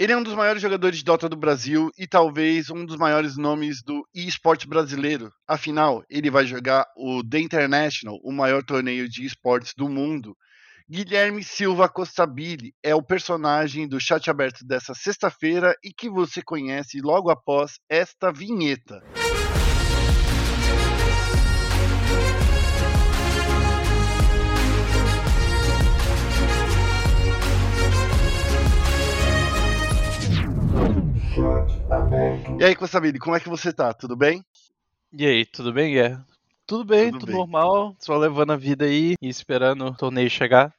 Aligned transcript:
Ele 0.00 0.14
é 0.14 0.16
um 0.16 0.22
dos 0.22 0.34
maiores 0.34 0.62
jogadores 0.62 0.96
de 0.96 1.04
Dota 1.04 1.28
do 1.28 1.36
Brasil 1.36 1.90
e 1.98 2.06
talvez 2.06 2.70
um 2.70 2.86
dos 2.86 2.96
maiores 2.96 3.36
nomes 3.36 3.82
do 3.82 4.02
esporte 4.14 4.66
brasileiro. 4.66 5.30
Afinal, 5.46 6.02
ele 6.08 6.30
vai 6.30 6.46
jogar 6.46 6.86
o 6.96 7.22
The 7.22 7.38
International, 7.38 8.18
o 8.24 8.32
maior 8.32 8.64
torneio 8.64 9.06
de 9.06 9.26
esportes 9.26 9.74
do 9.76 9.90
mundo. 9.90 10.34
Guilherme 10.88 11.44
Silva 11.44 11.86
Costabile 11.86 12.72
é 12.82 12.94
o 12.94 13.02
personagem 13.02 13.86
do 13.86 14.00
chat 14.00 14.30
aberto 14.30 14.64
dessa 14.64 14.94
sexta-feira 14.94 15.74
e 15.84 15.92
que 15.92 16.08
você 16.08 16.40
conhece 16.40 16.98
logo 17.02 17.28
após 17.28 17.74
esta 17.86 18.32
vinheta. 18.32 19.02
E 32.58 32.64
aí, 32.64 32.74
Costabile, 32.74 33.18
como 33.18 33.36
é 33.36 33.40
que 33.40 33.48
você 33.48 33.72
tá? 33.72 33.94
Tudo 33.94 34.16
bem? 34.16 34.44
E 35.12 35.26
aí, 35.26 35.46
tudo 35.46 35.72
bem, 35.72 35.94
Guerra? 35.94 36.26
Tudo 36.66 36.84
bem, 36.84 37.10
tudo, 37.10 37.20
tudo 37.20 37.28
bem. 37.30 37.36
normal, 37.36 37.96
só 37.98 38.16
levando 38.16 38.52
a 38.52 38.56
vida 38.56 38.84
aí 38.84 39.14
e 39.20 39.28
esperando 39.28 39.86
o 39.86 39.96
torneio 39.96 40.28
chegar. 40.30 40.74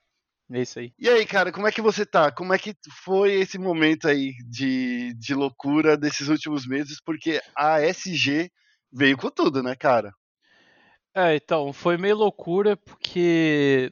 É 0.51 0.61
isso 0.61 0.79
aí. 0.79 0.93
E 0.99 1.07
aí, 1.07 1.25
cara, 1.25 1.51
como 1.51 1.67
é 1.67 1.71
que 1.71 1.81
você 1.81 2.05
tá? 2.05 2.31
Como 2.31 2.53
é 2.53 2.57
que 2.57 2.75
foi 3.03 3.33
esse 3.33 3.57
momento 3.57 4.07
aí 4.07 4.33
de, 4.49 5.13
de 5.13 5.33
loucura 5.33 5.95
desses 5.95 6.27
últimos 6.27 6.67
meses? 6.67 6.99
Porque 7.01 7.41
a 7.55 7.81
SG 7.81 8.51
veio 8.91 9.17
com 9.17 9.29
tudo, 9.29 9.63
né, 9.63 9.75
cara? 9.75 10.13
É, 11.15 11.35
então, 11.35 11.71
foi 11.71 11.97
meio 11.97 12.17
loucura 12.17 12.75
porque 12.75 13.91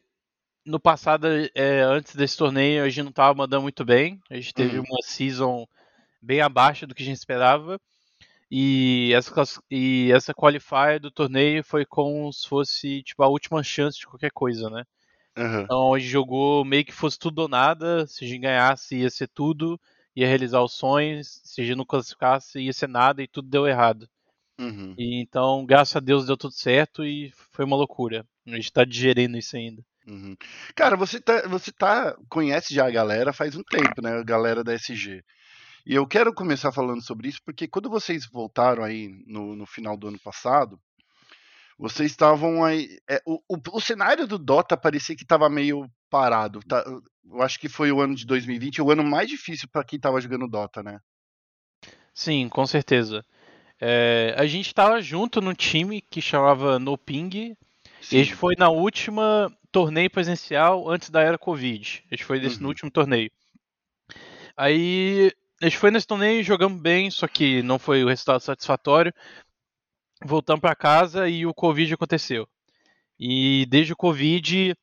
no 0.66 0.80
passado, 0.80 1.28
é, 1.56 1.82
antes 1.82 2.16
desse 2.16 2.38
torneio, 2.38 2.84
a 2.84 2.90
gente 2.90 3.06
não 3.06 3.12
tava 3.12 3.34
mandando 3.34 3.64
muito 3.64 3.86
bem. 3.86 4.20
A 4.30 4.36
gente 4.36 4.54
teve 4.54 4.78
uhum. 4.78 4.86
uma 4.90 5.02
season 5.02 5.66
bem 6.22 6.42
abaixo 6.42 6.86
do 6.86 6.96
que 6.96 7.04
a 7.04 7.06
gente 7.06 7.18
esperava. 7.18 7.80
E 8.52 9.12
essa, 9.14 9.32
e 9.70 10.12
essa 10.12 10.34
qualifier 10.34 11.00
do 11.00 11.12
torneio 11.12 11.64
foi 11.64 11.86
como 11.86 12.32
se 12.34 12.48
fosse 12.48 13.04
tipo, 13.04 13.22
a 13.22 13.28
última 13.28 13.62
chance 13.62 14.00
de 14.00 14.08
qualquer 14.08 14.32
coisa, 14.32 14.70
né? 14.70 14.84
Uhum. 15.38 15.62
Então 15.62 15.94
a 15.94 16.00
gente 16.00 16.10
jogou 16.10 16.66
meio 16.66 16.84
que 16.84 16.92
fosse 16.92 17.20
tudo 17.20 17.40
ou 17.40 17.48
nada. 17.48 18.08
Se 18.08 18.26
a 18.26 18.28
gente 18.28 18.40
ganhasse, 18.40 18.98
ia 18.98 19.10
ser 19.10 19.28
tudo, 19.28 19.80
ia 20.16 20.28
realizar 20.28 20.62
os 20.62 20.74
sonhos. 20.74 21.42
Se 21.44 21.62
a 21.62 21.64
gente 21.64 21.78
não 21.78 21.86
classificasse, 21.86 22.60
ia 22.60 22.74
ser 22.74 22.90
nada 22.90 23.22
e 23.22 23.28
tudo 23.28 23.48
deu 23.48 23.68
errado. 23.68 24.10
Uhum. 24.60 24.94
E, 24.98 25.22
então, 25.22 25.66
graças 25.66 25.96
a 25.96 26.00
Deus, 26.00 26.26
deu 26.26 26.36
tudo 26.36 26.54
certo 26.54 27.06
e 27.06 27.32
foi 27.54 27.64
uma 27.64 27.78
loucura. 27.78 28.26
A 28.46 28.56
gente 28.56 28.74
tá 28.74 28.84
digerindo 28.84 29.38
isso 29.38 29.56
ainda. 29.56 29.82
Uhum. 30.08 30.36
Cara, 30.76 30.98
você 30.98 31.22
tá, 31.22 31.48
você 31.48 31.72
tá. 31.72 32.18
Conhece 32.28 32.74
já 32.74 32.88
a 32.88 32.92
galera 32.92 33.32
faz 33.32 33.56
um 33.56 33.64
tempo, 33.64 34.02
né? 34.02 34.12
A 34.18 34.24
galera 34.24 34.64
da 34.64 34.74
SG. 34.74 35.24
E 35.90 35.96
eu 35.96 36.06
quero 36.06 36.32
começar 36.32 36.72
falando 36.72 37.02
sobre 37.02 37.30
isso 37.30 37.42
porque 37.44 37.68
quando 37.68 37.90
vocês 37.90 38.24
voltaram 38.28 38.84
aí 38.84 39.08
no, 39.26 39.56
no 39.56 39.66
final 39.66 39.98
do 39.98 40.08
ano 40.08 40.20
passado, 40.20 40.80
vocês 41.80 42.12
estavam 42.12 42.64
aí. 42.64 43.00
É, 43.10 43.20
o, 43.26 43.42
o, 43.50 43.58
o, 43.72 43.82
cenário 43.82 44.28
do 44.28 44.38
Dota 44.38 44.78
parecia 44.78 45.16
que 45.16 45.24
estava 45.24 45.50
meio 45.50 45.90
parado. 46.08 46.60
Tá? 46.60 46.86
Eu 46.86 47.42
acho 47.42 47.60
que 47.60 47.68
foi 47.68 47.92
o 47.92 48.02
ano 48.02 48.14
de 48.14 48.24
2020, 48.28 48.84
o 48.84 48.92
ano 48.92 49.04
mais 49.04 49.28
difícil 49.28 49.68
para 49.68 49.84
quem 49.84 49.98
estava 49.98 50.22
jogando 50.22 50.48
Dota, 50.48 50.84
né? 50.84 51.00
Sim, 52.14 52.48
com 52.50 52.68
certeza. 52.68 53.26
É, 53.82 54.36
a 54.38 54.46
gente 54.46 54.68
estava 54.68 55.02
junto 55.02 55.42
no 55.42 55.56
time 55.56 56.02
que 56.02 56.22
chamava 56.22 56.78
No 56.78 57.00
Ping. 57.00 57.58
Sim. 58.00 58.16
E 58.16 58.20
a 58.20 58.24
gente 58.24 58.36
foi 58.36 58.54
na 58.56 58.70
última 58.70 59.52
torneio 59.72 60.12
presencial 60.12 60.88
antes 60.88 61.10
da 61.10 61.24
era 61.24 61.36
Covid. 61.40 62.04
A 62.12 62.16
gente 62.16 62.26
foi 62.26 62.40
desse, 62.40 62.58
uhum. 62.58 62.62
no 62.62 62.68
último 62.68 62.92
torneio. 62.92 63.32
Aí 64.56 65.32
a 65.62 65.66
gente 65.66 65.78
foi 65.78 65.92
nesse 65.92 66.08
torneio, 66.08 66.44
jogamos 66.44 66.82
bem, 66.82 67.12
só 67.12 67.28
que 67.28 67.62
não 67.62 67.78
foi 67.78 68.04
o 68.04 68.08
resultado 68.08 68.40
satisfatório. 68.42 69.14
Voltamos 70.24 70.62
para 70.62 70.76
casa 70.76 71.28
e 71.28 71.46
o 71.46 71.54
Covid 71.54 71.94
aconteceu. 71.94 72.48
E 73.20 73.66
desde 73.70 73.92
o 73.92 73.98
Covid, 73.98 74.76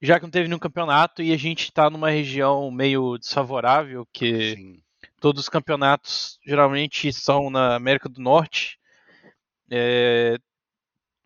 já 0.00 0.18
que 0.18 0.24
não 0.24 0.30
teve 0.30 0.48
nenhum 0.48 0.58
campeonato 0.58 1.22
e 1.22 1.32
a 1.32 1.36
gente 1.36 1.64
está 1.64 1.88
numa 1.88 2.10
região 2.10 2.70
meio 2.70 3.16
desfavorável, 3.16 4.06
que 4.12 4.54
Sim. 4.56 4.82
todos 5.18 5.42
os 5.42 5.48
campeonatos 5.48 6.38
geralmente 6.44 7.10
são 7.12 7.48
na 7.48 7.74
América 7.74 8.08
do 8.08 8.20
Norte, 8.20 8.78
é, 9.70 10.36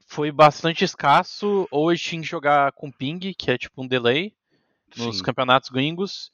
foi 0.06 0.30
bastante 0.30 0.84
escasso. 0.84 1.66
Hoje 1.72 2.04
tinha 2.04 2.22
que 2.22 2.28
jogar 2.28 2.70
com 2.72 2.92
ping, 2.92 3.34
que 3.36 3.50
é 3.50 3.58
tipo 3.58 3.82
um 3.82 3.88
delay, 3.88 4.32
nos 4.96 5.18
Sim. 5.18 5.24
campeonatos 5.24 5.70
gringos. 5.70 6.30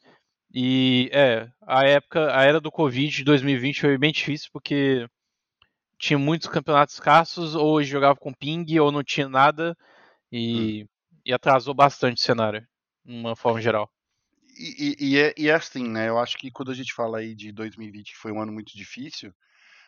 E 0.55 1.09
é, 1.13 1.49
a 1.67 1.85
época, 1.87 2.37
a 2.37 2.43
era 2.43 2.61
do 2.61 2.71
Covid 2.71 3.17
de 3.17 3.25
2020 3.25 3.81
foi 3.81 3.99
bem 3.99 4.13
difícil 4.13 4.51
porque 4.53 5.07
tinha 5.99 6.19
muitos 6.19 6.49
campeonatos 6.49 6.95
escassos, 6.95 7.55
ou 7.55 7.83
jogava 7.83 8.17
com 8.17 8.35
ping, 8.35 8.67
ou 8.79 8.91
não 8.91 9.03
tinha 9.03 9.29
nada, 9.29 9.77
e, 10.31 10.83
hum. 10.83 10.89
e 11.25 11.33
atrasou 11.33 11.73
bastante 11.73 12.19
o 12.19 12.21
cenário, 12.21 12.67
de 13.05 13.15
uma 13.15 13.37
forma 13.37 13.63
geral. 13.63 13.89
E, 14.59 14.97
e, 14.99 15.13
e, 15.13 15.19
é, 15.19 15.35
e, 15.39 15.49
é, 15.49 15.55
assim, 15.55 15.89
né? 15.89 16.09
Eu 16.09 16.19
acho 16.19 16.37
que 16.37 16.51
quando 16.51 16.71
a 16.71 16.75
gente 16.75 16.93
fala 16.93 17.19
aí 17.19 17.35
de 17.35 17.53
2020 17.53 18.13
que 18.13 18.19
foi 18.19 18.33
um 18.33 18.43
ano 18.43 18.53
muito 18.53 18.77
difícil, 18.77 19.33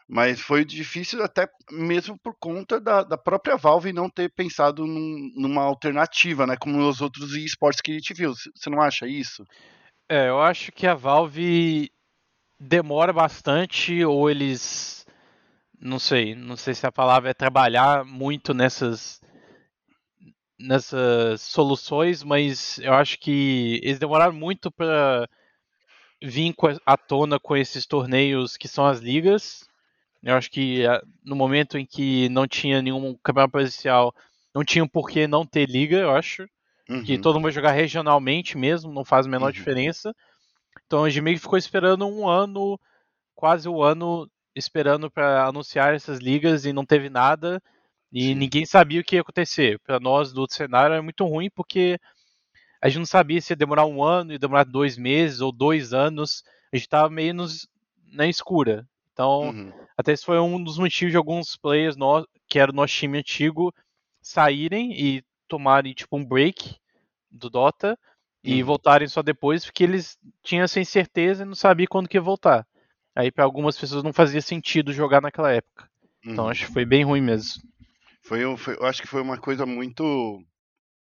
mas 0.08 0.40
foi 0.40 0.64
difícil 0.64 1.22
até 1.22 1.48
mesmo 1.70 2.18
por 2.18 2.34
conta 2.38 2.80
da, 2.80 3.02
da 3.02 3.18
própria 3.18 3.56
Valve 3.56 3.92
não 3.92 4.08
ter 4.08 4.30
pensado 4.30 4.86
num, 4.86 5.32
numa 5.36 5.62
alternativa, 5.62 6.46
né? 6.46 6.56
Como 6.56 6.88
os 6.88 7.00
outros 7.00 7.34
esportes 7.34 7.80
que 7.80 7.90
a 7.90 7.94
gente 7.94 8.14
viu. 8.14 8.32
Você 8.34 8.70
não 8.70 8.80
acha 8.80 9.06
isso? 9.06 9.44
É, 10.08 10.28
eu 10.28 10.40
acho 10.40 10.70
que 10.72 10.86
a 10.86 10.94
Valve 10.94 11.90
demora 12.60 13.12
bastante, 13.12 14.04
ou 14.04 14.30
eles. 14.30 15.06
Não 15.80 15.98
sei, 15.98 16.34
não 16.34 16.56
sei 16.56 16.74
se 16.74 16.86
a 16.86 16.92
palavra 16.92 17.30
é 17.30 17.34
trabalhar 17.34 18.04
muito 18.04 18.54
nessas 18.54 19.20
nessas 20.58 21.42
soluções, 21.42 22.22
mas 22.22 22.78
eu 22.78 22.94
acho 22.94 23.18
que 23.18 23.80
eles 23.82 23.98
demoraram 23.98 24.32
muito 24.32 24.70
para 24.70 25.28
vir 26.22 26.54
à 26.86 26.96
tona 26.96 27.38
com 27.38 27.56
esses 27.56 27.86
torneios 27.86 28.56
que 28.56 28.68
são 28.68 28.86
as 28.86 29.00
ligas. 29.00 29.68
Eu 30.22 30.36
acho 30.36 30.50
que 30.50 30.84
no 31.24 31.36
momento 31.36 31.76
em 31.78 31.84
que 31.86 32.28
não 32.30 32.46
tinha 32.46 32.80
nenhum 32.82 33.14
campeonato 33.22 33.52
presencial, 33.52 34.14
não 34.54 34.64
tinha 34.64 34.86
por 34.88 35.08
que 35.08 35.26
não 35.26 35.46
ter 35.46 35.68
liga, 35.68 35.98
eu 35.98 36.10
acho. 36.16 36.48
Uhum. 36.88 37.02
Que 37.02 37.18
todo 37.18 37.36
mundo 37.36 37.44
vai 37.44 37.52
jogar 37.52 37.72
regionalmente 37.72 38.58
mesmo, 38.58 38.92
não 38.92 39.04
faz 39.04 39.26
a 39.26 39.28
menor 39.28 39.46
uhum. 39.46 39.52
diferença. 39.52 40.14
Então 40.86 41.04
a 41.04 41.10
gente 41.10 41.22
meio 41.22 41.36
que 41.36 41.42
ficou 41.42 41.58
esperando 41.58 42.06
um 42.06 42.28
ano, 42.28 42.78
quase 43.34 43.68
um 43.68 43.82
ano, 43.82 44.30
esperando 44.54 45.10
para 45.10 45.46
anunciar 45.46 45.94
essas 45.94 46.18
ligas 46.18 46.64
e 46.64 46.72
não 46.72 46.84
teve 46.84 47.08
nada. 47.08 47.62
E 48.12 48.28
Sim. 48.28 48.34
ninguém 48.34 48.66
sabia 48.66 49.00
o 49.00 49.04
que 49.04 49.16
ia 49.16 49.22
acontecer. 49.22 49.80
Para 49.80 49.98
nós 49.98 50.32
do 50.32 50.40
outro 50.40 50.56
cenário 50.56 50.94
é 50.94 51.00
muito 51.00 51.24
ruim 51.24 51.48
porque 51.50 51.98
a 52.80 52.88
gente 52.88 52.98
não 52.98 53.06
sabia 53.06 53.40
se 53.40 53.52
ia 53.52 53.56
demorar 53.56 53.86
um 53.86 54.02
ano, 54.04 54.32
ia 54.32 54.38
demorar 54.38 54.64
dois 54.64 54.96
meses 54.96 55.40
ou 55.40 55.50
dois 55.50 55.92
anos. 55.92 56.44
A 56.72 56.76
gente 56.76 56.86
estava 56.86 57.08
meio 57.08 57.34
nos, 57.34 57.66
na 58.12 58.26
escura. 58.26 58.86
Então, 59.12 59.48
uhum. 59.48 59.72
até 59.96 60.12
esse 60.12 60.24
foi 60.24 60.38
um 60.38 60.62
dos 60.62 60.76
motivos 60.76 61.12
de 61.12 61.16
alguns 61.16 61.56
players 61.56 61.96
no, 61.96 62.26
que 62.48 62.58
era 62.58 62.70
o 62.70 62.74
nosso 62.74 62.92
time 62.92 63.18
antigo 63.18 63.72
saírem 64.20 64.92
e 64.92 65.24
tomarem 65.54 65.94
tipo 65.94 66.16
um 66.16 66.24
break 66.24 66.76
do 67.30 67.48
Dota 67.48 67.96
e 68.42 68.60
uhum. 68.60 68.66
voltarem 68.66 69.06
só 69.06 69.22
depois, 69.22 69.64
porque 69.64 69.84
eles 69.84 70.18
tinham 70.42 70.64
essa 70.64 70.80
incerteza 70.80 71.44
e 71.44 71.46
não 71.46 71.54
sabiam 71.54 71.86
quando 71.88 72.08
que 72.08 72.16
ia 72.16 72.20
voltar. 72.20 72.66
Aí 73.14 73.30
para 73.30 73.44
algumas 73.44 73.78
pessoas 73.78 74.02
não 74.02 74.12
fazia 74.12 74.42
sentido 74.42 74.92
jogar 74.92 75.20
naquela 75.20 75.52
época. 75.52 75.88
Então, 76.20 76.26
uhum. 76.26 76.32
Então 76.32 76.48
acho 76.48 76.66
que 76.66 76.72
foi 76.72 76.84
bem 76.84 77.04
ruim 77.04 77.20
mesmo. 77.20 77.62
Foi, 78.22 78.56
foi, 78.56 78.74
eu 78.76 78.86
acho 78.86 79.00
que 79.00 79.08
foi 79.08 79.22
uma 79.22 79.38
coisa 79.38 79.64
muito 79.64 80.42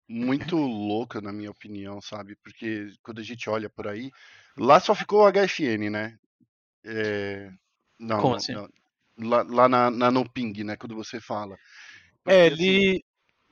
muito 0.07 0.55
louca 0.55 1.21
na 1.21 1.31
minha 1.31 1.51
opinião, 1.51 2.01
sabe? 2.01 2.35
Porque 2.37 2.87
quando 3.03 3.19
a 3.19 3.23
gente 3.23 3.47
olha 3.47 3.69
por 3.69 3.87
aí, 3.87 4.09
lá 4.57 4.79
só 4.79 4.95
ficou 4.95 5.21
o 5.21 5.31
HFN, 5.31 5.89
né? 5.91 6.17
É... 6.83 7.51
Não, 7.99 8.21
Como 8.21 8.35
assim? 8.35 8.53
Não. 8.53 8.67
Lá, 9.19 9.43
lá 9.43 9.69
na, 9.69 9.91
na 9.91 10.09
No 10.09 10.27
Ping, 10.27 10.63
né? 10.63 10.77
Quando 10.77 10.95
você 10.95 11.19
fala. 11.19 11.57
Porque, 12.23 12.39
é, 12.39 12.47
ele, 12.47 12.89
assim, 12.89 13.01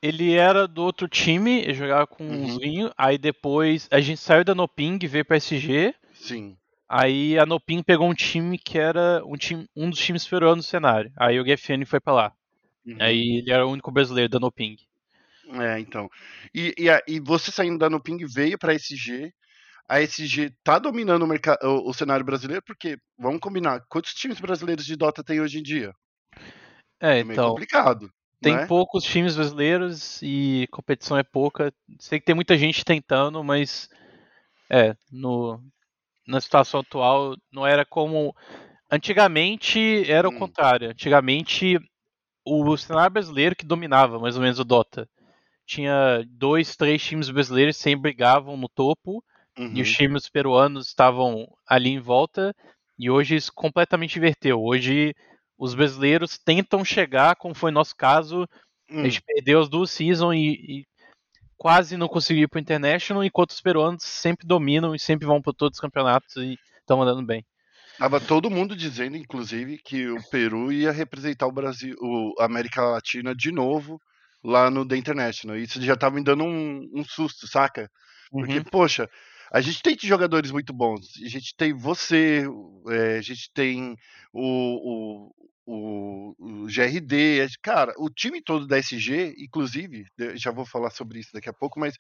ele 0.01 0.33
era 0.33 0.67
do 0.67 0.83
outro 0.83 1.07
time, 1.07 1.61
ele 1.61 1.73
jogava 1.73 2.07
com 2.07 2.23
uhum. 2.23 2.45
os 2.45 2.57
vinhos. 2.57 2.91
Aí 2.97 3.17
depois 3.17 3.87
a 3.91 3.99
gente 3.99 4.19
saiu 4.19 4.43
da 4.43 4.55
Noping 4.55 4.99
e 5.01 5.07
veio 5.07 5.25
pra 5.25 5.37
SG. 5.37 5.93
Sim. 6.13 6.57
Aí 6.87 7.37
a 7.37 7.45
Noping 7.45 7.83
pegou 7.83 8.09
um 8.09 8.13
time 8.13 8.57
que 8.57 8.77
era 8.77 9.21
um, 9.25 9.35
time, 9.35 9.67
um 9.75 9.89
dos 9.89 9.99
times 9.99 10.23
superiores 10.23 10.57
no 10.57 10.63
cenário. 10.63 11.11
Aí 11.17 11.39
o 11.39 11.43
GFN 11.43 11.85
foi 11.85 11.99
pra 11.99 12.13
lá. 12.13 12.33
Uhum. 12.85 12.97
Aí 12.99 13.39
ele 13.39 13.51
era 13.51 13.65
o 13.65 13.71
único 13.71 13.91
brasileiro 13.91 14.29
da 14.29 14.39
Noping. 14.39 14.77
É, 15.53 15.79
então. 15.79 16.09
E, 16.53 16.73
e, 16.77 16.87
e 17.07 17.19
você 17.19 17.51
saindo 17.51 17.77
da 17.77 17.89
Noping 17.89 18.25
veio 18.25 18.57
pra 18.57 18.73
SG. 18.73 19.33
A 19.89 20.01
SG 20.01 20.53
tá 20.63 20.77
dominando 20.79 21.23
o, 21.23 21.27
mercado, 21.27 21.59
o, 21.63 21.89
o 21.89 21.93
cenário 21.93 22.25
brasileiro, 22.25 22.61
porque, 22.61 22.97
vamos 23.17 23.39
combinar, 23.39 23.81
quantos 23.87 24.13
times 24.13 24.39
brasileiros 24.39 24.85
de 24.85 24.97
Dota 24.97 25.23
tem 25.23 25.39
hoje 25.39 25.59
em 25.59 25.63
dia? 25.63 25.93
É, 26.99 27.17
é 27.17 27.19
então. 27.19 27.49
complicado. 27.49 28.11
Tem 28.41 28.55
né? 28.55 28.67
poucos 28.67 29.03
times 29.03 29.35
brasileiros 29.35 30.21
e 30.21 30.67
competição 30.71 31.17
é 31.17 31.23
pouca. 31.23 31.73
Sei 31.99 32.19
que 32.19 32.25
tem 32.25 32.35
muita 32.35 32.57
gente 32.57 32.85
tentando, 32.85 33.43
mas 33.43 33.89
é, 34.71 34.95
no, 35.11 35.61
na 36.27 36.41
situação 36.41 36.81
atual 36.81 37.35
não 37.51 37.65
era 37.67 37.85
como. 37.85 38.35
Antigamente 38.91 40.09
era 40.11 40.27
o 40.27 40.31
Hum. 40.31 40.39
contrário. 40.39 40.89
Antigamente 40.91 41.79
o 42.45 42.77
cenário 42.77 43.11
brasileiro 43.13 43.55
que 43.55 43.65
dominava 43.65 44.19
mais 44.19 44.35
ou 44.37 44.41
menos 44.41 44.59
o 44.59 44.65
Dota. 44.65 45.09
Tinha 45.65 46.23
dois, 46.29 46.75
três 46.75 47.03
times 47.03 47.29
brasileiros 47.29 47.77
que 47.77 47.83
sempre 47.83 48.03
brigavam 48.03 48.57
no 48.57 48.69
topo 48.69 49.23
Uhum. 49.57 49.73
e 49.73 49.81
os 49.81 49.91
times 49.91 50.29
peruanos 50.29 50.87
estavam 50.87 51.47
ali 51.67 51.89
em 51.91 51.99
volta. 51.99 52.55
E 52.99 53.09
hoje 53.09 53.35
isso 53.35 53.51
completamente 53.53 54.17
inverteu. 54.17 54.61
Hoje 54.63 55.13
os 55.57 55.73
brasileiros 55.73 56.37
tentam 56.37 56.85
chegar, 56.85 57.35
como 57.35 57.55
foi 57.55 57.71
nosso 57.71 57.95
caso, 57.95 58.47
Hum. 58.89 59.01
a 59.01 59.03
gente 59.05 59.21
perdeu 59.21 59.59
as 59.59 59.69
duas 59.69 59.91
seasons 59.91 60.35
e, 60.35 60.39
e 60.81 60.85
quase 61.57 61.97
não 61.97 62.07
conseguiu 62.07 62.43
ir 62.43 62.47
pro 62.47 62.59
International, 62.59 63.23
enquanto 63.23 63.49
os 63.49 63.61
peruanos 63.61 64.03
sempre 64.03 64.47
dominam 64.47 64.93
e 64.93 64.99
sempre 64.99 65.25
vão 65.25 65.41
para 65.41 65.53
todos 65.53 65.77
os 65.77 65.81
campeonatos 65.81 66.35
e 66.37 66.57
estão 66.79 67.01
andando 67.01 67.25
bem. 67.25 67.43
Tava 67.97 68.19
todo 68.19 68.49
mundo 68.49 68.75
dizendo, 68.75 69.17
inclusive, 69.17 69.79
que 69.83 70.07
o 70.07 70.19
Peru 70.29 70.71
ia 70.71 70.91
representar 70.91 71.47
o 71.47 71.51
Brasil, 71.51 71.95
o 71.99 72.33
a 72.39 72.45
América 72.45 72.83
Latina 72.83 73.33
de 73.33 73.51
novo 73.51 73.99
lá 74.43 74.69
no 74.69 74.87
The 74.87 74.95
International. 74.95 75.57
Isso 75.57 75.81
já 75.81 75.95
tava 75.95 76.15
me 76.15 76.23
dando 76.23 76.43
um, 76.43 76.87
um 76.93 77.03
susto, 77.03 77.47
saca? 77.47 77.89
Porque, 78.31 78.59
Uhum. 78.59 78.65
poxa, 78.65 79.09
a 79.51 79.61
gente 79.61 79.81
tem 79.81 79.97
jogadores 80.01 80.51
muito 80.51 80.73
bons. 80.73 81.13
A 81.23 81.29
gente 81.29 81.55
tem 81.55 81.73
você, 81.73 82.43
é, 82.89 83.17
a 83.17 83.21
gente 83.21 83.51
tem 83.53 83.95
o, 84.33 85.31
o, 85.31 85.35
o, 85.65 86.35
o 86.39 86.65
GRD. 86.67 87.47
Cara, 87.61 87.93
o 87.97 88.09
time 88.09 88.41
todo 88.41 88.67
da 88.67 88.77
SG, 88.77 89.35
inclusive, 89.37 90.05
já 90.35 90.51
vou 90.51 90.65
falar 90.65 90.89
sobre 90.89 91.19
isso 91.19 91.31
daqui 91.33 91.49
a 91.49 91.53
pouco, 91.53 91.79
mas 91.79 91.95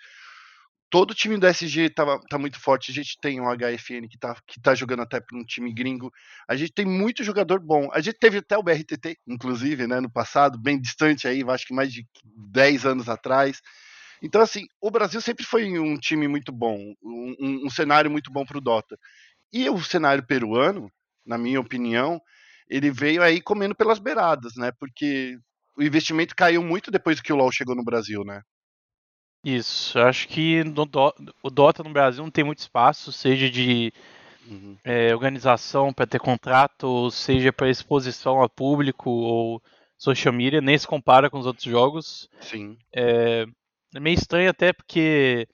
todo 0.89 1.11
o 1.11 1.15
time 1.15 1.37
da 1.37 1.49
SG 1.49 1.89
tava, 1.89 2.19
tá 2.29 2.37
muito 2.37 2.59
forte. 2.59 2.91
A 2.91 2.93
gente 2.93 3.17
tem 3.19 3.39
o 3.39 3.45
HFN 3.45 4.07
que 4.09 4.17
tá, 4.17 4.35
que 4.47 4.59
tá 4.59 4.73
jogando 4.75 5.01
até 5.01 5.19
para 5.19 5.37
um 5.37 5.43
time 5.43 5.73
gringo. 5.73 6.11
A 6.47 6.55
gente 6.55 6.73
tem 6.73 6.85
muito 6.85 7.23
jogador 7.23 7.59
bom. 7.59 7.89
A 7.93 8.01
gente 8.01 8.17
teve 8.19 8.37
até 8.39 8.57
o 8.57 8.63
BRTT, 8.63 9.17
inclusive, 9.27 9.87
né, 9.87 9.99
no 9.99 10.09
passado, 10.09 10.59
bem 10.59 10.79
distante 10.79 11.27
aí, 11.27 11.43
acho 11.47 11.65
que 11.65 11.73
mais 11.73 11.91
de 11.91 12.05
10 12.51 12.85
anos 12.85 13.09
atrás. 13.09 13.61
Então, 14.21 14.41
assim, 14.41 14.65
o 14.81 14.89
Brasil 14.91 15.21
sempre 15.21 15.45
foi 15.45 15.79
um 15.79 15.97
time 15.97 16.27
muito 16.27 16.51
bom, 16.51 16.77
um, 17.03 17.35
um- 17.39 17.65
um 17.67 17.69
cenário 17.69 18.09
muito 18.09 18.31
bom 18.31 18.45
para 18.45 18.57
o 18.57 18.61
Dota. 18.61 18.97
E 19.53 19.69
o 19.69 19.79
cenário 19.83 20.25
peruano, 20.25 20.91
na 21.25 21.37
minha 21.37 21.59
opinião, 21.59 22.21
ele 22.69 22.91
veio 22.91 23.21
aí 23.23 23.41
comendo 23.41 23.75
pelas 23.75 23.99
beiradas, 23.99 24.53
né? 24.55 24.71
Porque 24.79 25.37
o 25.77 25.83
investimento 25.83 26.35
caiu 26.35 26.63
muito 26.63 26.91
depois 26.91 27.21
que 27.21 27.31
o 27.31 27.35
LoL 27.35 27.51
chegou 27.51 27.75
no 27.75 27.83
Brasil, 27.83 28.23
né? 28.23 28.41
Isso, 29.43 29.97
eu 29.97 30.05
acho 30.05 30.27
que 30.27 30.63
no 30.63 30.85
o 31.41 31.49
Dota 31.49 31.83
no 31.83 31.91
Brasil 31.93 32.23
não 32.23 32.31
tem 32.31 32.43
muito 32.43 32.59
espaço, 32.59 33.11
seja 33.11 33.49
de 33.49 33.93
Uhum. 34.49 34.77
é, 34.83 35.13
organização 35.13 35.93
para 35.93 36.07
ter 36.07 36.19
contrato, 36.19 36.85
ou 36.85 37.11
seja 37.11 37.51
para 37.53 37.69
exposição 37.69 38.41
a 38.41 38.49
público 38.49 39.09
ou 39.09 39.61
social 39.97 40.33
media, 40.33 40.61
nem 40.61 40.77
se 40.77 40.87
compara 40.87 41.29
com 41.29 41.39
os 41.39 41.45
outros 41.45 41.65
jogos. 41.65 42.29
Sim. 42.41 42.77
É, 42.93 43.45
é 43.95 43.99
meio 43.99 44.15
estranho 44.15 44.49
até 44.49 44.73
porque 44.73 45.47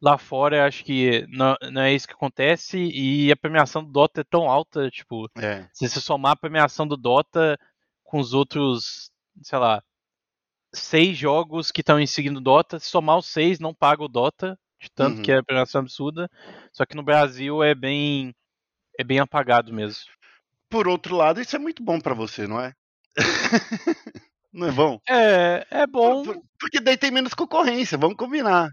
lá 0.00 0.18
fora 0.18 0.56
eu 0.56 0.62
acho 0.64 0.84
que 0.84 1.24
não, 1.28 1.56
não 1.70 1.82
é 1.82 1.92
isso 1.94 2.06
que 2.08 2.14
acontece 2.14 2.78
e 2.78 3.30
a 3.30 3.36
premiação 3.36 3.84
do 3.84 3.90
Dota 3.92 4.20
é 4.20 4.24
tão 4.24 4.48
alta, 4.50 4.90
tipo, 4.90 5.28
É. 5.38 5.68
se 5.72 5.88
você 5.88 6.00
somar 6.00 6.32
a 6.32 6.36
premiação 6.36 6.86
do 6.86 6.96
Dota 6.96 7.58
com 8.02 8.18
os 8.18 8.34
outros, 8.34 9.10
sei 9.42 9.58
lá, 9.58 9.82
seis 10.74 11.16
jogos 11.16 11.70
que 11.70 11.80
estão 11.80 12.04
seguindo 12.06 12.38
o 12.38 12.40
Dota, 12.42 12.78
se 12.78 12.86
somar 12.86 13.16
os 13.18 13.26
seis 13.26 13.58
não 13.60 13.72
paga 13.74 14.02
o 14.02 14.08
Dota, 14.08 14.58
de 14.80 14.90
tanto 14.90 15.18
Uhum. 15.18 15.22
que 15.22 15.30
é 15.32 15.38
a 15.38 15.42
premiação 15.44 15.80
absurda. 15.80 16.28
Só 16.72 16.84
que 16.84 16.96
no 16.96 17.02
Brasil 17.04 17.62
é 17.62 17.74
bem 17.74 18.34
é 18.98 19.04
bem 19.04 19.20
apagado 19.20 19.72
mesmo. 19.72 20.04
Por 20.68 20.88
outro 20.88 21.16
lado, 21.16 21.40
isso 21.40 21.54
é 21.54 21.58
muito 21.58 21.82
bom 21.82 22.00
para 22.00 22.14
você, 22.14 22.46
não 22.46 22.60
é? 22.60 22.74
não 24.52 24.68
é 24.68 24.72
bom? 24.72 24.98
É, 25.08 25.66
é 25.70 25.86
bom, 25.86 26.22
Por- 26.24 26.34
por- 26.34 26.42
Porque 26.60 26.80
daí 26.80 26.96
tem 26.96 27.10
menos 27.10 27.34
concorrência, 27.34 27.96
vamos 27.98 28.16
combinar. 28.16 28.70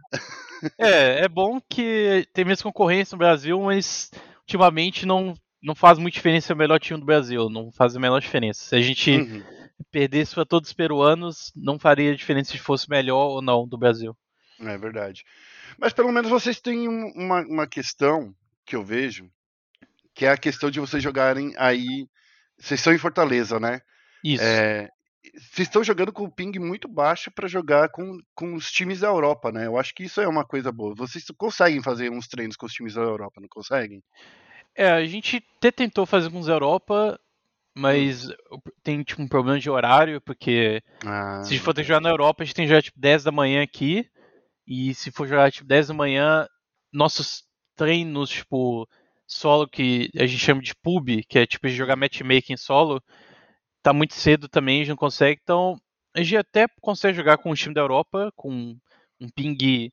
é, 0.78 1.24
é 1.24 1.28
bom 1.28 1.60
que 1.70 2.28
tem 2.34 2.44
menos 2.46 2.62
concorrência 2.62 3.16
no 3.16 3.20
Brasil, 3.20 3.60
mas 3.62 4.12
ultimamente 4.42 5.06
não 5.06 5.34
não 5.62 5.76
faz 5.76 5.98
muita 5.98 6.16
diferença 6.16 6.54
o 6.54 6.58
melhor 6.58 6.80
time 6.80 6.98
do 7.00 7.06
Brasil, 7.06 7.50
não 7.50 7.70
faz 7.70 7.94
a 7.94 8.00
menor 8.00 8.22
diferença. 8.22 8.64
Se 8.64 8.76
a 8.78 8.82
gente 8.82 9.12
Uhum. 9.12 9.44
perdesse 9.92 10.34
para 10.34 10.46
todos 10.46 10.70
os 10.70 10.74
peruanos, 10.74 11.52
não 11.54 11.78
faria 11.78 12.16
diferença 12.16 12.52
se 12.52 12.58
fosse 12.58 12.90
melhor 12.90 13.28
ou 13.28 13.42
não 13.42 13.68
do 13.68 13.78
Brasil. 13.78 14.16
É 14.62 14.78
verdade. 14.78 15.26
Mas 15.78 15.92
pelo 15.92 16.14
menos 16.14 16.30
vocês 16.32 16.62
têm 16.62 16.88
um- 16.88 17.12
uma, 17.14 17.42
uma 17.42 17.68
questão 17.68 18.34
que 18.66 18.74
eu 18.74 18.84
vejo, 18.86 19.30
que 20.16 20.26
é 20.26 20.30
a 20.30 20.38
questão 20.38 20.72
de 20.72 20.80
vocês 20.80 21.04
jogarem 21.04 21.54
aí. 21.58 22.08
Vocês 22.58 22.80
são 22.80 22.94
em 22.94 22.98
Fortaleza, 22.98 23.60
né? 23.60 23.82
Isso. 24.24 24.44
É, 24.44 24.88
vocês 25.34 25.68
estão 25.68 25.84
jogando 25.84 26.12
com 26.12 26.24
o 26.24 26.32
ping 26.32 26.58
muito 26.60 26.88
baixo 26.88 27.32
para 27.32 27.48
jogar 27.48 27.90
com, 27.90 28.18
com 28.36 28.54
os 28.54 28.72
times 28.72 29.02
da 29.02 29.08
Europa, 29.08 29.52
né? 29.52 29.68
Eu 29.68 29.78
acho 29.78 29.94
que 29.94 30.04
isso 30.04 30.22
é 30.22 30.28
uma 30.28 30.46
coisa 30.46 30.72
boa. 30.72 30.96
Vocês 30.96 31.26
conseguem 31.38 31.82
fazer 31.82 32.12
uns 32.12 32.28
treinos 32.28 32.56
com 32.56 32.66
os 32.66 32.74
times 32.74 32.94
da 32.94 33.02
Europa, 33.02 33.40
não 33.42 33.48
conseguem? 33.48 34.04
É, 34.76 34.90
a 34.90 35.06
gente 35.06 35.44
até 35.58 35.72
tentou 35.72 36.06
fazer 36.06 36.30
com 36.30 36.40
os 36.40 36.48
Europa, 36.48 37.20
mas 37.76 38.28
tem 38.84 39.04
tipo 39.04 39.22
um 39.22 39.28
problema 39.28 39.60
de 39.60 39.70
horário, 39.70 40.22
porque 40.22 40.82
Ah, 41.06 41.42
se 41.44 41.50
a 41.50 41.58
gente 41.58 41.64
for 41.64 41.76
jogar 41.84 42.02
na 42.02 42.10
Europa, 42.10 42.44
a 42.44 42.46
gente 42.46 42.56
tem 42.56 42.66
que 42.66 42.70
jogar 42.70 42.82
tipo 42.82 43.00
10 43.00 43.24
da 43.24 43.32
manhã 43.32 43.64
aqui, 43.64 44.06
e 44.68 44.94
se 44.94 45.12
for 45.12 45.28
jogar 45.28 45.52
tipo 45.52 45.68
10 45.68 45.88
da 45.88 45.94
manhã, 45.94 46.48
nossos 46.92 47.44
treinos, 47.76 48.30
tipo, 48.30 48.88
solo 49.26 49.68
que 49.68 50.10
a 50.18 50.26
gente 50.26 50.44
chama 50.44 50.62
de 50.62 50.76
pub, 50.76 51.24
que 51.28 51.40
é 51.40 51.46
tipo 51.46 51.68
jogar 51.70 51.96
matchmaking 51.96 52.58
solo, 52.58 53.02
tá 53.82 53.94
muito 53.94 54.14
cedo 54.14 54.48
também, 54.48 54.78
a 54.78 54.84
gente 54.84 54.90
não 54.90 54.98
consegue, 54.98 55.40
então 55.42 55.80
a 56.16 56.22
gente 56.22 56.38
até 56.38 56.68
consegue 56.82 57.18
jogar 57.18 57.38
com 57.38 57.52
o 57.52 57.56
time 57.56 57.74
da 57.74 57.82
Europa, 57.82 58.32
com 58.36 58.76
um 59.20 59.30
ping. 59.30 59.92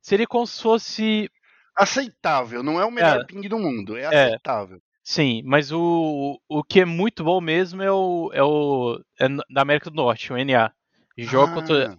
Seria 0.00 0.26
como 0.26 0.46
se 0.46 0.62
fosse 0.62 1.30
aceitável, 1.76 2.62
não 2.62 2.80
é 2.80 2.84
o 2.84 2.90
melhor 2.90 3.20
É. 3.20 3.24
ping 3.24 3.48
do 3.48 3.58
mundo, 3.58 3.96
é 3.96 4.04
É. 4.04 4.24
aceitável. 4.26 4.80
Sim, 5.02 5.42
mas 5.44 5.70
o, 5.70 6.40
o 6.48 6.64
que 6.64 6.80
é 6.80 6.84
muito 6.84 7.22
bom 7.22 7.40
mesmo 7.40 7.80
é 7.82 7.92
o, 7.92 8.30
é 8.32 8.42
o 8.42 9.00
é 9.20 9.28
da 9.28 9.62
América 9.62 9.88
do 9.88 9.94
Norte, 9.96 10.32
o 10.32 10.36
NA. 10.36 10.72
Joga 11.16 11.54
contra 11.54 11.92
Ah, 11.92 11.96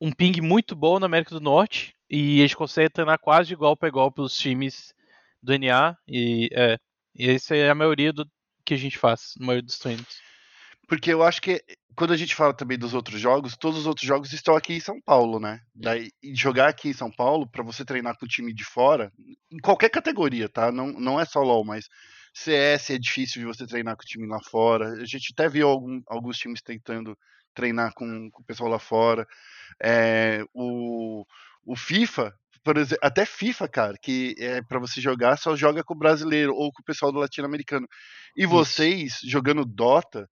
um 0.00 0.12
ping 0.12 0.40
muito 0.42 0.76
bom 0.76 0.98
na 0.98 1.06
América 1.06 1.30
do 1.34 1.40
Norte 1.40 1.94
e 2.10 2.40
eles 2.40 2.54
conseguem 2.54 2.90
treinar 2.90 3.18
quase 3.18 3.48
de 3.48 3.54
igual 3.54 3.74
para 3.76 3.88
igual 3.88 4.12
pelos 4.12 4.36
times 4.36 4.94
do 5.42 5.54
NA 5.54 5.96
e 6.06 6.50
é, 6.52 6.76
e 7.14 7.30
essa 7.30 7.56
é 7.56 7.70
a 7.70 7.74
maioria 7.74 8.12
do 8.12 8.26
que 8.64 8.74
a 8.74 8.76
gente 8.76 8.98
faz, 8.98 9.34
a 9.40 9.44
maioria 9.44 9.62
dos 9.62 9.78
treinos. 9.78 10.06
Porque 10.88 11.12
eu 11.12 11.22
acho 11.22 11.40
que 11.40 11.62
quando 11.96 12.12
a 12.12 12.16
gente 12.16 12.34
fala 12.34 12.52
também 12.54 12.78
dos 12.78 12.92
outros 12.94 13.20
jogos, 13.20 13.56
todos 13.56 13.80
os 13.80 13.86
outros 13.86 14.06
jogos 14.06 14.32
estão 14.32 14.56
aqui 14.56 14.74
em 14.74 14.80
São 14.80 15.00
Paulo, 15.00 15.38
né? 15.38 15.60
Daí, 15.74 16.10
e 16.22 16.34
jogar 16.34 16.68
aqui 16.68 16.88
em 16.88 16.92
São 16.92 17.10
Paulo, 17.10 17.48
pra 17.48 17.62
você 17.62 17.84
treinar 17.84 18.16
com 18.18 18.26
o 18.26 18.28
time 18.28 18.52
de 18.52 18.64
fora, 18.64 19.12
em 19.50 19.58
qualquer 19.58 19.90
categoria, 19.90 20.48
tá? 20.48 20.72
Não, 20.72 20.88
não 20.88 21.20
é 21.20 21.24
só 21.24 21.40
LoL, 21.40 21.64
mas 21.64 21.86
CS 22.34 22.94
é 22.94 22.98
difícil 22.98 23.40
de 23.40 23.46
você 23.46 23.66
treinar 23.66 23.96
com 23.96 24.02
o 24.02 24.06
time 24.06 24.26
lá 24.26 24.40
fora. 24.50 24.88
A 25.00 25.04
gente 25.04 25.32
até 25.32 25.48
viu 25.48 25.68
algum- 25.68 26.02
alguns 26.08 26.36
times 26.38 26.60
tentando 26.62 27.16
treinar 27.54 27.92
com, 27.94 28.28
com 28.30 28.42
o 28.42 28.44
pessoal 28.44 28.68
lá 28.68 28.78
fora. 28.80 29.24
É, 29.82 30.44
o, 30.52 31.24
o 31.64 31.76
FIFA, 31.76 32.32
por 32.64 32.76
exemplo, 32.76 32.98
até 33.02 33.24
FIFA, 33.26 33.68
cara, 33.68 33.94
que 34.02 34.34
é 34.38 34.62
para 34.62 34.78
você 34.80 35.00
jogar, 35.00 35.36
só 35.38 35.54
joga 35.56 35.84
com 35.84 35.94
o 35.94 35.98
brasileiro 35.98 36.54
ou 36.54 36.72
com 36.72 36.82
o 36.82 36.84
pessoal 36.84 37.12
do 37.12 37.18
latino-americano. 37.18 37.86
E 38.36 38.46
vocês, 38.46 39.18
jogando 39.24 39.64
Dota, 39.64 40.28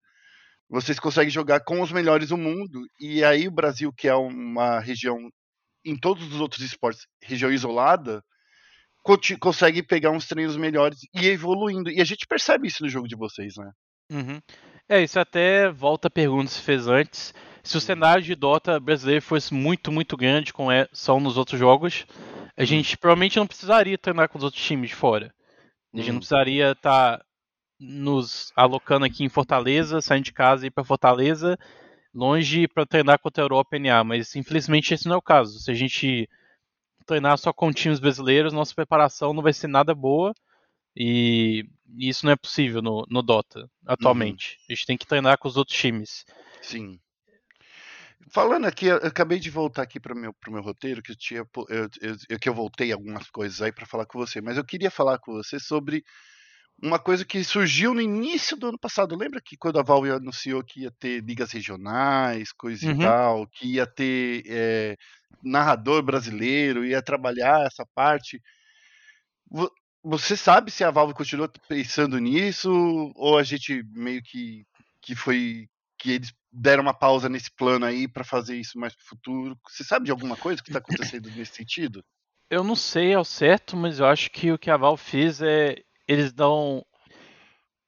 vocês 0.71 0.99
conseguem 0.99 1.29
jogar 1.29 1.59
com 1.59 1.81
os 1.81 1.91
melhores 1.91 2.29
do 2.29 2.37
mundo. 2.37 2.85
E 2.99 3.23
aí 3.23 3.47
o 3.47 3.51
Brasil, 3.51 3.91
que 3.91 4.07
é 4.07 4.15
uma 4.15 4.79
região, 4.79 5.17
em 5.85 5.97
todos 5.97 6.33
os 6.33 6.39
outros 6.39 6.61
esportes, 6.61 7.05
região 7.21 7.51
isolada, 7.51 8.23
consegue 9.39 9.83
pegar 9.83 10.11
uns 10.11 10.27
treinos 10.27 10.55
melhores 10.55 10.99
e 11.13 11.25
ir 11.25 11.31
evoluindo. 11.31 11.89
E 11.91 11.99
a 11.99 12.05
gente 12.05 12.25
percebe 12.25 12.67
isso 12.67 12.83
no 12.83 12.89
jogo 12.89 13.07
de 13.07 13.15
vocês, 13.15 13.55
né? 13.57 13.71
Uhum. 14.11 14.39
É, 14.87 15.01
isso 15.03 15.19
até 15.19 15.69
volta 15.69 16.07
a 16.07 16.11
pergunta 16.11 16.45
que 16.47 16.53
você 16.53 16.61
fez 16.61 16.87
antes. 16.87 17.33
Se 17.63 17.77
o 17.77 17.81
cenário 17.81 18.23
de 18.23 18.33
Dota 18.35 18.79
brasileiro 18.79 19.21
fosse 19.21 19.53
muito, 19.53 19.91
muito 19.91 20.17
grande, 20.17 20.53
como 20.53 20.71
é, 20.71 20.87
são 20.91 21.19
nos 21.19 21.37
outros 21.37 21.59
jogos, 21.59 22.05
a 22.57 22.63
Hum. 22.63 22.65
gente 22.65 22.97
provavelmente 22.97 23.37
não 23.37 23.47
precisaria 23.47 23.97
treinar 23.97 24.29
com 24.29 24.37
os 24.37 24.43
outros 24.43 24.63
times 24.63 24.89
de 24.89 24.95
fora. 24.95 25.33
A 25.93 25.97
gente 25.97 26.09
Hum. 26.09 26.13
não 26.13 26.19
precisaria 26.19 26.71
estar 26.71 27.21
nos 27.81 28.53
alocando 28.55 29.05
aqui 29.05 29.23
em 29.23 29.29
Fortaleza, 29.29 30.01
saindo 30.01 30.25
de 30.25 30.33
casa 30.33 30.63
e 30.63 30.67
ir 30.67 30.71
para 30.71 30.83
Fortaleza, 30.83 31.57
longe 32.13 32.67
para 32.67 32.85
treinar 32.85 33.19
contra 33.19 33.43
a 33.43 33.45
Europa 33.45 33.79
NA, 33.79 34.03
mas 34.03 34.35
infelizmente 34.35 34.93
esse 34.93 35.07
não 35.07 35.15
é 35.15 35.17
o 35.17 35.21
caso. 35.21 35.59
Se 35.59 35.71
a 35.71 35.73
gente 35.73 36.29
treinar 37.07 37.37
só 37.39 37.51
com 37.51 37.73
times 37.73 37.99
brasileiros, 37.99 38.53
nossa 38.53 38.75
preparação 38.75 39.33
não 39.33 39.41
vai 39.41 39.51
ser 39.51 39.67
nada 39.67 39.95
boa 39.95 40.33
e 40.95 41.65
isso 41.97 42.25
não 42.25 42.33
é 42.33 42.35
possível 42.35 42.81
no, 42.81 43.05
no 43.09 43.23
Dota 43.23 43.67
atualmente. 43.85 44.59
A 44.69 44.73
gente 44.73 44.85
tem 44.85 44.97
que 44.97 45.07
treinar 45.07 45.39
com 45.39 45.47
os 45.47 45.57
outros 45.57 45.77
times. 45.77 46.23
Sim. 46.61 46.99
Falando 48.29 48.65
aqui, 48.65 48.85
eu 48.85 48.97
acabei 48.97 49.39
de 49.39 49.49
voltar 49.49 49.81
aqui 49.81 49.99
para 49.99 50.13
o 50.13 50.17
meu, 50.17 50.33
meu 50.47 50.61
roteiro, 50.61 51.01
que 51.01 51.11
eu 51.11 51.15
tinha. 51.15 51.39
Eu, 51.69 51.89
eu, 52.29 52.39
que 52.39 52.47
eu 52.47 52.53
voltei 52.53 52.91
algumas 52.91 53.29
coisas 53.29 53.61
aí 53.61 53.71
para 53.71 53.85
falar 53.85 54.05
com 54.05 54.19
você, 54.19 54.39
mas 54.39 54.57
eu 54.57 54.63
queria 54.63 54.91
falar 54.91 55.17
com 55.17 55.33
você 55.33 55.59
sobre 55.59 56.05
uma 56.81 56.97
coisa 56.97 57.23
que 57.23 57.43
surgiu 57.43 57.93
no 57.93 58.01
início 58.01 58.57
do 58.57 58.67
ano 58.67 58.79
passado. 58.79 59.15
Lembra 59.15 59.39
que 59.39 59.55
quando 59.55 59.79
a 59.79 59.83
Valve 59.83 60.09
anunciou 60.11 60.63
que 60.63 60.81
ia 60.81 60.91
ter 60.91 61.23
ligas 61.23 61.51
regionais, 61.51 62.51
coisa 62.51 62.87
uhum. 62.87 62.93
e 62.93 62.99
tal, 62.99 63.47
que 63.47 63.67
ia 63.73 63.85
ter 63.85 64.43
é, 64.47 64.97
narrador 65.43 66.01
brasileiro, 66.01 66.83
ia 66.83 67.01
trabalhar 67.01 67.65
essa 67.65 67.85
parte. 67.93 68.41
Você 70.03 70.35
sabe 70.35 70.71
se 70.71 70.83
a 70.83 70.89
Valve 70.89 71.13
continua 71.13 71.51
pensando 71.67 72.17
nisso 72.17 72.71
ou 73.15 73.37
a 73.37 73.43
gente 73.43 73.83
meio 73.93 74.21
que 74.23 74.65
que 75.03 75.15
foi 75.15 75.67
que 75.97 76.11
eles 76.11 76.31
deram 76.51 76.83
uma 76.83 76.93
pausa 76.93 77.27
nesse 77.27 77.49
plano 77.51 77.85
aí 77.85 78.07
para 78.07 78.23
fazer 78.23 78.55
isso 78.55 78.79
mais 78.79 78.95
pro 78.95 79.05
futuro? 79.05 79.57
Você 79.67 79.83
sabe 79.83 80.05
de 80.05 80.11
alguma 80.11 80.35
coisa 80.35 80.61
que 80.61 80.69
está 80.69 80.79
acontecendo 81.17 81.29
nesse 81.31 81.55
sentido? 81.55 82.03
Eu 82.49 82.63
não 82.63 82.75
sei 82.75 83.13
ao 83.13 83.23
certo, 83.23 83.77
mas 83.77 83.99
eu 83.99 84.05
acho 84.05 84.29
que 84.29 84.51
o 84.51 84.57
que 84.57 84.69
a 84.69 84.77
Valve 84.77 85.01
fez 85.01 85.41
é 85.41 85.75
eles 86.11 86.33
dão 86.33 86.85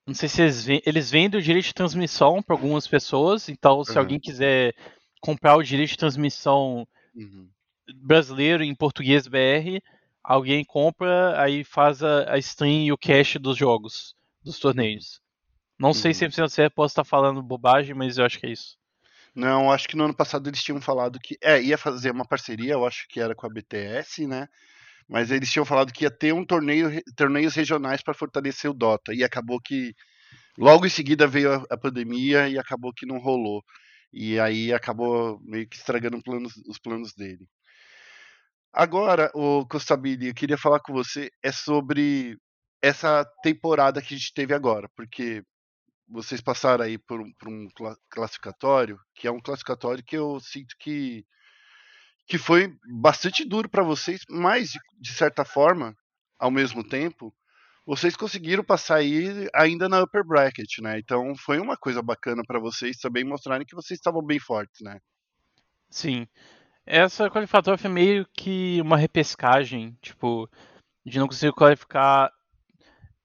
não 0.05 0.13
sei 0.13 0.27
se 0.27 0.41
eles, 0.41 0.67
eles 0.85 1.11
vendem 1.11 1.39
o 1.39 1.43
direito 1.43 1.65
de 1.65 1.73
transmissão 1.73 2.41
para 2.41 2.55
algumas 2.55 2.87
pessoas, 2.87 3.47
então 3.47 3.83
se 3.83 3.93
uhum. 3.93 3.99
alguém 3.99 4.19
quiser 4.19 4.75
comprar 5.21 5.55
o 5.55 5.63
direito 5.63 5.91
de 5.91 5.97
transmissão 5.97 6.85
uhum. 7.15 7.47
brasileiro 8.01 8.63
em 8.63 8.75
português 8.75 9.27
BR, 9.27 9.79
alguém 10.21 10.65
compra, 10.65 11.41
aí 11.41 11.63
faz 11.63 12.03
a, 12.03 12.33
a 12.33 12.37
stream 12.37 12.83
e 12.83 12.91
o 12.91 12.97
cache 12.97 13.39
dos 13.39 13.57
jogos, 13.57 14.13
dos 14.43 14.59
torneios. 14.59 15.21
Não 15.79 15.89
uhum. 15.89 15.93
sei 15.93 16.11
100% 16.11 16.49
certo, 16.49 16.73
posso 16.73 16.91
estar 16.91 17.05
falando 17.05 17.41
bobagem, 17.41 17.95
mas 17.95 18.17
eu 18.17 18.25
acho 18.25 18.39
que 18.39 18.45
é 18.45 18.51
isso. 18.51 18.77
Não, 19.33 19.71
acho 19.71 19.87
que 19.87 19.95
no 19.95 20.03
ano 20.03 20.13
passado 20.13 20.47
eles 20.47 20.61
tinham 20.61 20.81
falado 20.81 21.17
que 21.19 21.37
é, 21.41 21.61
ia 21.61 21.77
fazer 21.77 22.11
uma 22.11 22.27
parceria, 22.27 22.73
eu 22.73 22.85
acho 22.85 23.07
que 23.07 23.19
era 23.19 23.33
com 23.33 23.47
a 23.47 23.49
BTS, 23.49 24.27
né? 24.27 24.47
Mas 25.07 25.31
eles 25.31 25.51
tinham 25.51 25.65
falado 25.65 25.91
que 25.93 26.05
ia 26.05 26.11
ter 26.11 26.33
um 26.33 26.45
torneio, 26.45 27.01
torneios 27.15 27.55
regionais 27.55 28.01
para 28.01 28.13
fortalecer 28.13 28.69
o 28.71 28.73
Dota. 28.73 29.13
E 29.13 29.23
acabou 29.23 29.59
que 29.61 29.93
logo 30.57 30.85
em 30.85 30.89
seguida 30.89 31.27
veio 31.27 31.53
a, 31.53 31.65
a, 31.71 31.77
pandemia 31.77 32.49
e 32.49 32.57
acabou 32.57 32.93
que 32.93 33.05
não 33.05 33.19
rolou. 33.19 33.63
E 34.13 34.39
aí 34.39 34.73
acabou 34.73 35.39
meio 35.43 35.67
que 35.67 35.77
estragando 35.77 36.21
planos, 36.23 36.53
os 36.67 36.79
planos 36.79 37.13
dele. 37.13 37.47
Agora, 38.73 39.31
o 39.35 39.65
Costabile, 39.67 40.27
eu 40.29 40.33
queria 40.33 40.57
falar 40.57 40.79
com 40.79 40.93
você 40.93 41.29
é 41.43 41.51
sobre 41.51 42.37
essa 42.81 43.25
temporada 43.43 44.01
que 44.01 44.13
a 44.15 44.17
gente 44.17 44.33
teve 44.33 44.53
agora, 44.53 44.89
porque 44.95 45.43
vocês 46.07 46.41
passaram 46.41 46.85
aí 46.85 46.97
por 46.97 47.23
por 47.39 47.49
um 47.49 47.67
classificatório, 48.09 48.99
que 49.15 49.27
é 49.27 49.31
um 49.31 49.39
classificatório 49.39 50.03
que 50.03 50.17
eu 50.17 50.39
sinto 50.39 50.75
que 50.79 51.25
que 52.27 52.37
foi 52.37 52.73
bastante 52.99 53.45
duro 53.45 53.69
para 53.69 53.83
vocês, 53.83 54.21
mas 54.29 54.71
de 54.99 55.11
certa 55.11 55.43
forma, 55.43 55.95
ao 56.39 56.49
mesmo 56.49 56.83
tempo, 56.83 57.33
vocês 57.85 58.15
conseguiram 58.15 58.63
passar 58.63 58.97
aí 58.97 59.49
ainda 59.53 59.89
na 59.89 60.01
upper 60.01 60.25
bracket, 60.25 60.79
né? 60.79 60.99
Então 60.99 61.35
foi 61.35 61.59
uma 61.59 61.75
coisa 61.75 62.01
bacana 62.01 62.41
para 62.45 62.59
vocês 62.59 62.97
também 62.97 63.23
mostrarem 63.23 63.65
que 63.65 63.75
vocês 63.75 63.97
estavam 63.97 64.23
bem 64.23 64.39
fortes, 64.39 64.81
né? 64.81 64.99
Sim. 65.89 66.27
Essa 66.85 67.29
qualificatória 67.29 67.77
foi 67.77 67.89
meio 67.89 68.27
que 68.33 68.79
uma 68.81 68.97
repescagem, 68.97 69.97
tipo, 70.01 70.49
de 71.05 71.19
não 71.19 71.27
conseguir 71.27 71.53
qualificar. 71.53 72.31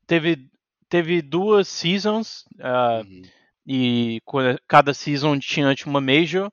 Teve 0.06 0.48
teve 0.88 1.20
duas 1.20 1.68
seasons 1.68 2.44
uh, 2.58 3.04
uhum. 3.04 3.22
e 3.66 4.20
cada 4.66 4.94
season 4.94 5.38
tinha 5.38 5.74
tipo, 5.74 5.90
uma 5.90 6.00
major. 6.00 6.50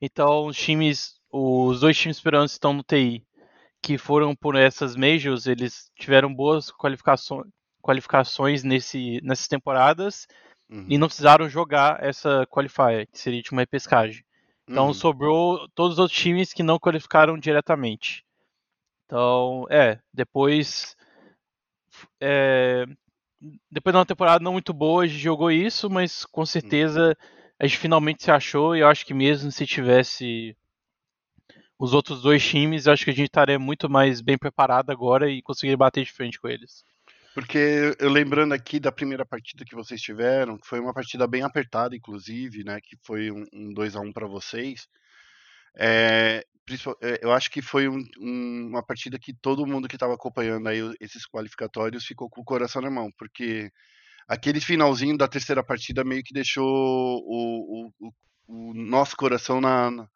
Então 0.00 0.46
os 0.46 0.56
times, 0.56 1.17
os 1.30 1.80
dois 1.80 1.96
times 1.96 2.16
esperantes 2.16 2.54
estão 2.54 2.72
no 2.72 2.82
TI, 2.82 3.24
que 3.82 3.98
foram 3.98 4.34
por 4.34 4.56
essas 4.56 4.96
majors, 4.96 5.46
eles 5.46 5.90
tiveram 5.94 6.34
boas 6.34 6.70
qualificações, 6.70 7.46
qualificações 7.82 8.64
nesse, 8.64 9.20
nessas 9.22 9.48
temporadas 9.48 10.26
uhum. 10.68 10.86
e 10.88 10.98
não 10.98 11.06
precisaram 11.06 11.48
jogar 11.48 12.02
essa 12.02 12.46
qualifier, 12.46 13.06
que 13.06 13.18
seria 13.18 13.42
tipo, 13.42 13.54
uma 13.54 13.62
repescagem. 13.62 14.24
Então 14.68 14.88
uhum. 14.88 14.94
sobrou 14.94 15.68
todos 15.74 15.94
os 15.94 15.98
outros 15.98 16.18
times 16.18 16.52
que 16.52 16.62
não 16.62 16.78
qualificaram 16.78 17.38
diretamente. 17.38 18.24
Então, 19.06 19.66
é, 19.70 19.98
depois 20.12 20.94
é, 22.20 22.84
depois 23.70 23.92
de 23.92 23.98
uma 23.98 24.06
temporada 24.06 24.44
não 24.44 24.52
muito 24.52 24.74
boa, 24.74 25.04
a 25.04 25.06
gente 25.06 25.20
jogou 25.20 25.50
isso, 25.50 25.88
mas 25.88 26.24
com 26.26 26.44
certeza 26.44 27.16
a 27.58 27.66
gente 27.66 27.78
finalmente 27.78 28.22
se 28.22 28.30
achou 28.30 28.76
e 28.76 28.80
eu 28.80 28.88
acho 28.88 29.06
que 29.06 29.14
mesmo 29.14 29.50
se 29.50 29.66
tivesse 29.66 30.56
os 31.78 31.94
outros 31.94 32.22
dois 32.22 32.44
times, 32.44 32.86
eu 32.86 32.92
acho 32.92 33.04
que 33.04 33.10
a 33.10 33.14
gente 33.14 33.28
estaria 33.28 33.58
muito 33.58 33.88
mais 33.88 34.20
bem 34.20 34.36
preparado 34.36 34.90
agora 34.90 35.30
e 35.30 35.40
conseguiria 35.40 35.76
bater 35.76 36.04
de 36.04 36.12
frente 36.12 36.40
com 36.40 36.48
eles. 36.48 36.84
Porque 37.34 37.94
eu 38.00 38.10
lembrando 38.10 38.52
aqui 38.52 38.80
da 38.80 38.90
primeira 38.90 39.24
partida 39.24 39.64
que 39.64 39.76
vocês 39.76 40.00
tiveram, 40.00 40.58
que 40.58 40.66
foi 40.66 40.80
uma 40.80 40.92
partida 40.92 41.24
bem 41.24 41.42
apertada, 41.42 41.94
inclusive, 41.94 42.64
né? 42.64 42.80
Que 42.82 42.96
foi 43.06 43.30
um 43.30 43.72
2 43.72 43.94
a 43.94 44.00
1 44.00 44.06
um 44.06 44.12
para 44.12 44.26
vocês. 44.26 44.88
É, 45.76 46.44
é, 47.00 47.20
eu 47.22 47.32
acho 47.32 47.48
que 47.48 47.62
foi 47.62 47.88
um, 47.88 48.02
um, 48.18 48.66
uma 48.70 48.82
partida 48.82 49.16
que 49.16 49.32
todo 49.32 49.66
mundo 49.66 49.86
que 49.86 49.94
estava 49.94 50.14
acompanhando 50.14 50.68
aí 50.68 50.80
esses 51.00 51.24
qualificatórios 51.26 52.04
ficou 52.04 52.28
com 52.28 52.40
o 52.40 52.44
coração 52.44 52.82
na 52.82 52.90
mão, 52.90 53.08
porque 53.16 53.70
aquele 54.26 54.60
finalzinho 54.60 55.16
da 55.16 55.28
terceira 55.28 55.62
partida 55.62 56.02
meio 56.02 56.24
que 56.24 56.34
deixou 56.34 56.66
o, 56.66 57.92
o, 58.00 58.12
o 58.48 58.74
nosso 58.74 59.16
coração 59.16 59.60
na, 59.60 60.08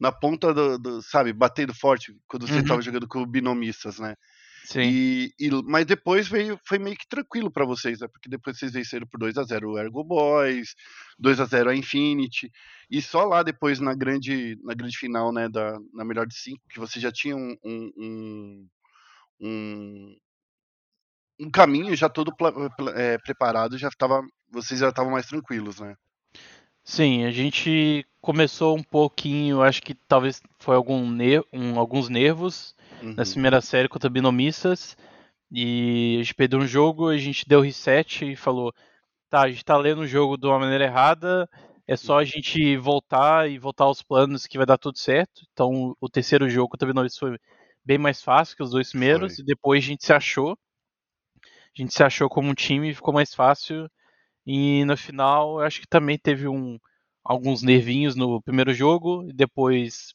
na 0.00 0.10
ponta 0.10 0.54
do, 0.54 0.78
do, 0.78 1.02
sabe, 1.02 1.32
batendo 1.32 1.74
forte 1.74 2.16
quando 2.26 2.48
você 2.48 2.60
estava 2.60 2.76
uhum. 2.76 2.82
jogando 2.82 3.06
com 3.06 3.26
binomistas, 3.26 3.98
né? 3.98 4.16
Sim. 4.64 4.82
E, 4.82 5.34
e, 5.38 5.50
mas 5.64 5.84
depois 5.84 6.28
veio, 6.28 6.58
foi 6.64 6.78
meio 6.78 6.96
que 6.96 7.08
tranquilo 7.08 7.50
para 7.50 7.66
vocês, 7.66 8.00
né? 8.00 8.08
Porque 8.08 8.28
depois 8.28 8.58
vocês 8.58 8.72
venceram 8.72 9.06
por 9.06 9.18
2 9.18 9.36
a 9.36 9.42
0 9.42 9.70
o 9.70 9.78
Ergo 9.78 10.04
Boys, 10.04 10.74
2 11.18 11.40
a 11.40 11.44
0 11.44 11.70
a 11.70 11.74
Infinity, 11.76 12.50
e 12.90 13.02
só 13.02 13.24
lá 13.24 13.42
depois 13.42 13.80
na 13.80 13.94
grande, 13.94 14.56
na 14.62 14.72
grande 14.74 14.96
final, 14.96 15.32
né, 15.32 15.48
da, 15.48 15.78
na 15.92 16.04
melhor 16.04 16.26
de 16.26 16.34
cinco, 16.34 16.62
que 16.68 16.78
você 16.78 16.98
já 17.00 17.10
tinha 17.12 17.36
um, 17.36 17.56
um, 17.64 18.68
um, 19.40 20.16
um 21.40 21.50
caminho 21.50 21.94
já 21.96 22.08
todo 22.08 22.32
é, 22.94 23.18
preparado, 23.18 23.76
já 23.76 23.90
tava, 23.90 24.22
vocês 24.50 24.80
já 24.80 24.88
estavam 24.88 25.12
mais 25.12 25.26
tranquilos, 25.26 25.80
né? 25.80 25.94
Sim, 26.90 27.24
a 27.24 27.30
gente 27.30 28.04
começou 28.20 28.76
um 28.76 28.82
pouquinho, 28.82 29.62
acho 29.62 29.80
que 29.80 29.94
talvez 29.94 30.42
foi 30.58 30.74
algum 30.74 31.00
um, 31.52 31.78
alguns 31.78 32.08
nervos 32.08 32.74
uhum. 33.00 33.14
nessa 33.14 33.34
primeira 33.34 33.60
série 33.60 33.88
contra 33.88 34.10
Binomistas. 34.10 34.96
E 35.52 36.16
a 36.16 36.22
gente 36.24 36.34
perdeu 36.34 36.58
um 36.58 36.66
jogo, 36.66 37.08
a 37.08 37.16
gente 37.16 37.48
deu 37.48 37.60
reset 37.60 38.32
e 38.32 38.34
falou: 38.34 38.74
tá, 39.30 39.42
a 39.42 39.48
gente 39.48 39.64
tá 39.64 39.76
lendo 39.76 40.00
o 40.00 40.06
jogo 40.06 40.36
de 40.36 40.48
uma 40.48 40.58
maneira 40.58 40.82
errada, 40.82 41.48
é 41.86 41.96
só 41.96 42.18
a 42.18 42.24
gente 42.24 42.76
voltar 42.76 43.48
e 43.48 43.56
voltar 43.56 43.84
aos 43.84 44.02
planos 44.02 44.48
que 44.48 44.58
vai 44.58 44.66
dar 44.66 44.76
tudo 44.76 44.98
certo. 44.98 45.42
Então 45.52 45.94
o 46.00 46.08
terceiro 46.08 46.50
jogo 46.50 46.70
contra 46.70 46.88
Binomistas 46.88 47.20
foi 47.20 47.38
bem 47.84 47.98
mais 47.98 48.20
fácil 48.20 48.56
que 48.56 48.64
os 48.64 48.72
dois 48.72 48.90
primeiros, 48.90 49.36
foi. 49.36 49.44
e 49.44 49.46
depois 49.46 49.84
a 49.84 49.86
gente 49.86 50.04
se 50.04 50.12
achou. 50.12 50.58
A 51.40 51.80
gente 51.80 51.94
se 51.94 52.02
achou 52.02 52.28
como 52.28 52.48
um 52.48 52.54
time, 52.54 52.92
ficou 52.92 53.14
mais 53.14 53.32
fácil. 53.32 53.88
E 54.46 54.84
no 54.84 54.96
final, 54.96 55.60
eu 55.60 55.66
acho 55.66 55.80
que 55.80 55.86
também 55.86 56.18
teve 56.18 56.48
um, 56.48 56.78
alguns 57.24 57.62
nervinhos 57.62 58.14
no 58.14 58.42
primeiro 58.42 58.72
jogo, 58.72 59.28
e 59.28 59.32
depois 59.32 60.14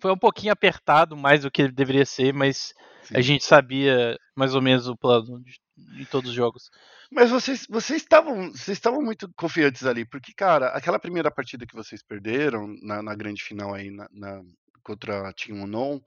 foi 0.00 0.12
um 0.12 0.18
pouquinho 0.18 0.52
apertado 0.52 1.16
mais 1.16 1.42
do 1.42 1.50
que 1.50 1.68
deveria 1.68 2.04
ser, 2.06 2.32
mas 2.32 2.72
Sim. 3.02 3.16
a 3.16 3.20
gente 3.20 3.44
sabia 3.44 4.18
mais 4.34 4.54
ou 4.54 4.62
menos 4.62 4.88
o 4.88 4.96
plano 4.96 5.42
de, 5.42 5.60
de 5.76 6.06
todos 6.06 6.30
os 6.30 6.36
jogos. 6.36 6.70
Mas 7.10 7.30
vocês, 7.30 7.66
vocês 7.68 8.02
estavam, 8.02 8.50
vocês 8.50 8.78
estavam 8.78 9.02
muito 9.02 9.30
confiantes 9.36 9.84
ali, 9.84 10.04
porque 10.04 10.32
cara, 10.34 10.68
aquela 10.68 10.98
primeira 10.98 11.30
partida 11.30 11.66
que 11.66 11.74
vocês 11.74 12.02
perderam 12.02 12.74
na, 12.82 13.02
na 13.02 13.14
grande 13.14 13.42
final 13.42 13.74
aí 13.74 13.90
na, 13.90 14.08
na 14.10 14.42
contra 14.82 15.28
a 15.28 15.32
Team 15.32 15.62
Unknown, 15.62 16.00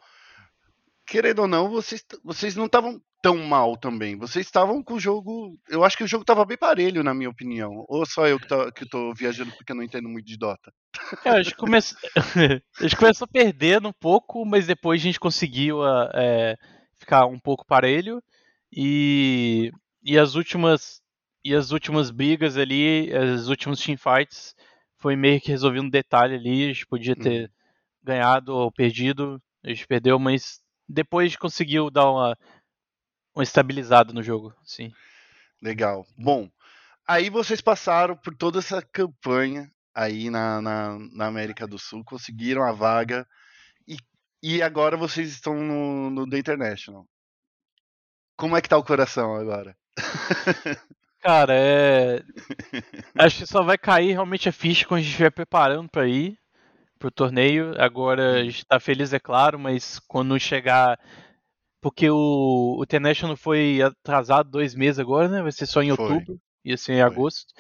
querendo 1.06 1.40
ou 1.40 1.48
não, 1.48 1.70
vocês, 1.70 2.04
vocês 2.24 2.56
não 2.56 2.66
estavam 2.66 3.02
tão 3.26 3.38
mal 3.38 3.76
também. 3.76 4.16
Vocês 4.16 4.46
estavam 4.46 4.84
com 4.84 4.94
o 4.94 5.00
jogo. 5.00 5.58
Eu 5.68 5.84
acho 5.84 5.98
que 5.98 6.04
o 6.04 6.08
jogo 6.08 6.22
estava 6.22 6.46
bem 6.46 6.56
parelho, 6.56 7.04
na 7.04 7.12
minha 7.12 7.32
opinião. 7.32 7.84
Ou 7.88 8.06
só 8.06 8.28
eu 8.28 8.40
que, 8.40 8.48
tô, 8.48 8.72
que 8.72 8.88
tô 8.88 9.12
viajando 9.16 9.52
porque 9.54 9.72
eu 9.72 9.76
não 9.76 9.82
entendo 9.82 10.08
muito 10.08 10.28
de 10.28 10.38
Dota. 10.38 10.72
É, 11.26 11.30
a, 11.30 11.42
gente 11.42 11.56
come... 11.56 11.76
a 12.80 12.84
gente 12.84 12.96
começou 12.96 13.28
perdendo 13.28 13.88
um 13.88 13.94
pouco, 14.00 14.46
mas 14.46 14.68
depois 14.68 15.02
a 15.02 15.04
gente 15.04 15.20
conseguiu 15.20 15.82
ah, 15.82 16.12
é, 16.14 16.56
ficar 17.00 17.26
um 17.26 17.40
pouco 17.40 17.66
parelho. 17.66 18.22
E, 18.72 19.72
e 20.04 20.20
as 20.20 20.36
últimas. 20.36 21.02
E 21.44 21.56
as 21.56 21.72
últimas 21.72 22.12
brigas 22.12 22.58
ali, 22.58 23.12
as 23.12 23.48
últimas 23.48 23.80
teamfights, 23.80 24.54
foi 24.98 25.16
meio 25.16 25.42
que 25.42 25.50
resolvendo 25.50 25.86
um 25.86 25.90
detalhe 25.90 26.36
ali. 26.36 26.66
A 26.66 26.68
gente 26.68 26.86
podia 26.86 27.16
ter 27.16 27.42
uhum. 27.42 27.50
ganhado 28.04 28.56
ou 28.56 28.72
perdido. 28.72 29.42
A 29.64 29.70
gente 29.70 29.88
perdeu, 29.88 30.20
mas 30.20 30.60
depois 30.88 31.26
a 31.26 31.28
gente 31.30 31.40
conseguiu 31.40 31.90
dar 31.90 32.12
uma 32.12 32.38
um 33.36 33.42
estabilizado 33.42 34.14
no 34.14 34.24
jogo, 34.24 34.54
sim. 34.64 34.94
Legal. 35.62 36.06
Bom, 36.18 36.50
aí 37.08 37.30
vocês 37.30 37.62
passaram 37.62 38.16
por 38.16 38.36
toda 38.36 38.60
essa 38.60 38.82
campanha 38.82 39.72
aí 39.94 40.30
na, 40.30 40.62
na, 40.62 40.98
na 41.12 41.26
América 41.28 41.66
do 41.66 41.80
Sul, 41.80 42.04
conseguiram 42.04 42.64
a 42.64 42.72
vaga 42.72 43.28
e, 43.88 43.98
e 44.44 44.62
agora 44.62 44.98
vocês 44.98 45.30
estão 45.30 45.56
no, 45.56 46.10
no 46.10 46.30
The 46.30 46.38
International. 46.38 47.08
Como 48.38 48.58
é 48.58 48.62
que 48.62 48.70
tá 48.70 48.78
o 48.78 48.84
coração 48.84 49.36
agora? 49.36 49.76
Cara, 51.26 51.54
é. 51.56 52.22
Acho 53.18 53.40
que 53.40 53.48
só 53.48 53.64
vai 53.64 53.80
cair 53.80 54.12
realmente 54.12 54.48
a 54.48 54.52
ficha 54.52 54.86
quando 54.86 55.00
a 55.00 55.02
gente 55.02 55.12
estiver 55.12 55.32
preparando 55.32 55.90
para 55.90 56.08
ir 56.08 56.38
pro 57.00 57.10
torneio. 57.10 57.74
Agora 57.82 58.42
a 58.42 58.44
gente 58.44 58.64
tá 58.64 58.80
feliz, 58.80 59.12
é 59.12 59.20
claro, 59.20 59.58
mas 59.58 60.00
quando 60.08 60.40
chegar. 60.40 61.00
Porque 61.86 62.10
o, 62.10 62.78
o 62.80 62.84
International 62.84 63.38
foi 63.38 63.80
atrasado 63.80 64.50
dois 64.50 64.74
meses 64.74 64.98
agora, 64.98 65.28
né? 65.28 65.44
Vai 65.44 65.52
ser 65.52 65.68
só 65.68 65.84
em 65.84 65.96
Foi. 65.96 66.14
outubro, 66.14 66.42
ia 66.64 66.76
ser 66.76 66.94
em 66.94 66.96
Foi. 66.96 67.06
agosto. 67.06 67.54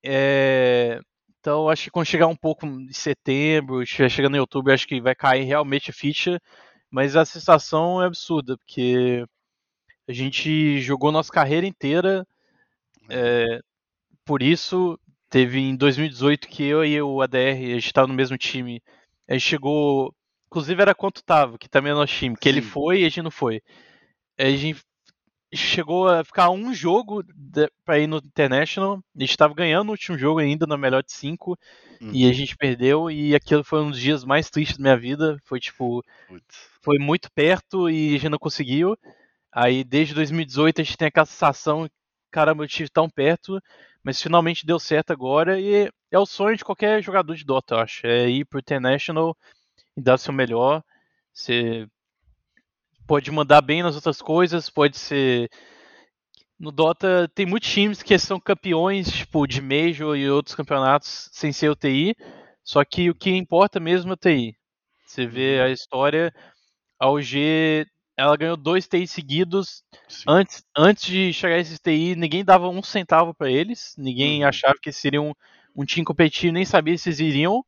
É, 0.00 1.00
Então 1.40 1.68
acho 1.68 1.82
que 1.82 1.90
quando 1.90 2.06
chegar 2.06 2.28
um 2.28 2.36
pouco 2.36 2.64
em 2.64 2.92
setembro, 2.92 3.84
chegando 3.84 4.36
em 4.36 4.40
outubro, 4.40 4.72
acho 4.72 4.86
que 4.86 5.00
vai 5.00 5.12
cair 5.12 5.42
realmente 5.42 5.90
a 5.90 5.92
ficha. 5.92 6.40
Mas 6.88 7.16
a 7.16 7.24
sensação 7.24 8.00
é 8.00 8.06
absurda, 8.06 8.56
porque 8.58 9.24
a 10.06 10.12
gente 10.12 10.80
jogou 10.80 11.10
nossa 11.10 11.32
carreira 11.32 11.66
inteira 11.66 12.24
é, 13.10 13.58
por 14.24 14.40
isso, 14.40 14.96
teve 15.28 15.58
em 15.58 15.74
2018 15.74 16.46
que 16.46 16.62
eu 16.62 16.84
e 16.84 17.02
o 17.02 17.20
ADR, 17.20 17.72
a 17.72 17.80
gente 17.80 17.92
tava 17.92 18.06
no 18.06 18.14
mesmo 18.14 18.38
time. 18.38 18.80
A 19.26 19.32
gente 19.32 19.42
chegou. 19.42 20.14
Inclusive 20.48 20.80
era 20.80 20.94
quanto 20.94 21.22
tava, 21.22 21.58
que 21.58 21.68
também 21.68 21.92
é 21.92 21.94
nosso 21.94 22.14
time. 22.14 22.36
Que 22.36 22.48
ele 22.48 22.62
Sim. 22.62 22.68
foi 22.68 23.00
e 23.00 23.04
a 23.04 23.08
gente 23.08 23.22
não 23.22 23.30
foi. 23.30 23.62
A 24.38 24.48
gente 24.48 24.82
chegou 25.52 26.08
a 26.08 26.24
ficar 26.24 26.50
um 26.50 26.72
jogo 26.72 27.22
de, 27.22 27.70
pra 27.84 27.98
ir 27.98 28.06
no 28.06 28.16
International. 28.16 29.02
A 29.14 29.20
gente 29.20 29.36
tava 29.36 29.54
ganhando 29.54 29.88
o 29.88 29.92
último 29.92 30.16
jogo 30.16 30.40
ainda, 30.40 30.66
na 30.66 30.78
melhor 30.78 31.02
de 31.02 31.12
cinco. 31.12 31.58
Uhum. 32.00 32.10
E 32.12 32.28
a 32.28 32.32
gente 32.32 32.56
perdeu. 32.56 33.10
E 33.10 33.34
aquilo 33.34 33.62
foi 33.62 33.82
um 33.82 33.90
dos 33.90 34.00
dias 34.00 34.24
mais 34.24 34.48
tristes 34.48 34.78
da 34.78 34.82
minha 34.82 34.96
vida. 34.96 35.36
Foi 35.44 35.60
tipo. 35.60 36.02
Putz. 36.26 36.68
Foi 36.80 36.98
muito 36.98 37.30
perto 37.32 37.90
e 37.90 38.08
a 38.08 38.18
gente 38.18 38.30
não 38.30 38.38
conseguiu. 38.38 38.96
Aí 39.52 39.84
desde 39.84 40.14
2018 40.14 40.80
a 40.80 40.84
gente 40.84 40.96
tem 40.96 41.08
aquela 41.08 41.26
sensação, 41.26 41.88
caramba, 42.30 42.62
eu 42.62 42.66
estive 42.66 42.88
tão 42.88 43.10
perto, 43.10 43.60
mas 44.02 44.22
finalmente 44.22 44.64
deu 44.64 44.78
certo 44.78 45.10
agora 45.10 45.60
e 45.60 45.90
é 46.10 46.18
o 46.18 46.24
sonho 46.26 46.56
de 46.56 46.64
qualquer 46.64 47.02
jogador 47.02 47.34
de 47.34 47.44
Dota, 47.44 47.74
eu 47.74 47.78
acho. 47.80 48.06
É 48.06 48.28
ir 48.28 48.44
pro 48.44 48.60
International 48.60 49.36
e 49.98 50.02
dar 50.02 50.16
seu 50.18 50.32
melhor. 50.32 50.82
Você 51.32 51.86
pode 53.06 53.30
mandar 53.30 53.60
bem 53.60 53.82
nas 53.82 53.96
outras 53.96 54.20
coisas, 54.22 54.70
pode 54.70 54.96
ser. 54.98 55.50
No 56.58 56.72
Dota 56.72 57.30
tem 57.34 57.46
muitos 57.46 57.70
times 57.70 58.02
que 58.02 58.18
são 58.18 58.40
campeões, 58.40 59.10
tipo, 59.10 59.46
de 59.46 59.60
Major 59.62 60.16
e 60.16 60.28
outros 60.28 60.56
campeonatos 60.56 61.28
sem 61.32 61.52
ser 61.52 61.68
o 61.70 61.76
TI. 61.76 62.16
Só 62.64 62.84
que 62.84 63.08
o 63.10 63.14
que 63.14 63.30
importa 63.30 63.78
mesmo 63.78 64.10
é 64.10 64.14
o 64.14 64.16
TI. 64.16 64.56
Você 65.04 65.26
vê 65.26 65.60
Uhum. 65.60 65.64
a 65.64 65.70
história, 65.70 66.34
a 67.00 67.08
OG 67.10 67.86
ela 68.16 68.36
ganhou 68.36 68.56
dois 68.56 68.88
TI 68.88 69.06
seguidos. 69.06 69.84
Sim. 70.08 70.24
Antes, 70.26 70.64
antes 70.76 71.06
de 71.06 71.32
chegar 71.32 71.58
esses 71.58 71.78
TI, 71.78 72.16
ninguém 72.16 72.44
dava 72.44 72.68
um 72.68 72.82
centavo 72.82 73.32
pra 73.34 73.50
eles. 73.50 73.94
Ninguém 73.96 74.44
Uhum. 74.44 74.48
achava 74.48 74.74
que 74.82 74.92
seriam 74.92 75.34
um 75.76 75.84
time 75.84 76.04
competitivo, 76.04 76.52
nem 76.54 76.64
sabia 76.64 76.98
se 76.98 77.08
eles 77.08 77.20
iriam. 77.20 77.64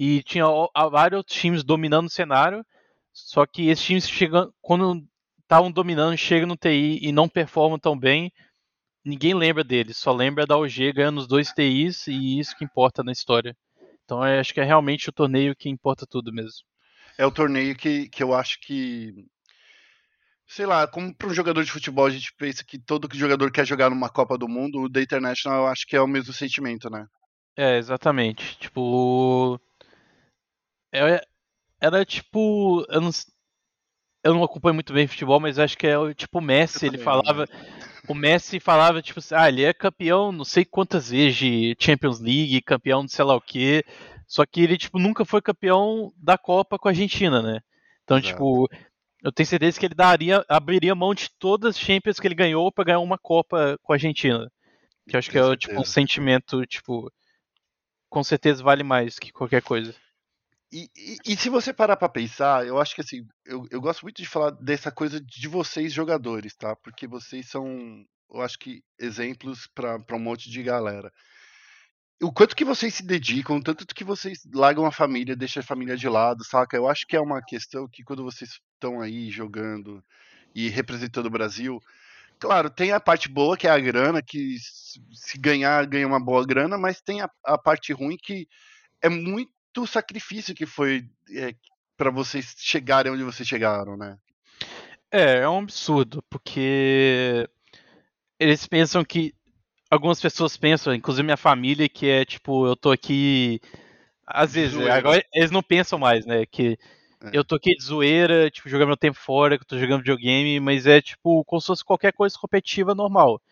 E 0.00 0.22
tinha 0.22 0.46
vários 0.90 1.26
times 1.26 1.62
dominando 1.62 2.06
o 2.06 2.10
cenário. 2.10 2.64
Só 3.12 3.44
que 3.44 3.68
esses 3.68 3.84
times 3.84 4.08
chegam, 4.08 4.50
quando 4.62 5.06
estavam 5.42 5.70
dominando, 5.70 6.16
chegam 6.16 6.48
no 6.48 6.56
TI 6.56 7.00
e 7.02 7.12
não 7.12 7.28
performam 7.28 7.78
tão 7.78 7.98
bem, 7.98 8.32
ninguém 9.04 9.34
lembra 9.34 9.62
deles. 9.62 9.98
Só 9.98 10.10
lembra 10.10 10.46
da 10.46 10.56
OG 10.56 10.94
ganhando 10.94 11.18
os 11.18 11.26
dois 11.26 11.52
TIs 11.52 12.06
e 12.06 12.38
isso 12.38 12.56
que 12.56 12.64
importa 12.64 13.02
na 13.02 13.12
história. 13.12 13.54
Então 14.02 14.26
eu 14.26 14.40
acho 14.40 14.54
que 14.54 14.60
é 14.60 14.64
realmente 14.64 15.10
o 15.10 15.12
torneio 15.12 15.54
que 15.54 15.68
importa 15.68 16.06
tudo 16.08 16.32
mesmo. 16.32 16.64
É 17.18 17.26
o 17.26 17.30
torneio 17.30 17.76
que, 17.76 18.08
que 18.08 18.22
eu 18.22 18.32
acho 18.32 18.58
que. 18.62 19.12
Sei 20.46 20.64
lá, 20.64 20.86
como 20.86 21.14
para 21.14 21.28
um 21.28 21.34
jogador 21.34 21.62
de 21.62 21.70
futebol 21.70 22.06
a 22.06 22.10
gente 22.10 22.32
pensa 22.38 22.64
que 22.64 22.78
todo 22.78 23.06
jogador 23.14 23.52
quer 23.52 23.66
jogar 23.66 23.90
numa 23.90 24.08
Copa 24.08 24.38
do 24.38 24.48
Mundo, 24.48 24.80
o 24.80 24.90
The 24.90 25.02
International 25.02 25.64
eu 25.64 25.66
acho 25.66 25.86
que 25.86 25.94
é 25.94 26.00
o 26.00 26.08
mesmo 26.08 26.32
sentimento, 26.32 26.88
né? 26.88 27.06
É, 27.54 27.76
exatamente. 27.76 28.56
Tipo. 28.58 29.60
É- 30.92 31.22
Era 31.80 32.04
tipo. 32.04 32.84
Eu 32.88 33.00
não, 33.00 33.10
eu 34.22 34.34
não 34.34 34.44
acompanho 34.44 34.74
muito 34.74 34.92
bem 34.92 35.06
futebol, 35.06 35.40
mas 35.40 35.58
acho 35.58 35.76
que 35.78 35.86
é 35.86 35.94
tipo 36.14 36.38
o 36.38 36.42
Messi. 36.42 36.86
Eu 36.86 36.90
Ele 36.90 36.98
não, 36.98 37.04
falava. 37.04 37.46
né? 37.46 37.80
O 38.08 38.14
Messi 38.14 38.58
falava, 38.58 39.00
tipo 39.00 39.20
assim, 39.20 39.34
ah, 39.34 39.48
ele 39.48 39.62
é 39.62 39.72
campeão 39.72 40.32
não 40.32 40.44
sei 40.44 40.64
quantas 40.64 41.10
vezes 41.10 41.36
de 41.36 41.76
Champions 41.78 42.18
League, 42.20 42.60
campeão 42.62 43.04
de 43.04 43.12
sei 43.12 43.24
lá 43.24 43.34
o 43.36 43.40
quê. 43.40 43.84
Só 44.26 44.44
que 44.44 44.60
ele, 44.62 44.76
tipo, 44.78 44.98
nunca 44.98 45.24
foi 45.24 45.40
campeão 45.40 46.12
da 46.16 46.36
Copa 46.38 46.78
com 46.78 46.88
a 46.88 46.90
Argentina, 46.90 47.40
né? 47.42 47.60
Então, 48.04 48.18
Exato. 48.18 48.32
tipo, 48.32 48.68
eu 49.22 49.32
tenho 49.32 49.46
certeza 49.46 49.78
que 49.78 49.86
ele 49.86 49.94
daria, 49.94 50.44
abriria 50.48 50.94
mão 50.94 51.14
de 51.14 51.28
todas 51.38 51.76
as 51.76 51.80
Champions 51.80 52.18
que 52.20 52.26
ele 52.26 52.34
ganhou 52.34 52.70
pra 52.72 52.84
ganhar 52.84 53.00
uma 53.00 53.18
Copa 53.18 53.78
com 53.82 53.92
a 53.92 53.96
Argentina. 53.96 54.50
Que 55.08 55.16
eu 55.16 55.18
acho 55.18 55.30
que 55.30 55.38
é 55.38 55.42
Tenho 55.42 55.56
tipo 55.56 55.72
um 55.74 55.76
certeza. 55.78 55.92
sentimento, 55.92 56.66
tipo, 56.66 57.12
com 58.08 58.22
certeza 58.22 58.62
vale 58.62 58.82
mais 58.82 59.18
que 59.18 59.32
qualquer 59.32 59.62
coisa. 59.62 59.94
E, 60.72 60.88
e- 60.96 61.18
e 61.32 61.36
se 61.36 61.48
você 61.48 61.72
parar 61.72 61.96
pra 61.96 62.08
pensar, 62.08 62.66
eu 62.66 62.78
acho 62.80 62.94
que 62.94 63.00
assim, 63.00 63.26
eu, 63.44 63.66
eu 63.70 63.80
gosto 63.80 64.02
muito 64.02 64.22
de 64.22 64.28
falar 64.28 64.50
dessa 64.52 64.90
coisa 64.92 65.20
de 65.20 65.48
vocês 65.48 65.92
jogadores, 65.92 66.54
tá? 66.56 66.76
Porque 66.76 67.06
vocês 67.08 67.48
são, 67.48 68.04
eu 68.32 68.40
acho 68.40 68.58
que, 68.58 68.82
exemplos 68.98 69.66
pra 69.74 69.98
um 70.12 70.18
monte 70.20 70.48
de 70.50 70.62
galera. 70.62 71.12
O 72.22 72.30
quanto 72.32 72.54
que 72.54 72.64
vocês 72.66 72.94
se 72.94 73.02
dedicam, 73.04 73.56
o 73.56 73.62
tanto 73.62 73.86
que 73.94 74.04
vocês 74.04 74.40
largam 74.52 74.84
a 74.84 74.92
família, 74.92 75.34
deixam 75.34 75.62
a 75.62 75.64
família 75.66 75.96
de 75.96 76.06
lado, 76.08 76.44
saca? 76.44 76.76
Eu 76.76 76.86
acho 76.86 77.06
que 77.06 77.16
é 77.16 77.20
uma 77.20 77.42
questão 77.42 77.88
que 77.88 78.02
quando 78.04 78.22
vocês 78.22 78.50
estão 78.74 79.00
aí 79.00 79.30
jogando 79.30 80.04
e 80.54 80.68
representando 80.68 81.26
o 81.26 81.30
Brasil, 81.30 81.80
claro, 82.40 82.70
tem 82.70 82.92
a 82.92 83.00
parte 83.00 83.28
boa 83.28 83.56
que 83.56 83.66
é 83.68 83.70
a 83.70 83.78
grana, 83.80 84.22
que 84.22 84.56
se 85.12 85.38
ganhar, 85.38 85.86
ganha 85.86 86.06
uma 86.06 86.20
boa 86.24 86.46
grana, 86.46 86.78
mas 86.78 87.00
tem 87.02 87.22
a, 87.22 87.30
a 87.44 87.58
parte 87.58 87.92
ruim 87.92 88.16
que 88.22 88.48
é 89.02 89.08
muito 89.10 89.52
sacrifício 89.86 90.54
que 90.54 90.66
foi 90.66 91.04
é, 91.34 91.54
para 91.96 92.10
vocês 92.10 92.54
chegarem 92.58 93.12
onde 93.12 93.22
vocês 93.22 93.48
chegaram, 93.48 93.96
né? 93.96 94.18
É, 95.10 95.38
é 95.38 95.48
um 95.48 95.58
absurdo, 95.58 96.22
porque 96.30 97.48
eles 98.38 98.66
pensam 98.66 99.04
que. 99.04 99.34
Algumas 99.90 100.20
pessoas 100.20 100.56
pensam, 100.56 100.94
inclusive 100.94 101.24
minha 101.24 101.36
família, 101.36 101.88
que 101.88 102.06
é 102.08 102.24
tipo, 102.24 102.64
eu 102.64 102.76
tô 102.76 102.92
aqui. 102.92 103.60
Às 104.24 104.54
vezes, 104.54 104.74
zoeira. 104.74 104.94
agora 104.94 105.24
eles 105.34 105.50
não 105.50 105.64
pensam 105.64 105.98
mais, 105.98 106.24
né? 106.24 106.46
Que 106.46 106.78
É. 107.24 107.30
eu 107.32 107.44
tô 107.44 107.56
aqui 107.56 107.74
de 107.74 107.82
zoeira, 107.82 108.48
tipo, 108.50 108.68
jogando 108.68 108.86
meu 108.88 108.96
tempo 108.96 109.18
fora, 109.18 109.58
que 109.58 109.64
eu 109.64 109.66
tô 109.66 109.78
jogando 109.78 109.98
videogame, 109.98 110.60
mas 110.60 110.86
é 110.86 111.02
tipo, 111.02 111.44
como 111.44 111.60
se 111.60 111.66
fosse 111.66 111.84
qualquer 111.84 112.12
coisa 112.12 112.36
competitiva 112.38 112.94
normal. 112.94 113.42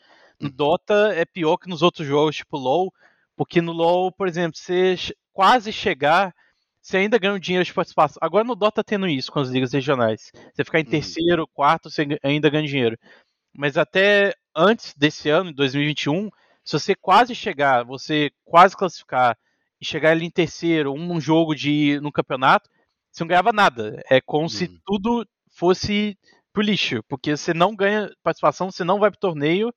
No 0.40 0.48
Uhum. 0.48 0.54
Dota 0.54 1.12
é 1.12 1.24
pior 1.24 1.57
que 1.57 1.68
nos 1.68 1.83
outros 1.83 2.07
jogos, 2.07 2.37
tipo 2.37 2.57
LoL, 2.57 2.94
porque 3.37 3.61
no 3.61 3.72
LoL, 3.72 4.12
por 4.12 4.28
exemplo, 4.28 4.57
você 4.57 4.94
quase 5.38 5.72
chegar, 5.72 6.35
você 6.83 6.96
ainda 6.96 7.16
ganha 7.16 7.35
um 7.35 7.38
dinheiro 7.38 7.64
de 7.64 7.72
participação. 7.72 8.18
Agora 8.20 8.42
no 8.42 8.57
Dota 8.57 8.83
tá 8.83 8.85
tendo 8.85 9.07
isso 9.07 9.31
com 9.31 9.38
as 9.38 9.48
ligas 9.51 9.72
regionais. 9.72 10.33
Você 10.53 10.64
ficar 10.64 10.81
em 10.81 10.85
Uhum. 10.85 10.85
terceiro, 10.85 11.46
quarto, 11.46 11.88
você 11.88 12.05
ainda 12.24 12.51
ganha 12.51 12.66
dinheiro. 12.66 12.98
Mas 13.55 13.77
até 13.79 14.35
antes 14.57 14.94
desse 14.96 15.31
ano, 15.31 15.51
em 15.51 15.55
2021, 15.55 16.31
se 16.64 16.79
você 16.79 16.94
quase 16.96 17.37
chegar, 17.37 17.85
você 17.85 18.33
quase 18.44 18.77
classificar 18.77 19.38
e 19.81 19.87
chegar 19.87 20.11
ali 20.11 20.27
em 20.27 20.31
terceiro, 20.31 20.92
um 20.92 21.20
jogo 21.20 21.55
de 21.55 22.01
no 22.01 22.11
campeonato, 22.11 22.68
você 23.12 23.22
não 23.24 23.29
ganhava 23.29 23.53
nada. 23.53 24.03
É 24.11 24.20
como 24.20 24.51
se 24.51 24.68
Uhum. 24.68 24.81
tudo 24.85 25.24
fosse 25.53 26.18
pro 26.53 26.62
lixo, 26.64 27.01
porque 27.09 27.37
você 27.37 27.55
não 27.55 27.77
ganha 27.77 28.11
participação, 28.24 28.72
você 28.72 28.83
não 28.83 28.98
vai 28.98 29.11
pro 29.12 29.20
torneio. 29.20 29.72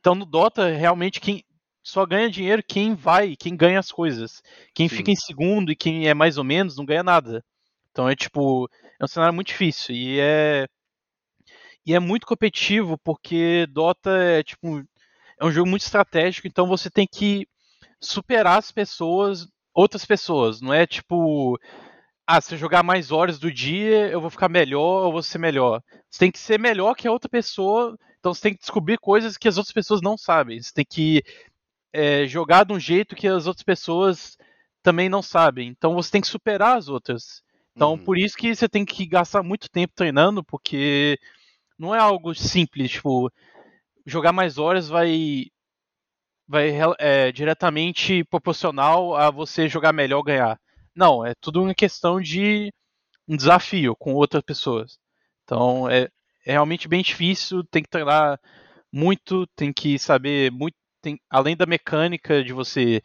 Então 0.00 0.14
no 0.16 0.26
Dota, 0.26 0.68
realmente 0.68 1.20
quem 1.20 1.44
só 1.84 2.06
ganha 2.06 2.30
dinheiro 2.30 2.64
quem 2.66 2.94
vai, 2.94 3.36
quem 3.36 3.54
ganha 3.54 3.78
as 3.78 3.92
coisas. 3.92 4.42
Quem 4.74 4.88
Sim. 4.88 4.96
fica 4.96 5.10
em 5.10 5.16
segundo 5.16 5.70
e 5.70 5.76
quem 5.76 6.08
é 6.08 6.14
mais 6.14 6.38
ou 6.38 6.42
menos 6.42 6.76
não 6.78 6.86
ganha 6.86 7.02
nada. 7.02 7.44
Então 7.92 8.08
é 8.08 8.16
tipo, 8.16 8.68
é 8.98 9.04
um 9.04 9.06
cenário 9.06 9.34
muito 9.34 9.48
difícil 9.48 9.94
e 9.94 10.18
é 10.18 10.66
e 11.86 11.94
é 11.94 12.00
muito 12.00 12.26
competitivo 12.26 12.96
porque 13.04 13.66
Dota 13.70 14.10
é 14.10 14.42
tipo 14.42 14.82
é 15.38 15.44
um 15.44 15.50
jogo 15.50 15.68
muito 15.68 15.82
estratégico, 15.82 16.46
então 16.46 16.66
você 16.66 16.88
tem 16.88 17.06
que 17.06 17.46
superar 18.00 18.58
as 18.58 18.72
pessoas, 18.72 19.46
outras 19.74 20.06
pessoas, 20.06 20.62
não 20.62 20.72
é 20.72 20.86
tipo 20.86 21.58
ah, 22.26 22.40
se 22.40 22.54
eu 22.54 22.58
jogar 22.58 22.82
mais 22.82 23.12
horas 23.12 23.38
do 23.38 23.52
dia, 23.52 24.08
eu 24.08 24.20
vou 24.20 24.30
ficar 24.30 24.48
melhor 24.48 25.04
ou 25.06 25.12
vou 25.12 25.22
ser 25.22 25.38
melhor. 25.38 25.82
Você 26.10 26.20
tem 26.20 26.32
que 26.32 26.38
ser 26.38 26.58
melhor 26.58 26.94
que 26.94 27.06
a 27.06 27.12
outra 27.12 27.28
pessoa, 27.28 27.98
então 28.18 28.32
você 28.32 28.40
tem 28.40 28.54
que 28.54 28.60
descobrir 28.60 28.96
coisas 28.98 29.36
que 29.36 29.46
as 29.46 29.58
outras 29.58 29.74
pessoas 29.74 30.00
não 30.00 30.16
sabem. 30.16 30.60
Você 30.60 30.72
tem 30.72 30.86
que 30.88 31.22
é, 31.94 32.26
jogar 32.26 32.64
de 32.64 32.72
um 32.72 32.80
jeito 32.80 33.14
que 33.14 33.28
as 33.28 33.46
outras 33.46 33.62
pessoas 33.62 34.36
também 34.82 35.08
não 35.08 35.22
sabem. 35.22 35.68
Então 35.68 35.94
você 35.94 36.10
tem 36.10 36.20
que 36.20 36.26
superar 36.26 36.76
as 36.76 36.88
outras. 36.88 37.42
Então 37.74 37.92
Uhum. 37.92 37.98
por 37.98 38.18
isso 38.18 38.36
que 38.36 38.54
você 38.54 38.68
tem 38.68 38.84
que 38.84 39.06
gastar 39.06 39.42
muito 39.42 39.70
tempo 39.70 39.94
treinando, 39.94 40.42
porque 40.44 41.18
não 41.78 41.94
é 41.94 41.98
algo 41.98 42.34
simples, 42.34 42.90
tipo, 42.90 43.30
jogar 44.04 44.32
mais 44.32 44.58
horas 44.58 44.88
vai 44.88 45.46
vai 46.46 46.72
é, 46.98 47.32
diretamente 47.32 48.24
proporcional 48.24 49.16
a 49.16 49.30
você 49.30 49.68
jogar 49.68 49.92
melhor 49.92 50.22
ganhar. 50.22 50.60
Não, 50.94 51.24
é 51.24 51.34
tudo 51.40 51.62
uma 51.62 51.74
questão 51.74 52.20
de 52.20 52.72
um 53.28 53.36
desafio 53.36 53.96
com 53.96 54.14
outras 54.14 54.42
pessoas. 54.42 54.98
Então 55.44 55.88
é, 55.88 56.08
é 56.44 56.52
realmente 56.52 56.88
bem 56.88 57.02
difícil, 57.02 57.64
tem 57.64 57.82
que 57.82 57.88
treinar 57.88 58.38
muito, 58.92 59.46
tem 59.56 59.72
que 59.72 59.98
saber 59.98 60.50
muito, 60.52 60.76
tem, 61.04 61.20
além 61.28 61.54
da 61.54 61.66
mecânica 61.66 62.42
de 62.42 62.54
você 62.54 63.02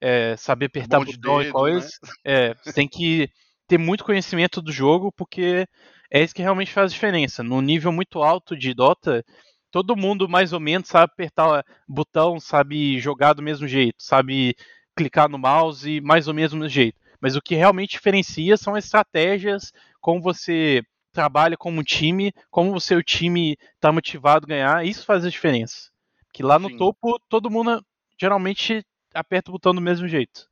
é, 0.00 0.36
saber 0.36 0.66
apertar 0.66 0.98
botão 0.98 1.38
dedo, 1.38 1.48
e 1.48 1.52
coisas, 1.52 1.98
né? 2.02 2.10
é, 2.24 2.54
tem 2.72 2.88
que 2.88 3.30
ter 3.68 3.78
muito 3.78 4.04
conhecimento 4.04 4.60
do 4.60 4.72
jogo, 4.72 5.12
porque 5.12 5.64
é 6.10 6.22
isso 6.22 6.34
que 6.34 6.42
realmente 6.42 6.72
faz 6.72 6.92
diferença. 6.92 7.42
No 7.42 7.60
nível 7.60 7.92
muito 7.92 8.22
alto 8.22 8.56
de 8.56 8.74
Dota, 8.74 9.24
todo 9.70 9.96
mundo 9.96 10.28
mais 10.28 10.52
ou 10.52 10.58
menos 10.58 10.88
sabe 10.88 11.12
apertar 11.12 11.64
botão, 11.86 12.40
sabe 12.40 12.98
jogar 12.98 13.34
do 13.34 13.42
mesmo 13.42 13.68
jeito, 13.68 14.02
sabe 14.02 14.56
clicar 14.96 15.28
no 15.28 15.38
mouse 15.38 16.00
mais 16.00 16.26
ou 16.26 16.34
menos 16.34 16.50
do 16.50 16.56
mesmo 16.56 16.68
jeito. 16.68 16.98
Mas 17.20 17.36
o 17.36 17.42
que 17.42 17.54
realmente 17.54 17.92
diferencia 17.92 18.56
são 18.56 18.74
as 18.74 18.84
estratégias, 18.84 19.72
como 20.00 20.20
você 20.20 20.82
trabalha 21.12 21.56
como 21.56 21.84
time, 21.84 22.32
como 22.50 22.74
o 22.74 22.80
seu 22.80 23.02
time 23.02 23.56
está 23.74 23.92
motivado 23.92 24.46
a 24.46 24.48
ganhar, 24.48 24.86
isso 24.86 25.04
faz 25.04 25.24
a 25.24 25.30
diferença. 25.30 25.90
Que 26.38 26.42
lá 26.44 26.56
no 26.56 26.68
Sim. 26.68 26.76
topo 26.76 27.18
todo 27.28 27.50
mundo 27.50 27.84
geralmente 28.16 28.86
aperta 29.12 29.50
o 29.50 29.54
botão 29.54 29.74
do 29.74 29.80
mesmo 29.80 30.06
jeito. 30.06 30.48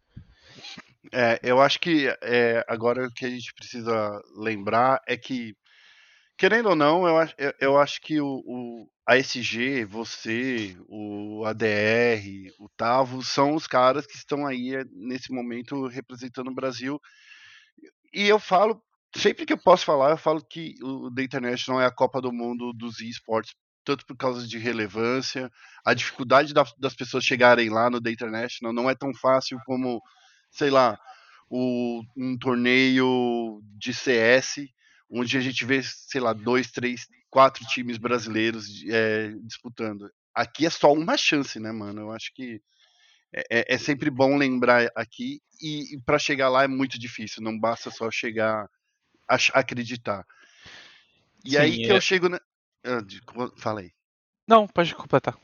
É, 1.12 1.38
eu 1.44 1.62
acho 1.62 1.78
que 1.78 2.08
é, 2.24 2.64
agora 2.66 3.06
o 3.06 3.12
que 3.12 3.24
a 3.24 3.30
gente 3.30 3.54
precisa 3.54 4.20
lembrar 4.34 5.00
é 5.06 5.16
que, 5.16 5.54
querendo 6.36 6.70
ou 6.70 6.74
não, 6.74 7.06
eu, 7.06 7.28
eu, 7.38 7.54
eu 7.60 7.78
acho 7.78 8.00
que 8.00 8.20
o, 8.20 8.42
o 8.44 8.88
ASG, 9.06 9.84
você, 9.84 10.76
o 10.88 11.44
ADR, 11.44 12.50
o 12.58 12.68
Tavo, 12.76 13.22
são 13.22 13.54
os 13.54 13.68
caras 13.68 14.08
que 14.08 14.16
estão 14.16 14.44
aí 14.44 14.74
é, 14.74 14.82
nesse 14.90 15.32
momento 15.32 15.86
representando 15.86 16.48
o 16.48 16.54
Brasil. 16.54 17.00
E 18.12 18.26
eu 18.26 18.40
falo, 18.40 18.82
sempre 19.14 19.46
que 19.46 19.52
eu 19.52 19.58
posso 19.62 19.84
falar, 19.84 20.10
eu 20.10 20.18
falo 20.18 20.44
que 20.44 20.74
o 20.82 21.14
The 21.14 21.22
International 21.22 21.80
é 21.80 21.86
a 21.86 21.94
Copa 21.94 22.20
do 22.20 22.32
Mundo 22.32 22.72
dos 22.72 22.98
esportes, 22.98 23.54
tanto 23.86 24.04
por 24.04 24.16
causa 24.16 24.46
de 24.46 24.58
relevância, 24.58 25.50
a 25.84 25.94
dificuldade 25.94 26.52
da, 26.52 26.64
das 26.76 26.94
pessoas 26.94 27.24
chegarem 27.24 27.70
lá 27.70 27.88
no 27.88 28.00
The 28.02 28.10
International 28.10 28.74
não 28.74 28.90
é 28.90 28.96
tão 28.96 29.14
fácil 29.14 29.58
como, 29.64 30.02
sei 30.50 30.70
lá, 30.70 30.98
o, 31.48 32.02
um 32.16 32.36
torneio 32.36 33.62
de 33.78 33.94
CS, 33.94 34.66
onde 35.08 35.38
a 35.38 35.40
gente 35.40 35.64
vê, 35.64 35.80
sei 35.84 36.20
lá, 36.20 36.32
dois, 36.32 36.72
três, 36.72 37.06
quatro 37.30 37.64
times 37.66 37.96
brasileiros 37.96 38.66
é, 38.88 39.30
disputando. 39.44 40.10
Aqui 40.34 40.66
é 40.66 40.70
só 40.70 40.92
uma 40.92 41.16
chance, 41.16 41.60
né, 41.60 41.70
mano? 41.70 42.00
Eu 42.00 42.10
acho 42.10 42.34
que 42.34 42.60
é, 43.32 43.44
é, 43.50 43.74
é 43.74 43.78
sempre 43.78 44.10
bom 44.10 44.36
lembrar 44.36 44.90
aqui 44.96 45.40
e, 45.62 45.94
e 45.94 46.00
para 46.00 46.18
chegar 46.18 46.48
lá 46.48 46.64
é 46.64 46.68
muito 46.68 46.98
difícil. 46.98 47.40
Não 47.40 47.56
basta 47.56 47.88
só 47.88 48.10
chegar 48.10 48.68
a, 49.28 49.36
acreditar. 49.54 50.26
E 51.44 51.50
Sim, 51.50 51.56
aí 51.58 51.76
que 51.76 51.86
eu 51.92 51.96
é 51.96 52.00
chego. 52.00 52.28
Na... 52.28 52.40
Ah, 52.86 53.50
fala 53.56 53.80
aí. 53.80 53.90
Não, 54.46 54.66
pode 54.66 54.94
completar. 54.94 55.36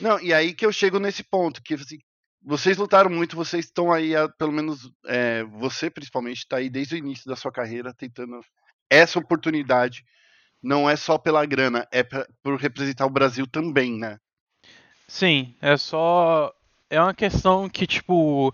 Não, 0.00 0.18
e 0.20 0.32
aí 0.32 0.54
que 0.54 0.64
eu 0.64 0.72
chego 0.72 0.98
nesse 0.98 1.22
ponto, 1.22 1.62
que 1.62 1.74
assim, 1.74 1.98
vocês 2.42 2.76
lutaram 2.76 3.10
muito, 3.10 3.36
vocês 3.36 3.66
estão 3.66 3.92
aí, 3.92 4.12
pelo 4.38 4.52
menos 4.52 4.90
é, 5.06 5.44
você 5.44 5.90
principalmente, 5.90 6.38
está 6.38 6.56
aí 6.56 6.70
desde 6.70 6.94
o 6.94 6.98
início 6.98 7.28
da 7.28 7.36
sua 7.36 7.52
carreira 7.52 7.92
tentando 7.92 8.40
essa 8.88 9.18
oportunidade. 9.18 10.04
Não 10.62 10.88
é 10.88 10.96
só 10.96 11.16
pela 11.16 11.44
grana, 11.46 11.86
é 11.90 12.02
pra, 12.02 12.26
por 12.42 12.58
representar 12.58 13.06
o 13.06 13.10
Brasil 13.10 13.46
também, 13.46 13.98
né? 13.98 14.18
Sim, 15.08 15.54
é 15.60 15.76
só. 15.76 16.52
É 16.88 17.00
uma 17.00 17.14
questão 17.14 17.68
que, 17.68 17.86
tipo. 17.86 18.52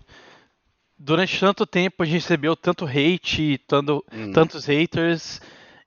Durante 0.99 1.39
tanto 1.39 1.67
tempo 1.67 2.01
a 2.01 2.05
gente 2.05 2.15
recebeu 2.15 2.55
tanto 2.55 2.83
hate, 2.85 3.59
tanto, 3.67 4.03
hum. 4.11 4.31
tantos 4.31 4.65
haters, 4.65 5.39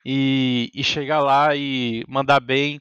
e, 0.05 0.71
e 0.75 0.83
chegar 0.83 1.21
lá 1.21 1.55
e 1.55 2.05
mandar 2.09 2.41
bem 2.41 2.81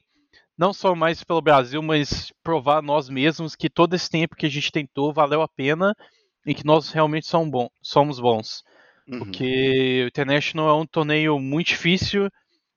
não 0.60 0.74
só 0.74 0.94
mais 0.94 1.24
pelo 1.24 1.40
Brasil, 1.40 1.80
mas 1.82 2.30
provar 2.42 2.82
nós 2.82 3.08
mesmos 3.08 3.56
que 3.56 3.70
todo 3.70 3.94
esse 3.94 4.10
tempo 4.10 4.36
que 4.36 4.44
a 4.44 4.50
gente 4.50 4.70
tentou 4.70 5.10
valeu 5.10 5.40
a 5.40 5.48
pena 5.48 5.96
e 6.46 6.54
que 6.54 6.66
nós 6.66 6.90
realmente 6.90 7.26
somos, 7.26 7.50
bom, 7.50 7.68
somos 7.80 8.20
bons. 8.20 8.62
Uhum. 9.08 9.20
Porque 9.20 10.02
o 10.04 10.08
International 10.08 10.68
é 10.68 10.74
um 10.74 10.86
torneio 10.86 11.38
muito 11.38 11.68
difícil. 11.68 12.28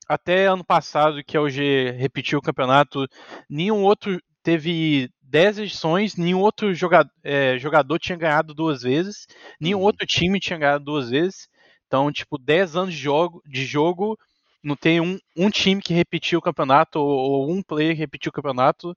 Até 0.08 0.46
ano 0.46 0.64
passado, 0.64 1.22
que 1.22 1.36
a 1.36 1.42
OG 1.42 1.92
repetiu 1.98 2.38
o 2.38 2.42
campeonato, 2.42 3.06
nenhum 3.50 3.82
outro 3.82 4.18
teve 4.42 5.10
10 5.22 5.58
edições, 5.58 6.16
nenhum 6.16 6.40
outro 6.40 6.72
jogador, 6.72 7.10
é, 7.22 7.58
jogador 7.58 7.98
tinha 7.98 8.16
ganhado 8.16 8.54
duas 8.54 8.80
vezes, 8.80 9.26
nenhum 9.60 9.78
uhum. 9.80 9.84
outro 9.84 10.06
time 10.06 10.40
tinha 10.40 10.58
ganhado 10.58 10.84
duas 10.84 11.10
vezes. 11.10 11.48
Então, 11.86 12.10
tipo, 12.10 12.38
10 12.38 12.76
anos 12.76 12.94
de 12.94 13.00
jogo, 13.00 13.42
de 13.46 13.64
jogo 13.66 14.18
não 14.64 14.74
tem 14.74 15.00
um, 15.00 15.18
um 15.36 15.50
time 15.50 15.82
que 15.82 15.92
repetiu 15.92 16.38
o 16.38 16.42
campeonato 16.42 16.98
ou, 16.98 17.08
ou, 17.08 17.50
um 17.50 17.62
player 17.62 17.92
que 17.94 18.00
repetiu 18.00 18.30
o 18.30 18.32
campeonato, 18.32 18.96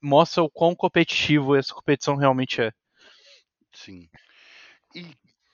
mostra 0.00 0.42
o 0.42 0.50
quão 0.50 0.74
competitivo 0.74 1.54
essa 1.54 1.74
competição 1.74 2.16
realmente 2.16 2.62
é. 2.62 2.72
Sim. 3.72 4.08
E, 4.94 5.06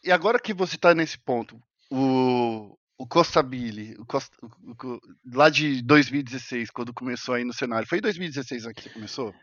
e 0.04 0.12
agora 0.12 0.38
que 0.38 0.54
você 0.54 0.76
está 0.76 0.94
nesse 0.94 1.18
ponto, 1.18 1.60
o, 1.90 2.78
o 2.96 3.06
Costa 3.06 3.42
Billy, 3.42 3.96
o 3.98 4.06
Costa, 4.06 4.36
o, 4.40 5.00
lá 5.34 5.50
de 5.50 5.82
2016, 5.82 6.70
quando 6.70 6.94
começou 6.94 7.34
aí 7.34 7.44
no 7.44 7.52
cenário, 7.52 7.88
foi 7.88 7.98
em 7.98 8.02
2016 8.02 8.66
que 8.72 8.82
você 8.82 8.90
começou? 8.90 9.34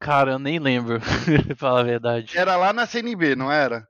Cara, 0.00 0.32
eu 0.32 0.38
nem 0.38 0.58
lembro, 0.58 1.00
pra 1.46 1.56
falar 1.56 1.80
a 1.80 1.84
verdade. 1.84 2.38
Era 2.38 2.56
lá 2.56 2.72
na 2.72 2.86
CNB, 2.86 3.36
não 3.36 3.52
era? 3.52 3.86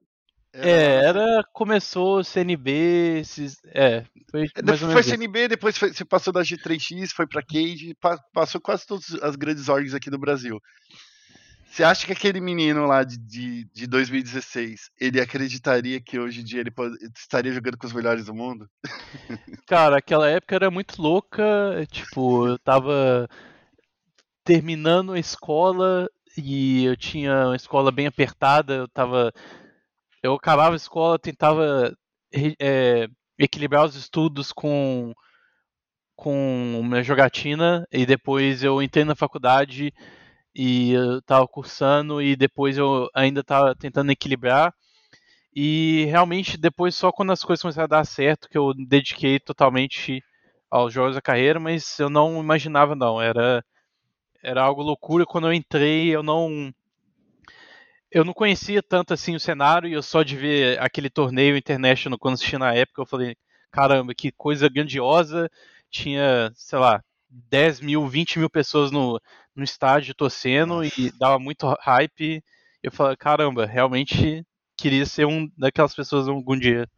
É, 0.63 1.05
era. 1.05 1.45
Começou 1.53 2.25
CNB, 2.25 3.21
esses, 3.21 3.57
é. 3.67 4.05
Foi, 4.31 4.45
é, 4.45 4.77
foi 4.77 5.03
CNB, 5.03 5.49
depois 5.49 5.77
foi, 5.77 5.93
você 5.93 6.05
passou 6.05 6.33
da 6.33 6.43
G3X, 6.43 7.11
foi 7.15 7.27
pra 7.27 7.43
Cage, 7.43 7.97
passou 8.33 8.61
quase 8.61 8.87
todas 8.87 9.15
as 9.23 9.37
grandes 9.37 9.69
orgs 9.69 9.95
aqui 9.95 10.11
do 10.11 10.19
Brasil. 10.19 10.61
Você 11.71 11.85
acha 11.85 12.07
que 12.07 12.13
aquele 12.13 12.41
menino 12.41 12.87
lá 12.87 13.05
de, 13.05 13.19
de, 13.19 13.65
de 13.73 13.87
2016, 13.87 14.91
ele 14.99 15.21
acreditaria 15.21 16.01
que 16.01 16.19
hoje 16.19 16.41
em 16.41 16.45
dia 16.45 16.61
ele 16.61 16.71
pode, 16.71 16.97
estaria 17.17 17.53
jogando 17.53 17.77
com 17.77 17.87
os 17.87 17.93
melhores 17.93 18.25
do 18.25 18.35
mundo? 18.35 18.69
Cara, 19.67 19.99
aquela 19.99 20.29
época 20.29 20.55
era 20.55 20.71
muito 20.71 21.01
louca, 21.01 21.87
tipo, 21.91 22.49
eu 22.49 22.59
tava 22.59 23.29
terminando 24.43 25.13
a 25.13 25.19
escola 25.19 26.09
e 26.37 26.85
eu 26.85 26.97
tinha 26.97 27.49
uma 27.49 27.57
escola 27.57 27.93
bem 27.93 28.07
apertada, 28.07 28.75
eu 28.75 28.89
tava 28.89 29.33
eu 30.23 30.35
acabava 30.35 30.75
a 30.75 30.77
escola, 30.77 31.19
tentava 31.19 31.95
é, 32.61 33.09
equilibrar 33.39 33.85
os 33.85 33.95
estudos 33.97 34.53
com 34.53 35.15
com 36.17 36.83
minha 36.85 37.03
jogatina 37.03 37.87
e 37.93 38.05
depois 38.05 38.65
eu 38.65 38.83
entrei 38.83 39.05
na 39.05 39.15
faculdade 39.15 39.93
e 40.55 40.93
eu 40.93 41.23
tava 41.23 41.47
cursando 41.47 42.21
e 42.21 42.35
depois 42.37 42.77
eu 42.77 43.09
ainda 43.15 43.45
tava 43.45 43.75
tentando 43.77 44.11
equilibrar. 44.11 44.75
E 45.55 46.07
realmente 46.07 46.59
depois 46.59 46.97
só 46.97 47.13
quando 47.13 47.33
as 47.33 47.45
coisas 47.45 47.63
começaram 47.63 47.85
a 47.85 47.89
dar 47.89 48.05
certo 48.05 48.49
que 48.49 48.59
eu 48.59 48.75
dediquei 48.75 49.39
totalmente 49.41 50.23
aos 50.71 50.93
jogos 50.93 51.15
da 51.15 51.23
carreira, 51.23 51.61
mas 51.61 51.99
eu 52.01 52.11
não 52.11 52.41
imaginava 52.41 52.95
não, 52.97 53.21
era 53.21 53.65
era 54.43 54.63
algo 54.63 54.83
loucura. 54.83 55.27
Quando 55.27 55.49
eu 55.49 55.53
entrei, 55.53 56.09
eu 56.15 56.23
não 56.23 56.73
eu 58.11 58.25
não 58.25 58.33
conhecia 58.33 58.83
tanto 58.83 59.13
assim 59.13 59.35
o 59.35 59.41
cenário 59.41 59.89
e 59.89 59.93
eu 59.93 60.03
só 60.03 60.23
de 60.23 60.37
ver 60.37 60.81
aquele 60.81 61.11
torneio 61.11 61.57
International 61.57 62.19
quando 62.19 62.35
assisti 62.35 62.57
na 62.57 62.73
época, 62.75 63.03
eu 63.03 63.07
falei, 63.07 63.37
caramba, 63.71 64.15
que 64.15 64.33
coisa 64.33 64.69
grandiosa. 64.69 65.51
Tinha, 65.91 66.51
sei 66.55 66.79
lá, 66.79 67.03
10 67.31 67.81
mil, 67.81 68.07
20 68.07 68.39
mil 68.39 68.51
pessoas 68.51 68.91
no, 68.91 69.21
no 69.55 69.65
estádio 69.65 70.15
torcendo 70.15 70.85
e 70.85 71.13
dava 71.19 71.39
muito 71.39 71.67
hype. 71.81 72.43
Eu 72.83 72.93
falei, 72.93 73.17
caramba, 73.17 73.67
realmente 73.67 74.45
queria 74.77 75.05
ser 75.05 75.27
um 75.27 75.51
daquelas 75.57 75.95
pessoas 75.95 76.29
algum 76.29 76.59
dia. 76.59 76.89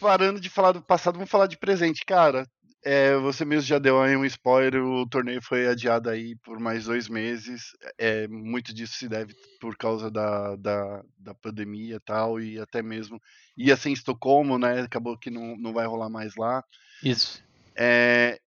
Parando 0.00 0.40
de 0.40 0.50
falar 0.50 0.72
do 0.72 0.82
passado, 0.82 1.14
vamos 1.14 1.30
falar 1.30 1.46
de 1.46 1.56
presente, 1.56 2.04
cara. 2.04 2.46
É, 2.86 3.16
você 3.16 3.46
mesmo 3.46 3.66
já 3.66 3.78
deu 3.78 4.00
aí 4.02 4.14
um 4.14 4.26
spoiler, 4.26 4.84
o 4.84 5.08
torneio 5.08 5.40
foi 5.40 5.66
adiado 5.66 6.10
aí 6.10 6.36
por 6.44 6.60
mais 6.60 6.84
dois 6.84 7.08
meses. 7.08 7.70
É, 7.96 8.28
muito 8.28 8.74
disso 8.74 8.92
se 8.94 9.08
deve 9.08 9.34
por 9.58 9.74
causa 9.74 10.10
da, 10.10 10.54
da, 10.56 11.02
da 11.18 11.34
pandemia 11.34 11.96
e 11.96 12.00
tal, 12.00 12.38
e 12.38 12.60
até 12.60 12.82
mesmo 12.82 13.18
ia 13.56 13.74
ser 13.74 13.88
em 13.88 13.94
Estocolmo, 13.94 14.58
né? 14.58 14.82
Acabou 14.82 15.16
que 15.16 15.30
não, 15.30 15.56
não 15.56 15.72
vai 15.72 15.86
rolar 15.86 16.10
mais 16.10 16.36
lá. 16.36 16.62
Isso. 17.02 17.42
É, 17.74 18.38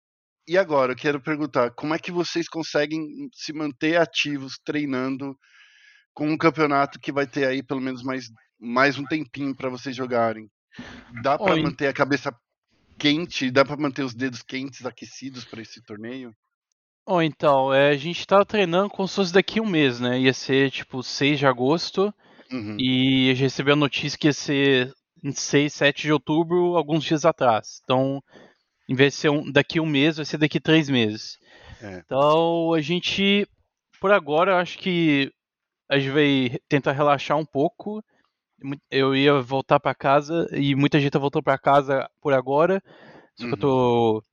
e 0.47 0.55
agora, 0.55 0.93
eu 0.93 0.95
quero 0.95 1.19
perguntar, 1.19 1.71
como 1.71 1.95
é 1.95 1.99
que 1.99 2.11
vocês 2.11 2.47
conseguem 2.47 3.29
se 3.33 3.51
manter 3.51 3.99
ativos 3.99 4.59
treinando 4.63 5.35
com 6.13 6.29
um 6.29 6.37
campeonato 6.37 6.99
que 6.99 7.11
vai 7.11 7.25
ter 7.25 7.45
aí 7.45 7.63
pelo 7.63 7.81
menos 7.81 8.03
mais, 8.03 8.29
mais 8.59 8.99
um 8.99 9.03
tempinho 9.03 9.55
para 9.55 9.69
vocês 9.69 9.95
jogarem? 9.95 10.47
Dá 11.23 11.37
para 11.39 11.57
manter 11.57 11.87
a 11.87 11.93
cabeça 11.93 12.31
quente? 12.97 13.51
Dá 13.51 13.63
para 13.63 13.77
manter 13.77 14.03
os 14.03 14.13
dedos 14.13 14.41
quentes, 14.41 14.85
aquecidos 14.85 15.45
para 15.45 15.61
esse 15.61 15.81
torneio? 15.81 16.33
Ou 17.05 17.23
então, 17.23 17.73
é, 17.73 17.89
a 17.89 17.95
gente 17.95 18.27
tava 18.27 18.45
treinando 18.45 18.89
como 18.89 19.07
se 19.07 19.15
fosse 19.15 19.31
daqui 19.31 19.61
um 19.61 19.65
mês, 19.65 19.99
né? 19.99 20.19
Ia 20.19 20.33
ser 20.33 20.69
tipo 20.71 21.01
6 21.01 21.39
de 21.39 21.45
agosto. 21.45 22.13
Uhum. 22.51 22.77
E 22.79 23.29
a 23.29 23.33
gente 23.33 23.43
recebeu 23.43 23.73
a 23.73 23.77
notícia 23.77 24.17
que 24.17 24.27
ia 24.27 24.33
ser 24.33 24.93
em 25.23 25.31
6, 25.31 25.73
7 25.73 26.01
de 26.03 26.13
outubro, 26.13 26.75
alguns 26.75 27.03
dias 27.03 27.23
atrás. 27.23 27.79
Então, 27.83 28.21
em 28.89 28.95
vez 28.95 29.13
de 29.13 29.19
ser 29.19 29.29
um, 29.29 29.49
daqui 29.49 29.79
um 29.79 29.85
mês, 29.85 30.17
vai 30.17 30.25
ser 30.25 30.37
daqui 30.37 30.59
três 30.59 30.89
meses. 30.89 31.37
É. 31.81 32.01
Então, 32.05 32.73
a 32.73 32.81
gente, 32.81 33.47
por 34.01 34.11
agora, 34.11 34.59
acho 34.59 34.77
que 34.77 35.31
a 35.89 35.97
gente 35.97 36.11
vai 36.11 36.59
tentar 36.67 36.91
relaxar 36.91 37.37
um 37.37 37.45
pouco. 37.45 38.03
Eu 38.89 39.15
ia 39.15 39.41
voltar 39.41 39.79
pra 39.79 39.93
casa 39.93 40.47
e 40.51 40.75
muita 40.75 40.99
gente 40.99 41.17
voltou 41.17 41.43
pra 41.43 41.57
casa 41.57 42.09
por 42.21 42.33
agora. 42.33 42.81
Só 43.35 43.45
que 43.45 43.53
eu 43.53 43.57
tô 43.57 44.23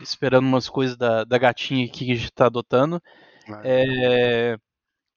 esperando 0.00 0.46
umas 0.46 0.68
coisas 0.68 0.96
da, 0.96 1.24
da 1.24 1.38
gatinha 1.38 1.86
aqui 1.86 2.06
que 2.06 2.12
a 2.12 2.14
gente 2.14 2.32
tá 2.32 2.46
adotando. 2.46 3.02
Ah, 3.48 3.60
É, 3.64 4.58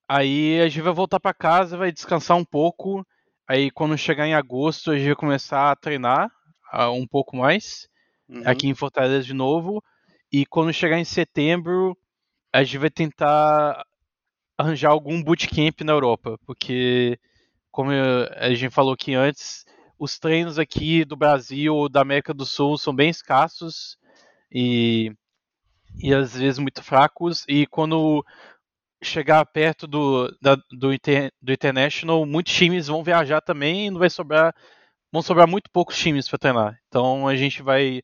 Aí 0.08 0.60
a 0.60 0.67
gente 0.67 0.82
vai 0.82 0.93
voltar 0.93 1.19
pra 1.19 1.34
casa, 1.34 1.78
vai 1.78 1.91
descansar 1.91 2.38
um 2.38 2.45
pouco. 2.45 3.06
Aí 3.47 3.71
quando 3.71 3.97
chegar 3.97 4.28
em 4.28 4.34
agosto 4.34 4.91
a 4.91 4.95
gente 4.95 5.08
vai 5.08 5.15
começar 5.15 5.71
a 5.71 5.76
treinar 5.76 6.32
ah, 6.71 6.91
um 6.91 7.08
pouco 7.08 7.36
mais 7.36 7.88
uhum. 8.30 8.43
aqui 8.45 8.67
em 8.67 8.76
Fortaleza 8.76 9.26
de 9.26 9.34
novo. 9.34 9.84
E 10.32 10.45
quando 10.45 10.73
chegar 10.73 10.99
em 10.99 11.06
setembro 11.06 11.97
a 12.52 12.63
gente 12.63 12.78
vai 12.78 12.89
tentar 12.89 13.86
arranjar 14.58 14.91
algum 14.91 15.23
bootcamp 15.23 15.82
na 15.82 15.93
Europa, 15.93 16.38
porque 16.45 17.19
como 17.73 17.93
eu- 17.93 18.29
a 18.38 18.49
gente 18.55 18.71
falou 18.71 18.93
aqui 18.95 19.15
antes, 19.15 19.65
os 19.99 20.19
treinos 20.19 20.59
aqui 20.59 21.05
do 21.05 21.17
Brasil 21.17 21.75
ou 21.75 21.89
da 21.89 22.01
América 22.03 22.33
do 22.36 22.45
Sul 22.47 22.77
são 22.79 22.95
bem 22.95 23.09
escassos 23.12 23.97
e, 24.51 25.13
e 25.99 26.13
às 26.13 26.36
vezes 26.38 26.59
muito 26.59 26.83
fracos. 26.83 27.45
E 27.47 27.67
quando 27.67 28.25
chegar 29.03 29.45
perto 29.47 29.88
do, 29.88 30.29
da- 30.41 30.57
do, 30.71 30.93
inter- 30.93 31.31
do 31.41 31.51
International, 31.53 32.25
muitos 32.25 32.53
times 32.53 32.88
vão 32.88 33.03
viajar 33.03 33.41
também 33.41 33.88
e 33.88 33.91
não 33.91 33.99
vai 33.99 34.09
sobrar. 34.09 34.55
Vão 35.12 35.21
sobrar 35.23 35.47
muito 35.47 35.69
poucos 35.71 35.97
times 35.97 36.29
para 36.29 36.39
treinar. 36.39 36.79
Então 36.88 37.27
a 37.27 37.36
gente 37.36 37.63
vai 37.63 38.01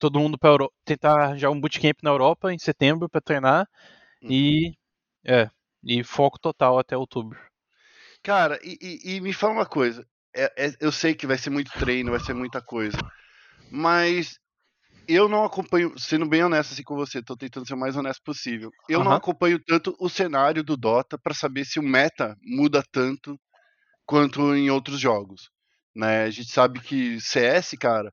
todo 0.00 0.20
mundo 0.20 0.38
para 0.38 0.66
tentar 0.84 1.14
arranjar 1.22 1.50
um 1.50 1.60
bootcamp 1.60 1.98
na 2.02 2.10
Europa 2.10 2.52
em 2.52 2.58
setembro 2.58 3.08
para 3.10 3.20
treinar 3.22 3.68
e 4.28 4.74
é 5.26 5.50
e 5.84 6.04
foco 6.04 6.38
total 6.40 6.78
até 6.78 6.96
outubro. 6.96 7.38
Cara, 8.22 8.58
e, 8.62 8.78
e- 8.80 9.16
e 9.16 9.20
me 9.20 9.32
fala 9.32 9.52
uma 9.52 9.66
coisa. 9.66 10.06
É- 10.34 10.52
é- 10.68 10.72
eu 10.80 10.92
sei 10.92 11.14
que 11.14 11.26
vai 11.26 11.36
ser 11.38 11.50
muito 11.50 11.72
treino, 11.76 12.10
vai 12.12 12.20
ser 12.20 12.34
muita 12.34 12.62
coisa. 12.62 13.02
Mas 13.70 14.38
eu 15.08 15.28
não 15.28 15.44
acompanho, 15.44 15.98
sendo 15.98 16.26
bem 16.28 16.44
honesto 16.44 16.72
assim 16.72 16.82
com 16.84 16.96
você, 16.96 17.22
tô 17.22 17.36
tentando 17.36 17.66
ser 17.66 17.74
o 17.74 17.78
mais 17.78 17.96
honesto 17.96 18.22
possível. 18.24 18.72
Eu 18.88 19.02
não 19.04 19.12
Aham. 19.12 19.18
acompanho 19.18 19.60
tanto 19.64 19.96
o 20.00 20.08
cenário 20.08 20.64
do 20.64 20.76
Dota 20.76 21.18
pra 21.18 21.34
saber 21.34 21.64
se 21.66 21.80
o 21.80 21.82
meta 21.82 22.36
muda 22.42 22.82
tanto 22.92 23.38
quanto 24.06 24.54
em 24.54 24.70
outros 24.70 25.00
jogos. 25.00 25.50
Né? 25.94 26.24
A 26.24 26.30
gente 26.30 26.50
sabe 26.52 26.80
que 26.80 27.20
CS, 27.20 27.76
cara, 27.78 28.12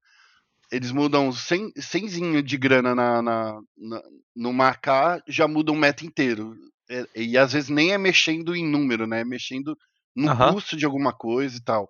eles 0.72 0.92
mudam 0.92 1.32
100, 1.32 1.72
100 1.78 2.44
de 2.44 2.58
grana 2.58 2.96
na, 2.96 3.22
na, 3.22 3.62
na, 3.78 4.02
no 4.36 4.62
AK, 4.64 5.22
já 5.28 5.48
muda 5.48 5.72
o 5.72 5.76
meta 5.76 6.06
inteiro. 6.06 6.56
É- 6.90 7.06
E, 7.16 7.38
às 7.38 7.54
vezes 7.54 7.70
nem 7.70 7.92
é 7.94 7.98
mexendo 7.98 8.56
em 8.56 8.66
número, 8.68 9.08
né? 9.08 9.22
É 9.22 9.26
mexendo 9.26 9.78
no 10.20 10.30
Aham. 10.30 10.54
custo 10.54 10.76
de 10.78 10.86
alguma 10.86 11.14
coisa 11.14 11.58
e 11.58 11.62
tal. 11.62 11.90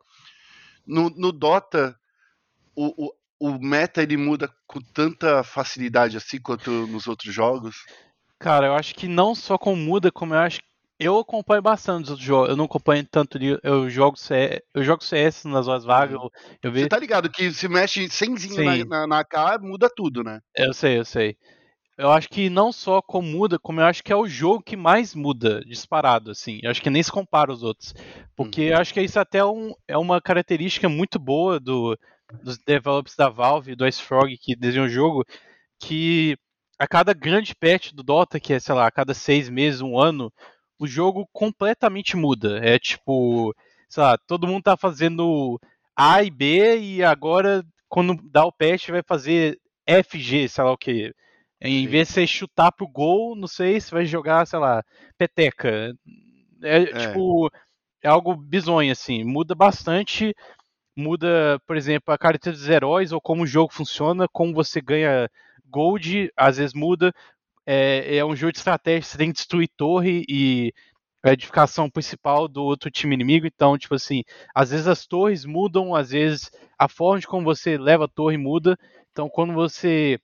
No, 0.86 1.10
no 1.10 1.32
Dota, 1.32 1.96
o, 2.76 3.08
o, 3.08 3.14
o 3.40 3.60
meta 3.60 4.02
ele 4.02 4.18
muda 4.18 4.54
com 4.68 4.80
tanta 4.94 5.44
facilidade 5.44 6.18
assim 6.18 6.40
quanto 6.42 6.70
nos 6.88 7.08
outros 7.08 7.34
jogos. 7.34 7.76
Cara, 8.40 8.68
eu 8.68 8.74
acho 8.74 8.96
que 8.96 9.08
não 9.08 9.36
só 9.36 9.58
com 9.58 9.76
muda, 9.76 10.12
como 10.12 10.34
eu 10.34 10.40
acho 10.40 10.60
eu 11.00 11.18
acompanho 11.18 11.62
bastante 11.62 12.04
os 12.06 12.10
outros 12.10 12.28
jogos. 12.28 12.50
Eu 12.50 12.58
não 12.58 12.66
acompanho 12.66 13.08
tanto 13.10 13.38
li- 13.38 13.58
eu 13.64 13.90
jogo 13.90 14.18
CS, 14.18 14.62
eu 14.74 14.84
jogo 14.84 15.02
CS 15.02 15.48
nas 15.48 15.66
horas 15.68 15.86
vagas, 15.86 16.16
eu, 16.16 16.30
eu 16.62 16.72
Você 16.74 16.90
tá 16.90 17.00
ligado 17.00 17.32
que 17.32 17.52
se 17.54 17.70
mexe 17.70 18.10
100 18.10 18.36
Sim. 18.38 18.84
na, 18.84 18.86
na, 18.86 19.08
na 19.08 19.20
AK, 19.20 19.60
muda 19.62 19.90
tudo, 19.96 20.24
né? 20.24 20.42
Eu 20.54 20.74
sei, 20.74 21.00
eu 21.00 21.06
sei. 21.06 21.38
Eu 22.00 22.12
acho 22.12 22.30
que 22.30 22.50
não 22.50 22.72
só 22.72 23.02
com 23.02 23.22
muda, 23.22 23.60
como 23.60 23.82
eu 23.82 23.86
acho 23.86 24.02
que 24.04 24.14
é 24.14 24.16
o 24.16 24.28
jogo 24.28 24.64
que 24.64 24.78
mais 24.78 25.14
muda, 25.14 25.62
disparado, 25.66 26.32
assim. 26.32 26.60
Eu 26.64 26.72
acho 26.72 26.82
que 26.82 26.90
nem 26.90 27.04
se 27.04 27.12
compara 27.12 27.52
aos 27.52 27.62
outros. 27.62 27.94
Porque 28.38 28.62
eu 28.62 28.78
acho 28.78 28.94
que 28.94 29.02
isso 29.02 29.20
até 29.20 29.40
é, 29.40 29.46
um- 29.46 29.74
é 29.88 29.98
uma 29.98 30.22
característica 30.22 30.88
muito 30.88 31.20
boa 31.20 31.60
do, 31.60 31.98
dos 32.42 32.58
developers 32.60 33.16
da 33.18 33.28
Valve, 33.30 33.76
do 33.76 33.86
Ice 33.88 34.02
Frog, 34.02 34.38
que 34.38 34.56
desenham 34.56 34.86
o 34.86 34.90
jogo, 34.90 35.26
que 35.80 36.38
a 36.80 36.88
cada 36.88 37.14
grande 37.14 37.56
patch 37.56 37.92
do 37.94 38.04
Dota, 38.04 38.40
que 38.40 38.54
é, 38.54 38.60
sei 38.60 38.76
lá, 38.76 38.88
a 38.88 38.92
cada 38.92 39.14
seis 39.14 39.50
meses, 39.50 39.82
um 39.82 40.00
ano, 40.00 40.32
o 40.80 40.88
jogo 40.88 41.28
completamente 41.34 42.16
muda. 42.18 42.60
É 42.64 42.80
tipo, 42.80 43.54
sei 43.90 44.04
lá, 44.04 44.18
todo 44.28 44.48
mundo 44.48 44.64
tá 44.64 44.78
fazendo 44.78 45.60
A 45.96 46.24
e 46.24 46.32
B 46.32 46.80
e 46.80 47.04
agora, 47.04 47.64
quando 47.90 48.16
dá 48.32 48.46
o 48.46 48.52
patch, 48.54 48.90
vai 48.90 49.04
fazer 49.04 49.60
FG, 49.86 50.48
sei 50.50 50.64
lá 50.64 50.72
o 50.72 50.78
que. 50.78 51.14
Em 51.62 51.84
Sim. 51.84 51.88
vez 51.88 52.08
de 52.08 52.14
você 52.14 52.28
chutar 52.28 52.72
pro 52.72 52.88
gol, 52.88 53.36
não 53.36 53.48
sei, 53.48 53.80
você 53.80 53.92
vai 53.92 54.06
jogar, 54.06 54.46
sei 54.48 54.60
lá, 54.60 54.84
peteca. 55.18 55.94
É, 56.62 56.86
tipo, 56.86 57.52
é 58.02 58.08
algo 58.08 58.36
bizonho, 58.36 58.92
assim. 58.92 59.24
Muda 59.24 59.54
bastante. 59.54 60.34
Muda, 60.96 61.60
por 61.66 61.78
exemplo, 61.78 62.14
a 62.14 62.18
característica 62.18 62.66
dos 62.68 62.76
heróis 62.76 63.12
ou 63.12 63.22
como 63.22 63.44
o 63.44 63.48
jogo 63.48 63.74
funciona, 63.74 64.28
como 64.32 64.54
você 64.54 64.82
ganha 64.82 65.30
gold, 65.70 66.32
às 66.36 66.58
vezes 66.58 66.74
muda. 66.74 67.14
É, 67.66 68.18
é 68.18 68.26
um 68.26 68.36
jogo 68.36 68.52
de 68.52 68.58
estratégia, 68.58 69.04
você 69.04 69.18
tem 69.18 69.28
que 69.30 69.36
destruir 69.36 69.70
torre 69.78 70.26
e 70.28 70.74
a 71.24 71.32
edificação 71.34 71.90
principal 71.90 72.48
do 72.48 72.64
outro 72.64 72.90
time 72.90 73.14
inimigo. 73.16 73.46
Então, 73.46 73.78
tipo 73.78 73.96
assim, 73.96 74.24
às 74.56 74.72
vezes 74.72 74.88
as 74.88 75.06
torres 75.06 75.46
mudam, 75.46 75.94
às 75.94 76.12
vezes 76.12 76.50
a 76.78 76.88
forma 76.88 77.20
de 77.20 77.28
como 77.28 77.44
você 77.44 77.78
leva 77.78 78.06
a 78.06 78.10
torre 78.10 78.38
muda. 78.38 78.78
Então, 79.12 79.30
quando 79.30 79.54
você, 79.54 80.20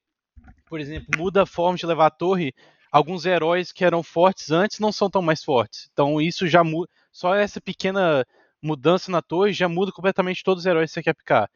por 0.66 0.80
exemplo, 0.80 1.18
muda 1.18 1.44
a 1.44 1.46
forma 1.46 1.78
de 1.78 1.86
levar 1.86 2.08
a 2.08 2.12
torre, 2.12 2.54
alguns 2.92 3.26
heróis 3.26 3.72
que 3.72 3.86
eram 3.86 4.02
fortes 4.04 4.52
antes 4.52 4.80
não 4.80 4.92
são 4.92 5.10
tão 5.10 5.22
mais 5.22 5.44
fortes. 5.44 5.90
Então, 5.94 6.22
isso 6.22 6.48
já 6.48 6.64
muda. 6.64 6.90
Só 7.12 7.36
essa 7.36 7.62
pequena 7.62 8.26
mudança 8.62 9.12
na 9.12 9.22
torre 9.22 9.54
já 9.54 9.70
muda 9.70 9.92
completamente 9.92 10.44
todos 10.44 10.64
os 10.64 10.66
heróis 10.66 10.90
que 10.92 10.96
você 10.96 11.04
quer 11.04 11.14
picar. 11.14 11.50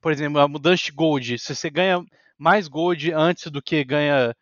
Por 0.00 0.12
exemplo, 0.12 0.40
a 0.40 0.48
mudança 0.48 0.84
de 0.84 0.92
gold. 0.92 1.38
Se 1.38 1.54
você 1.54 1.70
ganha 1.70 2.04
mais 2.38 2.68
gold 2.68 3.12
antes 3.12 3.50
do 3.50 3.60
que 3.62 3.82
ganha. 3.84 4.34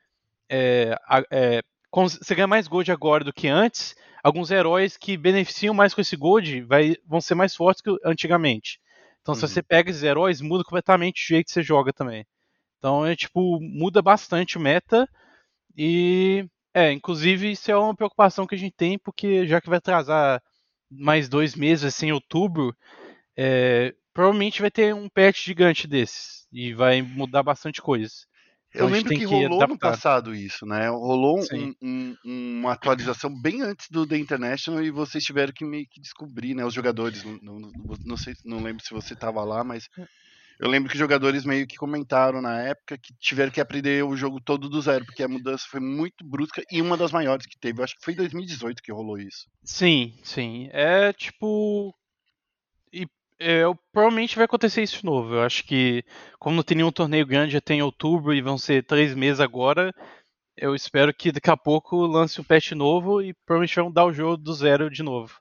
É, 0.49 0.97
é, 1.31 1.63
você 1.93 2.35
ganha 2.35 2.47
mais 2.47 2.69
gold 2.69 2.91
agora 2.93 3.25
do 3.25 3.33
que 3.33 3.49
antes. 3.49 3.95
Alguns 4.23 4.51
heróis 4.51 4.97
que 4.97 5.17
beneficiam 5.17 5.73
mais 5.75 5.95
com 5.95 6.01
esse 6.01 6.17
gold 6.17 6.63
vai- 6.63 6.97
vão 7.07 7.21
ser 7.21 7.35
mais 7.35 7.55
fortes 7.55 7.81
que 7.83 7.91
antigamente. 8.05 8.79
Então, 9.23 9.35
se 9.35 9.43
Uhum. 9.43 9.49
você 9.49 9.63
pega 9.63 9.91
esses 9.91 10.03
heróis, 10.03 10.41
muda 10.41 10.63
completamente 10.65 11.25
o 11.25 11.27
jeito 11.29 11.47
que 11.47 11.53
você 11.53 11.63
joga 11.63 11.93
também. 11.93 12.27
Então, 12.79 13.05
é 13.07 13.15
tipo, 13.17 13.59
muda 13.61 14.01
bastante 14.03 14.57
o 14.57 14.61
meta. 14.61 15.09
E, 15.77 16.47
é, 16.75 16.93
inclusive, 16.93 17.51
isso 17.51 17.71
é 17.71 17.77
uma 17.77 17.95
preocupação 17.95 18.47
que 18.47 18.55
a 18.55 18.59
gente 18.59 18.75
tem, 18.77 18.99
porque 18.99 19.47
já 19.47 19.61
que 19.61 19.69
vai 19.69 19.79
atrasar 19.79 20.43
mais 20.91 21.29
dois 21.29 21.55
meses, 21.55 21.85
assim, 21.85 22.09
em 22.09 22.13
outubro, 22.13 22.75
é, 23.37 23.95
provavelmente 24.13 24.61
vai 24.61 24.71
ter 24.71 24.95
um 24.95 25.09
patch 25.09 25.45
gigante 25.45 25.87
desses. 25.87 26.47
E 26.53 26.73
vai 26.73 27.03
mudar 27.03 27.43
bastante 27.43 27.83
coisa. 27.83 28.13
Então 28.71 28.87
Eu 28.89 28.93
lembro 28.93 29.09
tem 29.09 29.19
que 29.19 29.27
que 29.27 29.33
rolou 29.33 29.49
no 29.49 29.57
adaptar. 29.65 29.91
passado 29.93 30.35
isso, 30.35 30.67
né? 30.67 30.89
Rolou 30.89 31.41
um- 31.53 31.75
um- 31.83 32.17
uma 32.25 32.73
atualização 32.73 33.31
bem 33.41 33.63
antes 33.63 33.89
do 33.91 34.07
The 34.07 34.17
International 34.19 34.83
e 34.83 34.91
vocês 34.91 35.25
tiveram 35.25 35.53
que 35.53 35.65
meio 35.65 35.87
que 35.91 36.01
descobrir, 36.01 36.55
né? 36.55 36.65
Os 36.65 36.75
jogadores, 36.75 37.25
não, 37.25 37.59
não, 37.59 37.73
não 38.05 38.17
sei, 38.17 38.35
não 38.45 38.63
lembro 38.63 38.85
se 38.85 38.93
você 38.93 39.15
tava 39.17 39.43
lá, 39.45 39.65
mas 39.65 39.89
eu 40.59 40.69
lembro 40.69 40.91
que 40.91 40.99
jogadores 40.99 41.45
meio 41.45 41.67
que 41.67 41.77
comentaram 41.77 42.41
na 42.41 42.61
época 42.63 42.97
que 42.99 43.15
tiveram 43.21 43.51
que 43.53 43.61
aprender 43.61 44.03
o 44.05 44.17
jogo 44.17 44.41
todo 44.41 44.69
do 44.69 44.81
zero, 44.81 45.05
porque 45.05 45.23
a 45.23 45.29
mudança 45.29 45.65
foi 45.71 45.81
muito 45.81 46.25
brusca 46.25 46.63
e 46.71 46.81
uma 46.81 46.97
das 46.97 47.13
maiores 47.13 47.47
que 47.47 47.59
teve. 47.59 47.81
Eu 47.81 47.85
acho 47.85 47.95
que 47.95 48.05
foi 48.05 48.15
em 48.15 48.17
2018 48.17 48.83
que 48.83 48.93
rolou 48.93 49.19
isso. 49.19 49.47
Sim, 49.65 50.19
sim. 50.23 50.69
É 50.73 51.13
tipo. 51.13 51.95
E 52.93 53.07
é, 53.39 53.63
eu- 53.65 53.77
provavelmente 53.93 54.37
vai 54.37 54.45
acontecer 54.45 54.83
isso 54.83 54.99
de 55.01 55.05
novo. 55.05 55.35
Eu 55.35 55.43
acho 55.43 55.65
que, 55.65 56.03
como 56.39 56.57
não 56.57 56.63
tem 56.63 56.77
nenhum 56.77 56.93
torneio 56.93 57.27
grande 57.27 57.57
até 57.57 57.75
em 57.75 57.83
outubro 57.83 58.33
e 58.35 58.41
vão 58.41 58.57
ser 58.59 58.85
três 58.85 59.15
meses 59.15 59.41
agora, 59.41 59.93
eu 60.57 60.75
espero 60.75 61.13
que 61.15 61.33
daqui 61.33 61.51
a 61.51 61.57
pouco 61.57 61.97
lance 62.07 62.41
um 62.41 62.45
patch 62.45 62.73
novo 62.73 63.23
e 63.23 63.35
provavelmente 63.47 63.77
vão 63.77 63.93
dar 63.93 64.07
o 64.07 64.13
jogo 64.13 64.37
do 64.39 64.55
zero 64.55 64.91
de 64.91 65.03
novo. 65.03 65.35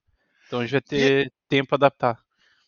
Então 0.47 0.60
a 0.60 0.63
gente 0.63 0.71
vai 0.73 0.82
ter 0.82 1.32
tempo 1.49 1.69
para 1.69 1.78
adaptar. 1.88 2.24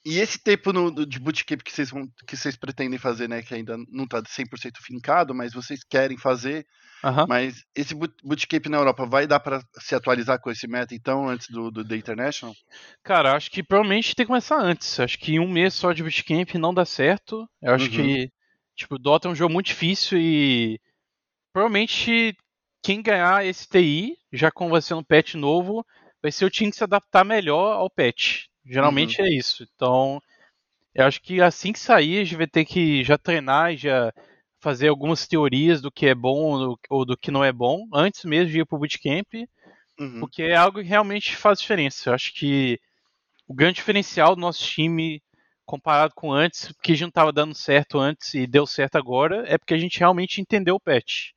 E 0.09 0.19
esse 0.19 0.39
tempo 0.41 0.71
no- 0.71 1.05
de 1.05 1.19
bootcamp 1.19 1.61
que 1.61 1.71
vocês, 1.71 1.89
vão, 1.89 2.07
que 2.25 2.37
vocês 2.37 2.55
pretendem 2.55 2.97
fazer, 2.97 3.27
né? 3.27 3.41
Que 3.41 3.53
ainda 3.53 3.75
não 3.91 4.07
tá 4.07 4.21
100% 4.25 4.77
fincado, 4.81 5.35
mas 5.35 5.51
vocês 5.53 5.83
querem 5.83 6.17
fazer. 6.17 6.65
Aham. 7.03 7.25
Mas 7.27 7.61
esse 7.75 7.93
boot- 7.93 8.15
bootcamp 8.23 8.67
na 8.67 8.77
Europa 8.77 9.05
vai 9.05 9.27
dar 9.27 9.41
pra 9.41 9.61
se 9.79 9.93
atualizar 9.93 10.39
com 10.39 10.49
esse 10.49 10.65
meta 10.65 10.95
então, 10.95 11.27
antes 11.27 11.49
do, 11.49 11.69
do 11.69 11.85
The 11.85 11.97
International? 11.97 12.55
Cara, 13.03 13.35
acho 13.35 13.51
que 13.51 13.61
provavelmente 13.61 14.15
tem 14.15 14.25
que 14.25 14.29
começar 14.29 14.57
antes. 14.61 14.97
Acho 14.97 15.19
que 15.19 15.39
um 15.41 15.47
mês 15.51 15.73
só 15.73 15.91
de 15.91 16.01
bootcamp 16.03 16.55
não 16.55 16.73
dá 16.73 16.85
certo. 16.85 17.45
Eu 17.61 17.73
acho 17.73 17.85
Uhum. 17.87 17.91
que, 17.91 18.31
tipo, 18.77 18.97
Dota 18.97 19.27
é 19.27 19.31
um 19.31 19.35
jogo 19.35 19.53
muito 19.53 19.67
difícil 19.67 20.17
e 20.17 20.79
provavelmente 21.53 22.35
quem 22.83 23.01
ganhar 23.01 23.45
esse 23.45 23.67
TI, 23.67 24.17
já 24.31 24.51
com 24.51 24.69
você 24.69 24.93
um 24.93 25.03
patch 25.03 25.33
novo, 25.35 25.85
vai 26.21 26.31
ser 26.31 26.45
o 26.45 26.49
time 26.49 26.71
que 26.71 26.77
se 26.77 26.83
adaptar 26.83 27.25
melhor 27.25 27.73
ao 27.73 27.89
patch. 27.89 28.45
Geralmente 28.67 29.21
uhum. 29.21 29.27
é 29.27 29.29
isso. 29.29 29.67
Então, 29.75 30.21
eu 30.93 31.05
acho 31.05 31.21
que 31.21 31.41
assim 31.41 31.71
que 31.71 31.79
sair, 31.79 32.19
a 32.19 32.23
gente 32.23 32.37
vai 32.37 32.47
ter 32.47 32.65
que 32.65 33.03
já 33.03 33.17
treinar 33.17 33.73
e 33.73 33.77
já 33.77 34.13
fazer 34.59 34.87
algumas 34.87 35.27
teorias 35.27 35.81
do 35.81 35.91
que 35.91 36.07
é 36.07 36.15
bom 36.15 36.75
ou 36.89 37.05
do 37.05 37.15
que 37.17 37.31
não 37.31 37.43
é 37.43 37.51
bom, 37.51 37.87
antes 37.93 38.25
mesmo 38.25 38.51
de 38.51 38.59
ir 38.59 38.65
pro 38.65 38.77
bootcamp, 38.77 39.27
uhum. 39.99 40.19
porque 40.19 40.43
é 40.43 40.55
algo 40.55 40.79
que 40.79 40.87
realmente 40.87 41.35
faz 41.35 41.59
diferença. 41.59 42.09
Eu 42.09 42.13
acho 42.13 42.33
que 42.33 42.79
o 43.47 43.53
grande 43.53 43.75
diferencial 43.75 44.35
do 44.35 44.41
nosso 44.41 44.63
time 44.63 45.21
comparado 45.65 46.13
com 46.15 46.31
antes, 46.31 46.73
que 46.81 46.93
a 46.93 46.95
gente 46.95 47.01
não 47.03 47.09
estava 47.09 47.31
dando 47.31 47.53
certo 47.53 47.99
antes 47.99 48.33
e 48.33 48.47
deu 48.47 48.65
certo 48.65 48.95
agora, 48.95 49.43
é 49.47 49.57
porque 49.57 49.73
a 49.73 49.77
gente 49.77 49.99
realmente 49.99 50.39
entendeu 50.39 50.75
o 50.75 50.79
patch. 50.79 51.31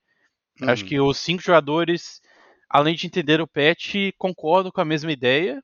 Uhum. 0.61 0.71
Acho 0.71 0.85
que 0.85 1.01
os 1.01 1.19
cinco 1.19 1.43
jogadores, 1.43 2.21
além 2.69 2.95
de 2.95 3.07
entender 3.07 3.41
o 3.41 3.47
patch, 3.47 3.95
concordam 4.17 4.71
com 4.71 4.81
a 4.81 4.85
mesma 4.85 5.11
ideia. 5.11 5.61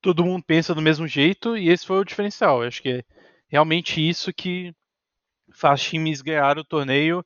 Todo 0.00 0.24
mundo 0.24 0.44
pensa 0.44 0.74
do 0.74 0.82
mesmo 0.82 1.06
jeito 1.06 1.56
e 1.56 1.68
esse 1.68 1.86
foi 1.86 1.98
o 1.98 2.04
diferencial. 2.04 2.62
Acho 2.62 2.82
que 2.82 2.88
é 2.88 3.04
realmente 3.48 4.06
isso 4.06 4.32
que 4.32 4.74
faz 5.52 5.82
times 5.82 6.22
ganhar 6.22 6.58
o 6.58 6.64
torneio 6.64 7.24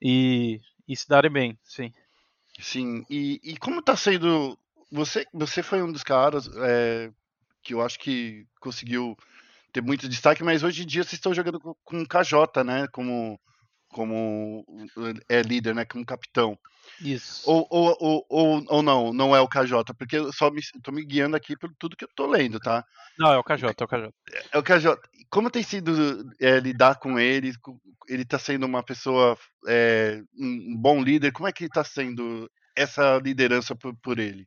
e, 0.00 0.60
e 0.88 0.96
se 0.96 1.08
darem 1.08 1.30
bem, 1.30 1.58
sim. 1.62 1.92
Sim, 2.60 3.04
e, 3.10 3.40
e 3.42 3.56
como 3.56 3.80
está 3.80 3.96
sendo. 3.96 4.58
Você, 4.92 5.26
você 5.32 5.62
foi 5.62 5.82
um 5.82 5.90
dos 5.90 6.04
caras 6.04 6.48
é, 6.56 7.10
que 7.62 7.74
eu 7.74 7.82
acho 7.82 7.98
que 7.98 8.46
conseguiu 8.60 9.16
ter 9.72 9.82
muito 9.82 10.08
destaque, 10.08 10.44
mas 10.44 10.62
hoje 10.62 10.84
em 10.84 10.86
dia 10.86 11.02
vocês 11.02 11.14
estão 11.14 11.34
jogando 11.34 11.58
com, 11.58 11.74
com 11.82 12.06
KJ, 12.06 12.62
né? 12.64 12.86
Como, 12.92 13.40
como 13.94 14.64
é 15.28 15.40
líder, 15.40 15.72
né? 15.72 15.84
Como 15.84 16.04
capitão. 16.04 16.58
Isso. 17.00 17.48
Ou, 17.48 17.64
ou, 17.70 17.96
ou, 18.00 18.26
ou, 18.28 18.64
ou 18.66 18.82
não, 18.82 19.12
não 19.12 19.36
é 19.36 19.40
o 19.40 19.48
KJ, 19.48 19.94
porque 19.96 20.16
eu 20.16 20.32
só 20.32 20.50
me, 20.50 20.60
tô 20.82 20.90
me 20.90 21.04
guiando 21.04 21.36
aqui 21.36 21.56
por 21.56 21.72
tudo 21.78 21.96
que 21.96 22.04
eu 22.04 22.10
tô 22.14 22.26
lendo, 22.26 22.58
tá? 22.58 22.84
Não, 23.16 23.32
é 23.32 23.38
o 23.38 23.44
KJ, 23.44 23.66
é 23.66 23.84
o 23.84 23.88
KJ. 23.88 24.12
É 24.52 24.58
o 24.58 24.62
KJ. 24.64 24.98
Como 25.30 25.48
tem 25.48 25.62
sido 25.62 26.28
é, 26.40 26.58
lidar 26.58 26.96
com 26.96 27.20
ele? 27.20 27.52
Ele 28.08 28.24
tá 28.24 28.36
sendo 28.36 28.66
uma 28.66 28.82
pessoa, 28.82 29.38
é, 29.68 30.20
um 30.36 30.76
bom 30.76 31.00
líder? 31.00 31.30
Como 31.30 31.48
é 31.48 31.52
que 31.52 31.68
tá 31.68 31.84
sendo 31.84 32.50
essa 32.74 33.18
liderança 33.18 33.76
por, 33.76 33.94
por 34.02 34.18
ele? 34.18 34.44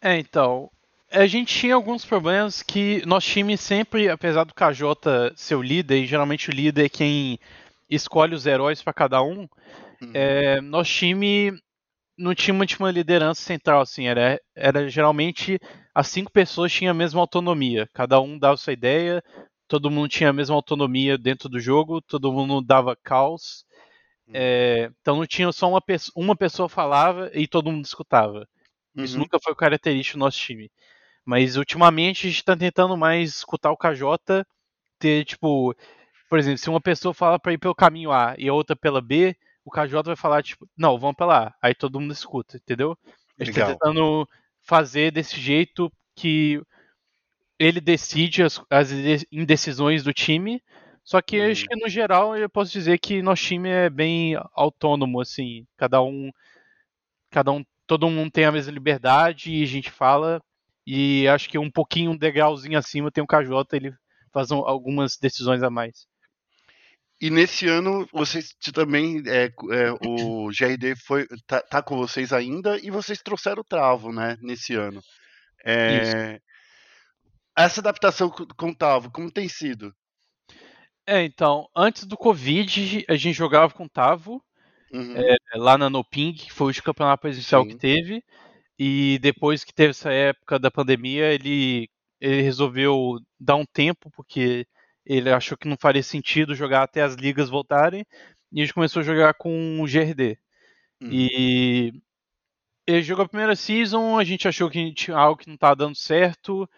É, 0.00 0.18
então, 0.18 0.68
a 1.08 1.26
gente 1.26 1.56
tinha 1.56 1.76
alguns 1.76 2.04
problemas 2.04 2.64
que 2.64 3.06
nosso 3.06 3.28
time 3.28 3.56
sempre, 3.56 4.08
apesar 4.08 4.42
do 4.42 4.54
KJ 4.54 5.36
ser 5.36 5.54
o 5.54 5.62
líder, 5.62 5.98
e 5.98 6.06
geralmente 6.06 6.50
o 6.50 6.52
líder 6.52 6.86
é 6.86 6.88
quem 6.88 7.38
escolhe 7.94 8.34
os 8.34 8.46
heróis 8.46 8.82
para 8.82 8.92
cada 8.92 9.22
um, 9.22 9.48
uhum. 10.00 10.10
é, 10.14 10.60
nosso 10.60 10.90
time 10.90 11.52
não 12.16 12.34
tinha 12.34 12.54
uma, 12.54 12.64
uma 12.78 12.90
liderança 12.90 13.42
central, 13.42 13.80
assim, 13.80 14.06
era, 14.06 14.40
era 14.54 14.88
geralmente 14.88 15.58
as 15.94 16.08
cinco 16.08 16.30
pessoas 16.30 16.72
tinham 16.72 16.90
a 16.90 16.94
mesma 16.94 17.20
autonomia, 17.20 17.88
cada 17.92 18.20
um 18.20 18.38
dava 18.38 18.56
sua 18.56 18.72
ideia, 18.72 19.22
todo 19.66 19.90
mundo 19.90 20.08
tinha 20.08 20.30
a 20.30 20.32
mesma 20.32 20.54
autonomia 20.54 21.16
dentro 21.16 21.48
do 21.48 21.58
jogo, 21.58 22.00
todo 22.02 22.32
mundo 22.32 22.64
dava 22.64 22.96
caos, 23.02 23.64
uhum. 24.28 24.34
é, 24.34 24.90
então 25.00 25.16
não 25.16 25.26
tinha 25.26 25.50
só 25.52 25.68
uma, 25.68 25.82
uma 26.14 26.36
pessoa 26.36 26.68
falava 26.68 27.30
e 27.34 27.46
todo 27.46 27.70
mundo 27.70 27.84
escutava. 27.84 28.46
Isso 28.96 29.14
uhum. 29.14 29.22
nunca 29.22 29.38
foi 29.42 29.54
característico 29.54 30.18
do 30.18 30.20
nosso 30.20 30.38
time. 30.38 30.70
Mas 31.24 31.56
ultimamente 31.56 32.26
a 32.26 32.30
gente 32.30 32.44
tá 32.44 32.56
tentando 32.56 32.96
mais 32.96 33.36
escutar 33.36 33.70
o 33.70 33.76
KJ, 33.76 34.44
ter, 34.98 35.24
tipo, 35.24 35.74
por 36.32 36.38
exemplo, 36.38 36.56
se 36.56 36.70
uma 36.70 36.80
pessoa 36.80 37.12
fala 37.12 37.38
para 37.38 37.52
ir 37.52 37.58
pelo 37.58 37.74
caminho 37.74 38.10
A 38.10 38.34
e 38.38 38.48
a 38.48 38.54
outra 38.54 38.74
pela 38.74 39.02
B, 39.02 39.36
o 39.62 39.70
KJ 39.70 40.02
vai 40.02 40.16
falar, 40.16 40.42
tipo, 40.42 40.66
não, 40.74 40.98
vamos 40.98 41.14
pela 41.14 41.48
A. 41.48 41.54
Aí 41.60 41.74
todo 41.74 42.00
mundo 42.00 42.10
escuta, 42.10 42.56
entendeu? 42.56 42.96
A 43.38 43.44
gente 43.44 43.54
tá 43.54 43.66
Legal. 43.66 43.78
tá 43.78 43.84
tentando 43.84 44.26
fazer 44.62 45.12
desse 45.12 45.38
jeito 45.38 45.92
que 46.16 46.58
ele 47.58 47.82
decide 47.82 48.42
as, 48.42 48.58
as 48.70 48.88
indecisões 49.30 50.02
do 50.02 50.14
time. 50.14 50.62
Só 51.04 51.20
que 51.20 51.38
hum. 51.38 51.50
acho 51.50 51.66
que 51.66 51.76
no 51.76 51.86
geral 51.86 52.34
eu 52.34 52.48
posso 52.48 52.72
dizer 52.72 52.96
que 52.98 53.20
nosso 53.20 53.42
time 53.42 53.68
é 53.68 53.90
bem 53.90 54.34
autônomo, 54.54 55.20
assim. 55.20 55.66
Cada 55.76 56.00
um. 56.00 56.30
Cada 57.30 57.52
um. 57.52 57.62
Todo 57.86 58.08
mundo 58.08 58.30
tem 58.30 58.46
a 58.46 58.52
mesma 58.52 58.72
liberdade 58.72 59.52
e 59.52 59.62
a 59.62 59.66
gente 59.66 59.90
fala 59.90 60.42
e 60.86 61.28
acho 61.28 61.50
que 61.50 61.58
um 61.58 61.70
pouquinho, 61.70 62.12
um 62.12 62.16
degrauzinho 62.16 62.78
acima 62.78 63.12
tem 63.12 63.22
o 63.22 63.26
KJ, 63.26 63.66
ele 63.74 63.94
faz 64.32 64.50
algumas 64.50 65.18
decisões 65.18 65.62
a 65.62 65.68
mais. 65.68 66.10
E 67.22 67.30
nesse 67.30 67.68
ano 67.68 68.04
vocês 68.12 68.52
também 68.74 69.22
é, 69.28 69.44
é, 69.44 69.92
o 70.04 70.48
GRD 70.48 70.96
foi 70.96 71.24
tá, 71.46 71.60
tá, 71.60 71.80
com 71.80 71.96
vocês 71.96 72.32
ainda 72.32 72.76
e 72.84 72.90
vocês 72.90 73.22
trouxeram 73.22 73.60
o 73.60 73.64
Travo, 73.64 74.12
né? 74.12 74.36
Nesse 74.42 74.74
ano. 74.74 75.00
É, 75.64 76.40
essa 77.56 77.80
adaptação 77.80 78.28
com 78.28 78.70
o 78.70 78.74
Travo, 78.74 79.08
como 79.12 79.30
tem 79.30 79.48
sido? 79.48 79.94
É, 81.06 81.22
então, 81.22 81.68
antes 81.76 82.06
do 82.06 82.16
Covid, 82.16 83.04
a 83.08 83.14
gente 83.14 83.36
jogava 83.36 83.72
com 83.72 83.84
o 83.84 83.88
Tavo, 83.88 84.42
uhum. 84.92 85.16
é, 85.16 85.36
lá 85.54 85.78
na 85.78 85.88
Noping, 85.88 86.32
que 86.32 86.52
foi 86.52 86.72
o 86.72 86.82
campeonato 86.82 87.20
presencial 87.20 87.62
Sim. 87.62 87.68
que 87.68 87.76
teve. 87.76 88.24
E 88.76 89.20
depois 89.20 89.62
que 89.62 89.72
teve 89.72 89.90
essa 89.90 90.10
época 90.10 90.58
da 90.58 90.72
pandemia, 90.72 91.32
ele, 91.32 91.88
ele 92.20 92.42
resolveu 92.42 93.20
dar 93.38 93.54
um 93.54 93.64
tempo, 93.64 94.10
porque 94.10 94.66
ele 95.04 95.30
achou 95.30 95.56
que 95.56 95.68
não 95.68 95.76
faria 95.76 96.02
sentido 96.02 96.54
jogar 96.54 96.82
até 96.82 97.02
as 97.02 97.14
ligas 97.14 97.48
voltarem. 97.48 98.04
E 98.52 98.60
a 98.60 98.64
gente 98.64 98.74
começou 98.74 99.00
a 99.00 99.04
jogar 99.04 99.34
com 99.34 99.80
o 99.80 99.86
GRD. 99.86 100.38
Uhum. 101.00 101.08
E 101.10 101.92
ele 102.86 103.02
jogou 103.02 103.24
a 103.24 103.28
primeira 103.28 103.56
season, 103.56 104.18
a 104.18 104.24
gente 104.24 104.46
achou 104.46 104.68
que 104.70 104.92
tinha 104.92 105.16
algo 105.16 105.40
que 105.40 105.48
não 105.48 105.54
estava 105.54 105.76
dando 105.76 105.96
certo. 105.96 106.68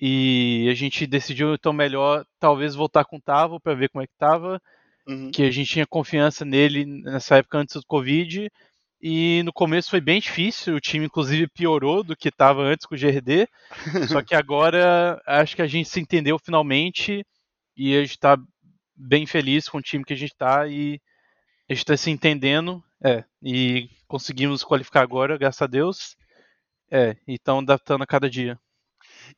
E 0.00 0.68
a 0.70 0.74
gente 0.74 1.06
decidiu 1.06 1.54
então 1.54 1.72
melhor 1.72 2.24
talvez 2.38 2.74
voltar 2.74 3.04
com 3.04 3.16
o 3.16 3.20
Tavo 3.20 3.60
para 3.60 3.74
ver 3.74 3.88
como 3.88 4.02
é 4.02 4.06
que 4.06 4.12
tava. 4.18 4.60
Uhum. 5.06 5.30
Que 5.30 5.42
a 5.42 5.50
gente 5.50 5.70
tinha 5.70 5.86
confiança 5.86 6.44
nele 6.44 6.84
nessa 6.84 7.36
época 7.36 7.58
antes 7.58 7.74
do 7.74 7.86
Covid. 7.86 8.50
E 9.00 9.42
no 9.44 9.52
começo 9.52 9.90
foi 9.90 10.00
bem 10.00 10.20
difícil, 10.20 10.74
o 10.74 10.80
time 10.80 11.06
inclusive 11.06 11.46
piorou 11.48 12.02
do 12.02 12.16
que 12.16 12.28
estava 12.28 12.62
antes 12.62 12.84
com 12.84 12.96
o 12.96 12.98
GRD. 12.98 13.48
só 14.08 14.22
que 14.22 14.34
agora 14.36 15.20
acho 15.24 15.54
que 15.54 15.62
a 15.62 15.66
gente 15.66 15.88
se 15.88 16.00
entendeu 16.00 16.36
finalmente 16.38 17.24
e 17.78 17.96
a 17.96 18.00
gente 18.00 18.10
está 18.10 18.36
bem 18.96 19.24
feliz 19.24 19.68
com 19.68 19.78
o 19.78 19.82
time 19.82 20.04
que 20.04 20.12
a 20.12 20.16
gente 20.16 20.32
está 20.32 20.66
e 20.66 21.00
a 21.70 21.72
gente 21.72 21.84
está 21.84 21.96
se 21.96 22.10
entendendo. 22.10 22.82
É, 23.02 23.24
e 23.40 23.88
conseguimos 24.08 24.64
qualificar 24.64 25.02
agora, 25.02 25.38
graças 25.38 25.62
a 25.62 25.66
Deus. 25.68 26.16
É, 26.90 27.16
e 27.28 27.38
adaptando 27.46 28.02
a 28.02 28.06
cada 28.06 28.28
dia. 28.28 28.58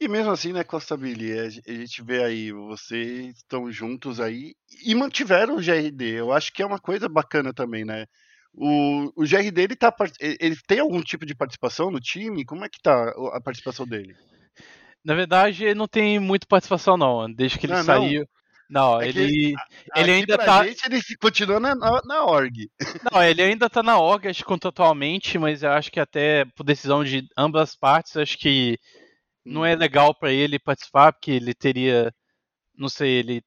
E 0.01 0.09
mesmo 0.09 0.31
assim, 0.31 0.53
né, 0.53 0.65
Costa 0.65 0.97
Billy, 0.97 1.39
a 1.39 1.49
gente 1.51 2.03
vê 2.03 2.25
aí, 2.25 2.53
vocês 2.53 3.37
estão 3.37 3.71
juntos 3.71 4.21
aí 4.21 4.55
e 4.85 4.95
mantiveram 4.95 5.57
o 5.57 5.61
GRD. 5.61 6.13
Eu 6.13 6.33
acho 6.33 6.53
que 6.53 6.63
é 6.63 6.67
uma 6.67 6.79
coisa 6.79 7.09
bacana 7.09 7.53
também, 7.53 7.85
né? 7.85 8.07
O, 8.55 9.13
o 9.17 9.27
GRD 9.27 9.63
ele, 9.63 9.77
tá, 9.77 9.95
ele 10.21 10.57
tem 10.67 10.79
algum 10.79 11.03
tipo 11.03 11.27
de 11.27 11.35
participação 11.35 11.91
no 11.91 12.01
time? 12.01 12.45
Como 12.45 12.65
é 12.65 12.69
que 12.69 12.81
tá 12.81 13.11
a 13.33 13.41
participação 13.41 13.87
dele? 13.87 14.17
Na 15.05 15.15
verdade, 15.15 15.65
ele 15.65 15.75
não 15.75 15.89
tem 15.89 16.19
muita 16.19 16.47
participação, 16.47 16.97
não. 16.97 17.33
Desde 17.33 17.59
que 17.59 17.67
ele 17.67 17.73
ah, 17.73 17.85
saiu. 17.85 18.29
Não, 18.69 18.93
não 18.93 19.03
é 19.03 19.09
ele, 19.09 19.55
ele 19.97 20.11
ainda 20.13 20.39
tá. 20.39 20.65
Gente, 20.65 20.85
ele 20.85 21.01
continua 21.21 21.59
na, 21.59 21.75
na, 21.75 22.25
org. 22.25 22.71
Não, 23.13 23.21
ele 23.21 23.43
ainda 23.43 23.69
tá 23.69 23.83
na 23.83 23.99
org, 23.99 24.29
acho 24.29 24.43
que 24.43 24.49
contratualmente, 24.49 25.37
mas 25.39 25.65
eu 25.65 25.73
acho 25.73 25.91
que 25.91 25.99
até 25.99 26.45
por 26.55 26.63
decisão 26.63 27.03
de 27.03 27.27
ambas 27.37 27.75
partes, 27.75 28.17
acho 28.17 28.39
que 28.39 28.79
não 29.45 29.67
é 29.67 29.75
hum. 29.75 29.79
legal 29.79 30.15
para 30.15 30.31
ele 30.31 30.57
participar, 30.59 31.13
porque 31.13 31.33
ele 31.33 31.53
teria. 31.53 32.15
Não 32.77 32.89
sei, 32.89 33.11
ele. 33.11 33.43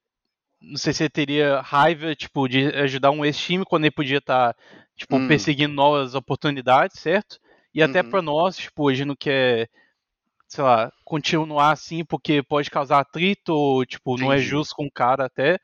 Não 0.62 0.78
sei 0.78 0.94
se 0.94 1.04
ele 1.04 1.10
teria 1.10 1.62
raiva, 1.62 2.16
tipo, 2.16 2.48
de 2.48 2.68
ajudar 2.76 3.12
um 3.12 3.24
ex-time 3.24 3.66
quando 3.66 3.86
ele 3.86 3.92
podia 3.92 4.18
estar 4.18 4.54
tá 4.54 4.60
tipo, 4.96 5.16
hum. 5.18 5.28
perseguindo 5.28 5.74
novas 5.74 6.16
oportunidades, 6.16 7.00
certo? 7.00 7.38
E 7.74 7.82
até 7.82 8.02
uhum. 8.02 8.10
para 8.10 8.22
nós, 8.22 8.56
tipo, 8.58 8.88
a 8.88 8.94
gente 8.94 9.08
não 9.08 9.16
quer, 9.16 9.68
sei 10.54 10.64
lá, 10.64 10.92
continuar 11.04 11.72
assim 11.72 12.06
porque 12.06 12.44
pode 12.44 12.70
causar 12.70 13.00
atrito, 13.00 13.52
ou, 13.54 13.84
tipo, 13.84 14.18
não 14.20 14.32
é 14.32 14.38
justo 14.38 14.76
com 14.76 14.86
o 14.86 14.92
cara 14.92 15.26
até, 15.26 15.58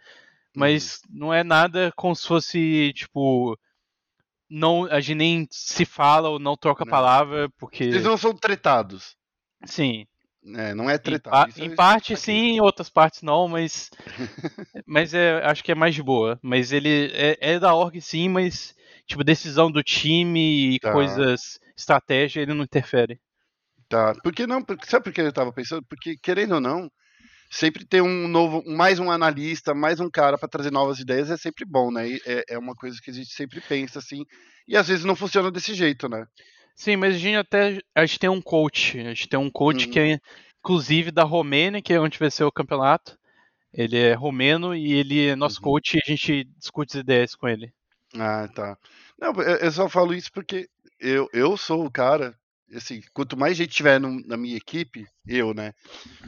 mas 0.55 1.01
uhum. 1.07 1.19
não 1.19 1.33
é 1.33 1.43
nada 1.43 1.93
como 1.95 2.15
se 2.15 2.27
fosse, 2.27 2.91
tipo, 2.95 3.55
não, 4.49 4.85
a 4.85 4.99
gente 4.99 5.17
nem 5.17 5.47
se 5.51 5.85
fala 5.85 6.29
ou 6.29 6.39
não 6.39 6.57
troca 6.57 6.85
não. 6.85 6.89
palavra, 6.89 7.47
porque... 7.59 7.83
Eles 7.83 8.03
não 8.03 8.17
são 8.17 8.33
tretados. 8.33 9.15
Sim. 9.63 10.07
É, 10.55 10.73
não 10.73 10.89
é 10.89 10.97
tretado. 10.97 11.53
Em, 11.57 11.65
em 11.65 11.75
parte 11.75 12.17
sim, 12.17 12.55
em 12.55 12.61
outras 12.61 12.89
partes 12.89 13.21
não, 13.21 13.47
mas 13.47 13.91
mas 14.87 15.13
é, 15.13 15.45
acho 15.45 15.63
que 15.63 15.71
é 15.71 15.75
mais 15.75 15.93
de 15.93 16.01
boa. 16.01 16.39
Mas 16.41 16.71
ele 16.71 17.11
é, 17.13 17.37
é 17.39 17.59
da 17.59 17.75
org 17.75 18.01
sim, 18.01 18.27
mas 18.27 18.73
tipo, 19.05 19.23
decisão 19.23 19.69
do 19.69 19.83
time 19.83 20.75
e 20.75 20.79
tá. 20.79 20.93
coisas, 20.93 21.59
estratégia, 21.75 22.41
ele 22.41 22.53
não 22.53 22.63
interfere. 22.63 23.19
Tá, 23.89 24.13
porque 24.23 24.45
não, 24.45 24.61
porque, 24.61 24.85
sabe 24.85 25.03
por 25.03 25.11
que 25.11 25.19
eu 25.19 25.33
tava 25.33 25.51
pensando? 25.51 25.83
Porque, 25.83 26.15
querendo 26.15 26.53
ou 26.53 26.61
não, 26.61 26.91
sempre 27.49 27.83
ter 27.83 28.01
um 28.01 28.27
novo, 28.27 28.63
mais 28.67 28.99
um 28.99 29.09
analista, 29.09 29.73
mais 29.73 29.99
um 29.99 30.09
cara 30.09 30.37
para 30.37 30.47
trazer 30.47 30.71
novas 30.71 30.99
ideias 30.99 31.31
é 31.31 31.37
sempre 31.37 31.65
bom, 31.65 31.91
né? 31.91 32.07
É, 32.25 32.43
é 32.49 32.57
uma 32.59 32.75
coisa 32.75 32.99
que 33.01 33.09
a 33.09 33.13
gente 33.13 33.33
sempre 33.33 33.59
pensa 33.59 33.97
assim, 33.97 34.23
e 34.67 34.77
às 34.77 34.87
vezes 34.87 35.03
não 35.03 35.15
funciona 35.15 35.49
desse 35.49 35.73
jeito, 35.73 36.07
né? 36.07 36.27
Sim, 36.75 36.97
mas 36.97 37.15
a 37.15 37.17
gente 37.17 37.35
até 37.35 37.81
a 37.95 38.05
gente 38.05 38.19
tem 38.19 38.29
um 38.29 38.41
coach, 38.41 38.99
a 38.99 39.09
gente 39.09 39.27
tem 39.27 39.39
um 39.39 39.49
coach 39.49 39.87
uhum. 39.87 39.91
que 39.91 39.99
é 39.99 40.19
inclusive 40.59 41.09
da 41.09 41.23
Romênia, 41.23 41.81
que 41.81 41.91
é 41.91 41.99
onde 41.99 42.19
vai 42.19 42.29
ser 42.29 42.43
o 42.43 42.51
campeonato. 42.51 43.17
Ele 43.73 43.97
é 43.97 44.13
romeno 44.13 44.75
e 44.75 44.93
ele 44.93 45.27
é 45.27 45.35
nosso 45.35 45.57
uhum. 45.57 45.63
coach 45.63 45.95
e 45.95 45.99
a 46.03 46.07
gente 46.07 46.43
discute 46.57 46.97
as 46.97 47.01
ideias 47.01 47.35
com 47.35 47.47
ele. 47.47 47.73
Ah, 48.15 48.47
tá. 48.47 48.77
Não, 49.19 49.33
eu 49.41 49.71
só 49.71 49.89
falo 49.89 50.13
isso 50.13 50.31
porque 50.31 50.69
eu, 50.99 51.27
eu 51.33 51.57
sou 51.57 51.85
o 51.85 51.91
cara 51.91 52.38
assim, 52.75 53.01
quanto 53.13 53.37
mais 53.37 53.57
gente 53.57 53.73
tiver 53.73 53.99
no, 53.99 54.21
na 54.25 54.37
minha 54.37 54.57
equipe, 54.57 55.05
eu, 55.27 55.53
né, 55.53 55.73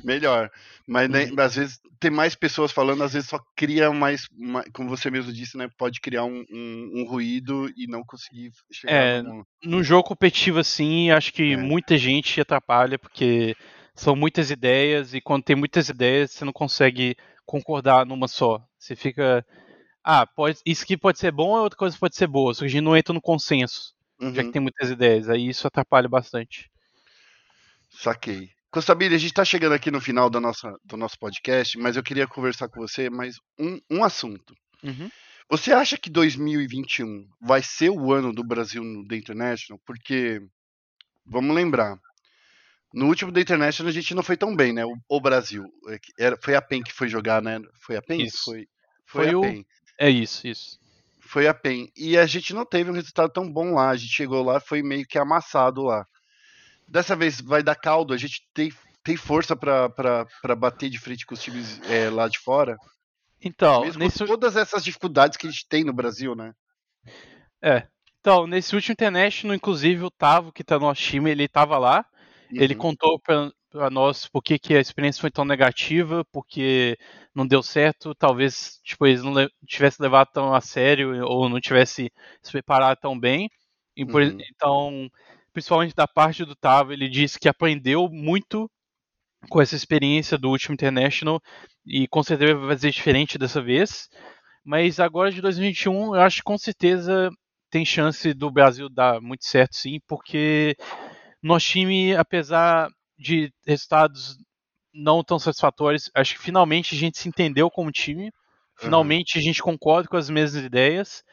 melhor. 0.03 0.49
Mas 0.87 1.09
né, 1.09 1.29
às 1.37 1.55
vezes 1.55 1.79
ter 1.99 2.09
mais 2.09 2.35
pessoas 2.35 2.71
falando, 2.71 3.03
às 3.03 3.13
vezes 3.13 3.29
só 3.29 3.39
cria 3.55 3.91
mais, 3.91 4.27
mais 4.31 4.65
como 4.73 4.89
você 4.89 5.09
mesmo 5.09 5.31
disse, 5.31 5.57
né, 5.57 5.69
pode 5.77 5.99
criar 5.99 6.23
um, 6.25 6.43
um, 6.51 6.91
um 6.95 7.05
ruído 7.07 7.71
e 7.75 7.87
não 7.87 8.03
conseguir 8.03 8.51
chegar 8.71 8.93
é, 8.93 9.21
no... 9.21 9.45
no 9.63 9.83
jogo 9.83 10.07
competitivo 10.07 10.59
assim, 10.59 11.11
acho 11.11 11.31
que 11.33 11.53
é. 11.53 11.57
muita 11.57 11.97
gente 11.97 12.41
atrapalha 12.41 12.97
porque 12.97 13.55
são 13.93 14.15
muitas 14.15 14.49
ideias 14.49 15.13
e 15.13 15.21
quando 15.21 15.43
tem 15.43 15.55
muitas 15.55 15.89
ideias 15.89 16.31
você 16.31 16.45
não 16.45 16.53
consegue 16.53 17.15
concordar 17.45 18.05
numa 18.05 18.27
só. 18.27 18.63
Você 18.79 18.95
fica 18.95 19.45
ah, 20.03 20.25
pode, 20.25 20.59
isso 20.65 20.83
aqui 20.83 20.97
pode 20.97 21.19
ser 21.19 21.31
bom, 21.31 21.49
outra 21.49 21.77
coisa 21.77 21.95
pode 21.99 22.15
ser 22.15 22.25
boa, 22.25 22.53
só 22.53 22.61
que 22.61 22.65
a 22.65 22.69
gente 22.69 22.81
não 22.81 22.97
entra 22.97 23.13
no 23.13 23.21
consenso 23.21 23.93
uhum. 24.21 24.33
já 24.33 24.41
que 24.41 24.47
uhum. 24.47 24.51
tem 24.51 24.61
muitas 24.61 24.89
ideias. 24.89 25.27
Aí 25.29 25.49
isso 25.49 25.67
atrapalha 25.67 26.07
bastante. 26.07 26.69
Saquei. 27.89 28.49
Costabile, 28.69 29.15
a 29.15 29.17
gente 29.17 29.31
está 29.31 29.43
chegando 29.43 29.73
aqui 29.73 29.91
no 29.91 29.99
final 29.99 30.29
da 30.29 30.39
nossa, 30.39 30.73
do 30.85 30.95
nosso 30.95 31.19
podcast, 31.19 31.77
mas 31.77 31.97
eu 31.97 32.03
queria 32.03 32.25
conversar 32.25 32.69
com 32.69 32.79
você 32.79 33.09
mais 33.09 33.35
um, 33.59 33.79
um 33.89 34.03
assunto. 34.03 34.55
Uhum. 34.81 35.09
Você 35.49 35.73
acha 35.73 35.97
que 35.97 36.09
2021 36.09 37.27
vai 37.41 37.61
ser 37.61 37.89
o 37.89 38.13
ano 38.13 38.31
do 38.31 38.45
Brasil 38.45 38.81
no 38.81 39.05
The 39.05 39.17
International? 39.17 39.81
Porque, 39.85 40.41
vamos 41.25 41.53
lembrar, 41.53 41.99
no 42.93 43.07
último 43.07 43.33
The 43.33 43.41
International 43.41 43.89
a 43.89 43.93
gente 43.93 44.15
não 44.15 44.23
foi 44.23 44.37
tão 44.37 44.55
bem, 44.55 44.71
né? 44.71 44.85
O, 44.85 44.95
o 45.09 45.19
Brasil. 45.19 45.65
É 45.89 45.99
era, 46.17 46.37
foi 46.41 46.55
a 46.55 46.61
PEN 46.61 46.81
que 46.81 46.93
foi 46.93 47.09
jogar, 47.09 47.41
né? 47.41 47.59
Foi 47.81 47.97
a 47.97 48.01
PEN? 48.01 48.23
Isso. 48.23 48.45
Foi, 48.45 48.67
foi, 49.05 49.25
foi 49.25 49.35
a 49.35 49.41
PEN. 49.41 49.59
O... 49.59 49.65
É 49.99 50.09
isso, 50.09 50.47
isso 50.47 50.80
foi 51.31 51.47
a 51.47 51.53
PEN. 51.53 51.87
E 51.95 52.17
a 52.17 52.25
gente 52.25 52.53
não 52.53 52.65
teve 52.65 52.91
um 52.91 52.93
resultado 52.93 53.31
tão 53.31 53.49
bom 53.49 53.75
lá. 53.75 53.89
A 53.89 53.95
gente 53.95 54.13
chegou 54.13 54.43
lá 54.43 54.59
foi 54.59 54.83
meio 54.83 55.07
que 55.07 55.17
amassado 55.17 55.81
lá. 55.81 56.05
Dessa 56.87 57.15
vez 57.15 57.39
vai 57.39 57.63
dar 57.63 57.75
caldo, 57.75 58.13
a 58.13 58.17
gente 58.17 58.41
tem, 58.53 58.69
tem 59.01 59.15
força 59.15 59.55
para 59.55 60.55
bater 60.57 60.89
de 60.89 60.99
frente 60.99 61.25
com 61.25 61.33
os 61.33 61.41
times 61.41 61.79
é, 61.89 62.09
lá 62.09 62.27
de 62.27 62.37
fora. 62.37 62.75
Então, 63.41 63.81
Mesmo 63.83 63.99
nesse... 63.99 64.19
com 64.19 64.25
todas 64.25 64.57
essas 64.57 64.83
dificuldades 64.83 65.37
que 65.37 65.47
a 65.47 65.49
gente 65.49 65.65
tem 65.67 65.85
no 65.85 65.93
Brasil, 65.93 66.35
né? 66.35 66.51
É. 67.61 67.87
Então, 68.19 68.45
nesse 68.45 68.75
último 68.75 68.91
International, 68.91 69.55
inclusive, 69.55 70.03
o 70.03 70.11
Tavo, 70.11 70.51
que 70.51 70.65
tá 70.65 70.77
no 70.77 70.87
nosso 70.87 71.01
time, 71.01 71.31
ele 71.31 71.47
tava 71.47 71.77
lá. 71.77 72.05
Uhum. 72.51 72.61
Ele 72.61 72.75
contou 72.75 73.17
pra, 73.19 73.49
para 73.71 73.89
nós 73.89 74.27
por 74.27 74.43
que, 74.43 74.59
que 74.59 74.75
a 74.75 74.81
experiência 74.81 75.21
foi 75.21 75.31
tão 75.31 75.45
negativa, 75.45 76.25
porque 76.31 76.97
não 77.33 77.47
deu 77.47 77.63
certo, 77.63 78.13
talvez 78.13 78.79
tipo, 78.83 79.07
eles 79.07 79.23
não 79.23 79.33
le 79.33 79.49
tivessem 79.65 80.03
levado 80.03 80.27
tão 80.33 80.53
a 80.53 80.61
sério 80.61 81.25
ou 81.25 81.47
não 81.49 81.59
tivesse 81.59 82.11
se 82.41 82.51
preparado 82.51 82.99
tão 82.99 83.17
bem. 83.17 83.49
Por, 84.09 84.21
uhum. 84.23 84.37
Então, 84.53 85.09
principalmente 85.53 85.95
da 85.95 86.07
parte 86.07 86.43
do 86.43 86.55
Tavo, 86.55 86.91
ele 86.91 87.09
disse 87.09 87.39
que 87.39 87.47
aprendeu 87.47 88.09
muito 88.09 88.69
com 89.49 89.61
essa 89.61 89.75
experiência 89.75 90.37
do 90.37 90.49
último 90.49 90.73
International 90.73 91.41
e 91.85 92.07
com 92.07 92.21
certeza 92.21 92.55
vai 92.55 92.69
fazer 92.69 92.91
diferente 92.91 93.37
dessa 93.37 93.61
vez. 93.61 94.09
Mas 94.63 94.99
agora 94.99 95.31
de 95.31 95.41
2021, 95.41 96.15
eu 96.15 96.21
acho 96.21 96.37
que 96.37 96.43
com 96.43 96.57
certeza 96.57 97.29
tem 97.69 97.85
chance 97.85 98.33
do 98.33 98.51
Brasil 98.51 98.89
dar 98.89 99.21
muito 99.21 99.45
certo 99.45 99.75
sim, 99.75 99.99
porque 100.07 100.75
nosso 101.41 101.67
time, 101.67 102.15
apesar 102.15 102.89
de 103.21 103.53
resultados 103.65 104.37
não 104.93 105.23
tão 105.23 105.37
satisfatórios. 105.37 106.09
Acho 106.15 106.35
que 106.35 106.41
finalmente 106.41 106.95
a 106.95 106.97
gente 106.97 107.19
se 107.19 107.29
entendeu 107.29 107.69
como 107.69 107.91
time. 107.91 108.31
Finalmente 108.77 109.35
uhum. 109.35 109.41
a 109.41 109.43
gente 109.43 109.61
concorda 109.61 110.09
com 110.09 110.17
as 110.17 110.29
mesmas 110.29 110.63
ideias. 110.63 111.23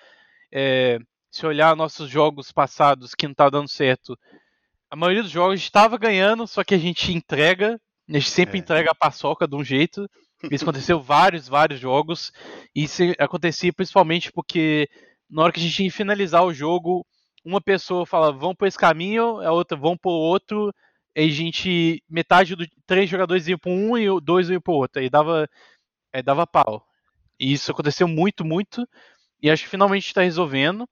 É, 0.52 0.98
se 1.30 1.46
olhar 1.46 1.74
nossos 1.74 2.08
jogos 2.10 2.52
passados 2.52 3.14
que 3.14 3.26
não 3.26 3.34
tá 3.34 3.48
dando 3.48 3.68
certo, 3.68 4.16
a 4.90 4.96
maioria 4.96 5.22
dos 5.22 5.32
jogos 5.32 5.60
estava 5.60 5.98
ganhando, 5.98 6.46
só 6.46 6.62
que 6.62 6.74
a 6.74 6.78
gente 6.78 7.12
entrega. 7.12 7.80
A 8.08 8.12
gente 8.12 8.30
sempre 8.30 8.58
é. 8.58 8.60
entrega 8.60 8.90
a 8.90 8.94
paçoca 8.94 9.46
de 9.46 9.54
um 9.54 9.64
jeito. 9.64 10.08
Isso 10.50 10.64
aconteceu 10.64 11.00
vários, 11.00 11.48
vários 11.48 11.80
jogos. 11.80 12.30
E 12.74 12.84
isso 12.84 13.02
acontecia 13.18 13.72
principalmente 13.72 14.30
porque 14.30 14.88
na 15.28 15.42
hora 15.42 15.52
que 15.52 15.60
a 15.60 15.62
gente 15.62 15.82
ia 15.82 15.90
finalizar 15.90 16.44
o 16.44 16.54
jogo, 16.54 17.04
uma 17.44 17.60
pessoa 17.60 18.06
fala, 18.06 18.32
vão 18.32 18.54
por 18.54 18.66
esse 18.66 18.78
caminho, 18.78 19.40
a 19.40 19.52
outra 19.52 19.76
vão 19.76 19.96
por 19.96 20.12
outro, 20.12 20.72
a 21.24 21.28
gente. 21.30 22.02
Metade 22.08 22.54
dos 22.56 22.68
três 22.86 23.08
jogadores 23.10 23.48
iam 23.48 23.58
para 23.58 23.70
um 23.72 23.96
e 23.98 24.06
dois 24.20 24.50
iam 24.50 24.60
para 24.60 24.72
o 24.72 24.76
outro. 24.76 25.00
Aí 25.00 25.10
dava, 25.10 25.48
aí 26.12 26.22
dava 26.22 26.46
pau. 26.46 26.86
E 27.40 27.52
isso 27.52 27.70
aconteceu 27.72 28.08
muito, 28.08 28.44
muito. 28.44 28.86
E 29.42 29.50
acho 29.50 29.64
que 29.64 29.70
finalmente 29.70 30.06
está 30.06 30.22
resolvendo. 30.22 30.88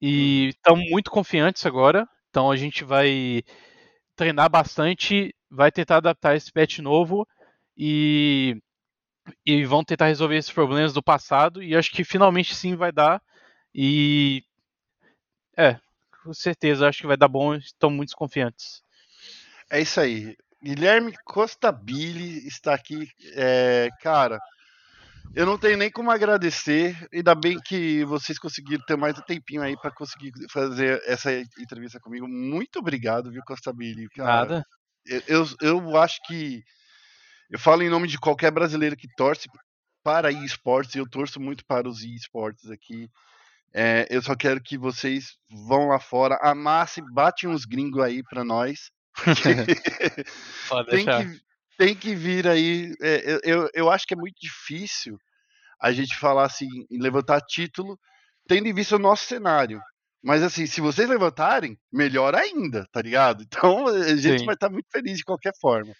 E 0.00 0.48
estamos 0.48 0.84
uhum. 0.84 0.90
muito 0.90 1.10
confiantes 1.10 1.64
agora. 1.66 2.08
Então 2.30 2.50
a 2.50 2.56
gente 2.56 2.84
vai 2.84 3.42
treinar 4.16 4.50
bastante, 4.50 5.34
vai 5.50 5.72
tentar 5.72 5.98
adaptar 5.98 6.36
esse 6.36 6.52
patch 6.52 6.78
novo 6.80 7.26
e, 7.76 8.60
e 9.46 9.64
vão 9.64 9.84
tentar 9.84 10.06
resolver 10.08 10.36
esses 10.36 10.52
problemas 10.52 10.92
do 10.92 11.02
passado. 11.02 11.62
E 11.62 11.76
acho 11.76 11.90
que 11.92 12.04
finalmente 12.04 12.54
sim 12.54 12.76
vai 12.76 12.92
dar. 12.92 13.22
E 13.74 14.44
é, 15.56 15.78
com 16.22 16.34
certeza 16.34 16.88
acho 16.88 17.00
que 17.00 17.06
vai 17.06 17.16
dar 17.16 17.28
bom. 17.28 17.54
Estamos 17.54 17.96
muito 17.96 18.16
confiantes. 18.16 18.83
É 19.70 19.80
isso 19.80 20.00
aí. 20.00 20.36
Guilherme 20.62 21.12
Costabile 21.26 22.46
está 22.46 22.74
aqui. 22.74 23.06
É, 23.34 23.90
cara, 24.00 24.40
eu 25.34 25.44
não 25.44 25.58
tenho 25.58 25.76
nem 25.76 25.90
como 25.90 26.10
agradecer. 26.10 26.96
Ainda 27.12 27.34
bem 27.34 27.58
que 27.58 28.02
vocês 28.04 28.38
conseguiram 28.38 28.82
ter 28.86 28.96
mais 28.96 29.18
um 29.18 29.22
tempinho 29.22 29.62
aí 29.62 29.76
para 29.76 29.90
conseguir 29.90 30.32
fazer 30.50 31.02
essa 31.06 31.30
entrevista 31.58 32.00
comigo. 32.00 32.26
Muito 32.26 32.78
obrigado, 32.78 33.30
viu, 33.30 33.42
Costabile? 33.46 34.08
Nada. 34.16 34.64
Eu, 35.04 35.22
eu, 35.26 35.46
eu 35.60 35.96
acho 35.98 36.18
que. 36.26 36.62
Eu 37.50 37.58
falo 37.58 37.82
em 37.82 37.90
nome 37.90 38.08
de 38.08 38.18
qualquer 38.18 38.50
brasileiro 38.50 38.96
que 38.96 39.06
torce 39.16 39.48
para 40.02 40.32
esportes, 40.32 40.94
eu 40.94 41.08
torço 41.08 41.40
muito 41.40 41.64
para 41.66 41.88
os 41.88 42.02
esportes 42.02 42.70
aqui. 42.70 43.08
É, 43.72 44.06
eu 44.08 44.22
só 44.22 44.34
quero 44.34 44.62
que 44.62 44.78
vocês 44.78 45.36
vão 45.68 45.88
lá 45.88 45.98
fora, 45.98 46.38
amassem, 46.42 47.04
batem 47.12 47.50
uns 47.50 47.64
gringos 47.64 48.02
aí 48.02 48.22
para 48.22 48.44
nós 48.44 48.90
tem, 50.90 51.06
que, 51.06 51.40
tem 51.78 51.94
que 51.94 52.14
vir 52.14 52.48
aí. 52.48 52.92
É, 53.00 53.40
eu, 53.44 53.68
eu 53.74 53.90
acho 53.90 54.06
que 54.06 54.14
é 54.14 54.16
muito 54.16 54.36
difícil 54.40 55.18
a 55.80 55.92
gente 55.92 56.16
falar 56.16 56.46
assim, 56.46 56.68
em 56.90 56.98
levantar 57.00 57.40
título, 57.42 57.98
tendo 58.48 58.66
em 58.66 58.74
vista 58.74 58.96
o 58.96 58.98
nosso 58.98 59.24
cenário. 59.24 59.80
Mas 60.22 60.42
assim, 60.42 60.66
se 60.66 60.80
vocês 60.80 61.06
levantarem, 61.06 61.78
melhor 61.92 62.34
ainda, 62.34 62.86
tá 62.90 63.02
ligado? 63.02 63.44
Então 63.46 63.86
a 63.86 64.16
gente 64.16 64.40
Sim. 64.40 64.46
vai 64.46 64.54
estar 64.54 64.70
muito 64.70 64.88
feliz 64.90 65.18
de 65.18 65.24
qualquer 65.24 65.52
forma. 65.60 65.92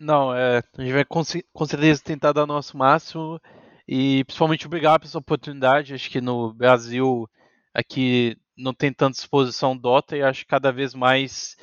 Não, 0.00 0.34
é, 0.34 0.60
a 0.76 0.82
gente 0.82 0.92
vai 0.92 1.04
com, 1.04 1.22
com 1.52 1.66
certeza 1.66 2.02
tentar 2.02 2.32
dar 2.32 2.42
o 2.42 2.46
nosso 2.46 2.76
máximo 2.76 3.40
e 3.86 4.24
principalmente 4.24 4.66
obrigado 4.66 5.02
pela 5.02 5.20
oportunidade. 5.20 5.94
Acho 5.94 6.10
que 6.10 6.20
no 6.20 6.52
Brasil 6.52 7.28
aqui 7.72 8.36
não 8.56 8.74
tem 8.74 8.92
tanta 8.92 9.16
exposição 9.16 9.76
Dota 9.76 10.16
e 10.16 10.22
acho 10.22 10.40
que 10.40 10.50
cada 10.50 10.72
vez 10.72 10.92
mais 10.92 11.56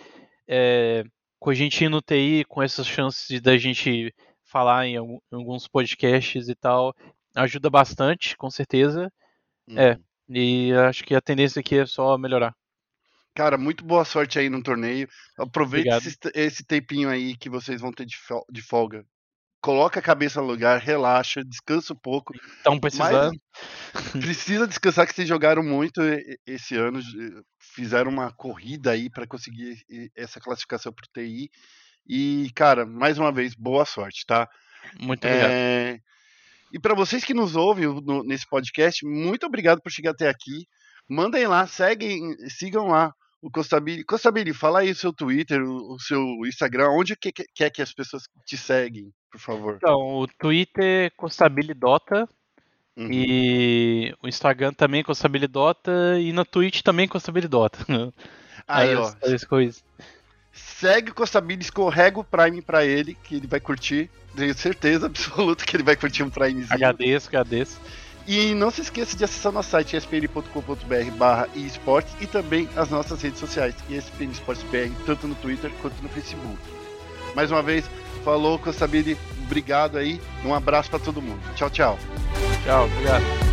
é, 0.50 1.04
com 1.40 1.52
a 1.52 1.54
gente 1.54 1.88
no 1.88 2.02
TI, 2.02 2.44
com 2.50 2.62
essas 2.62 2.88
chances 2.88 3.40
da 3.40 3.56
gente 3.58 4.14
falar 4.44 4.88
em, 4.88 4.98
alguns 5.32 5.68
podcasts 5.68 6.50
e 6.50 6.56
tal, 6.56 6.96
ajuda 7.36 7.70
bastante, 7.70 8.36
com 8.36 8.50
certeza. 8.50 9.14
É, 9.70 9.72
uhum. 9.72 9.80
É, 9.80 10.00
e 10.30 10.74
acho 10.74 11.04
que 11.04 11.14
a 11.14 11.22
tendência 11.22 11.60
aqui 11.60 11.78
é 11.78 11.86
só 11.86 12.18
melhorar. 12.18 12.56
Cara, 13.36 13.58
muito 13.58 13.86
boa 13.86 14.04
sorte 14.04 14.40
aí 14.40 14.50
no 14.50 14.62
torneio. 14.62 15.08
Aproveite 15.38 15.90
esse, 15.90 16.18
esse, 16.34 16.66
tempinho 16.66 17.10
aí 17.10 17.38
que 17.38 17.50
vocês 17.50 17.80
vão 17.80 17.92
ter 17.92 18.06
de 18.06 18.62
folga 18.62 19.06
coloca 19.62 20.00
a 20.00 20.04
cabeça 20.04 20.42
no 20.42 20.48
lugar, 20.48 20.80
relaxa, 20.80 21.44
descansa 21.44 21.94
um 21.94 21.98
pouco. 21.98 22.34
Estão 22.58 22.80
precisando. 22.80 23.40
precisa 24.14 24.68
descansar, 24.68 25.06
que 25.06 25.14
vocês 25.14 25.28
jogaram 25.28 25.64
muito 25.64 26.02
esse 26.46 26.76
ano, 26.76 27.00
fizeram 27.60 28.12
uma 28.12 28.32
corrida 28.32 28.92
aí 28.92 29.10
para 29.10 29.28
conseguir 29.28 29.78
essa 30.16 30.40
classificação 30.40 30.94
para 30.94 31.06
o 31.06 31.12
TI. 31.14 31.50
E, 32.08 32.52
cara, 32.56 32.86
mais 32.86 33.18
uma 33.18 33.32
vez, 33.32 33.54
boa 33.54 33.86
sorte, 33.86 34.26
tá? 34.26 34.48
Muito 35.00 35.26
obrigado. 35.26 35.52
É... 35.52 36.00
E 36.72 36.80
para 36.80 36.96
vocês 36.96 37.24
que 37.24 37.34
nos 37.34 37.56
ouvem 37.56 37.86
no, 37.86 38.24
nesse 38.24 38.48
podcast, 38.48 39.06
muito 39.06 39.46
obrigado 39.46 39.82
por 39.82 39.92
chegar 39.92 40.12
até 40.12 40.30
aqui. 40.30 40.68
Mandem 41.08 41.48
lá, 41.48 41.66
seguem, 41.66 42.36
sigam 42.48 42.88
lá 42.88 43.14
o 43.42 43.50
Costabile. 43.50 44.04
Costabile, 44.04 44.54
fala 44.54 44.80
aí 44.80 44.92
o 44.92 44.96
seu 44.96 45.14
Twitter, 45.14 45.62
o, 45.62 45.94
o 45.94 46.00
seu 46.00 46.22
Instagram, 46.46 46.90
onde 46.90 47.16
que, 47.16 47.32
que, 47.32 47.46
quer 47.54 47.70
que 47.70 47.82
as 47.82 47.94
pessoas 47.94 48.24
te 48.46 48.58
seguem, 48.58 49.12
por 49.32 49.40
favor? 49.40 49.76
Então, 49.78 50.20
o 50.20 50.28
Twitter 50.28 50.84
é 50.84 51.10
Costabilidota. 51.12 52.28
Uhum. 52.98 53.10
E 53.12 54.14
o 54.22 54.28
Instagram 54.28 54.74
também 54.74 55.04
Costabilidota. 55.04 56.20
E 56.20 56.34
na 56.34 56.44
Twitch 56.44 56.82
também 56.82 57.08
Costabilidota. 57.08 57.80
Aí, 58.68 58.94
ó. 58.96 59.14
As 59.24 59.44
coisas. 59.44 59.84
Segue 60.52 61.12
o 61.12 61.16
Costabile, 61.16 61.62
escorrega 61.62 62.20
o 62.20 62.24
Prime 62.24 62.62
pra 62.62 62.86
ele, 62.86 63.16
que 63.24 63.36
ele 63.36 63.48
vai 63.48 63.60
curtir. 63.60 64.10
Tenho 64.36 64.54
certeza 64.54 65.06
absoluta 65.08 65.66
que 65.66 65.76
ele 65.76 65.84
vai 65.84 65.96
curtir 65.96 66.24
um 66.24 66.30
Primezinho. 66.30 66.74
Agradeço, 66.74 67.30
agradeço. 67.30 67.80
E 68.30 68.54
não 68.54 68.70
se 68.70 68.82
esqueça 68.82 69.18
de 69.18 69.24
acessar 69.24 69.52
nosso 69.52 69.72
site 69.72 69.98
espn.com.br 69.98 71.12
barra 71.18 71.50
esportes 71.56 72.14
e 72.22 72.28
também 72.28 72.70
as 72.76 72.88
nossas 72.92 73.20
redes 73.24 73.40
sociais, 73.40 73.74
ESPN 73.90 74.30
Esportes 74.30 74.64
BR, 74.66 74.94
tanto 75.04 75.28
no 75.28 75.34
Twitter 75.34 75.72
quanto 75.82 76.00
no 76.04 76.10
Facebook. 76.10 76.60
Mais 77.36 77.50
uma 77.50 77.64
vez, 77.64 77.90
falou, 78.24 78.60
Costabile, 78.60 79.18
obrigado 79.46 79.98
aí, 79.98 80.22
um 80.46 80.54
abraço 80.54 80.92
para 80.92 81.00
todo 81.00 81.20
mundo. 81.20 81.42
Tchau, 81.56 81.72
tchau. 81.72 81.98
Tchau, 82.64 82.86
obrigado. 82.86 83.49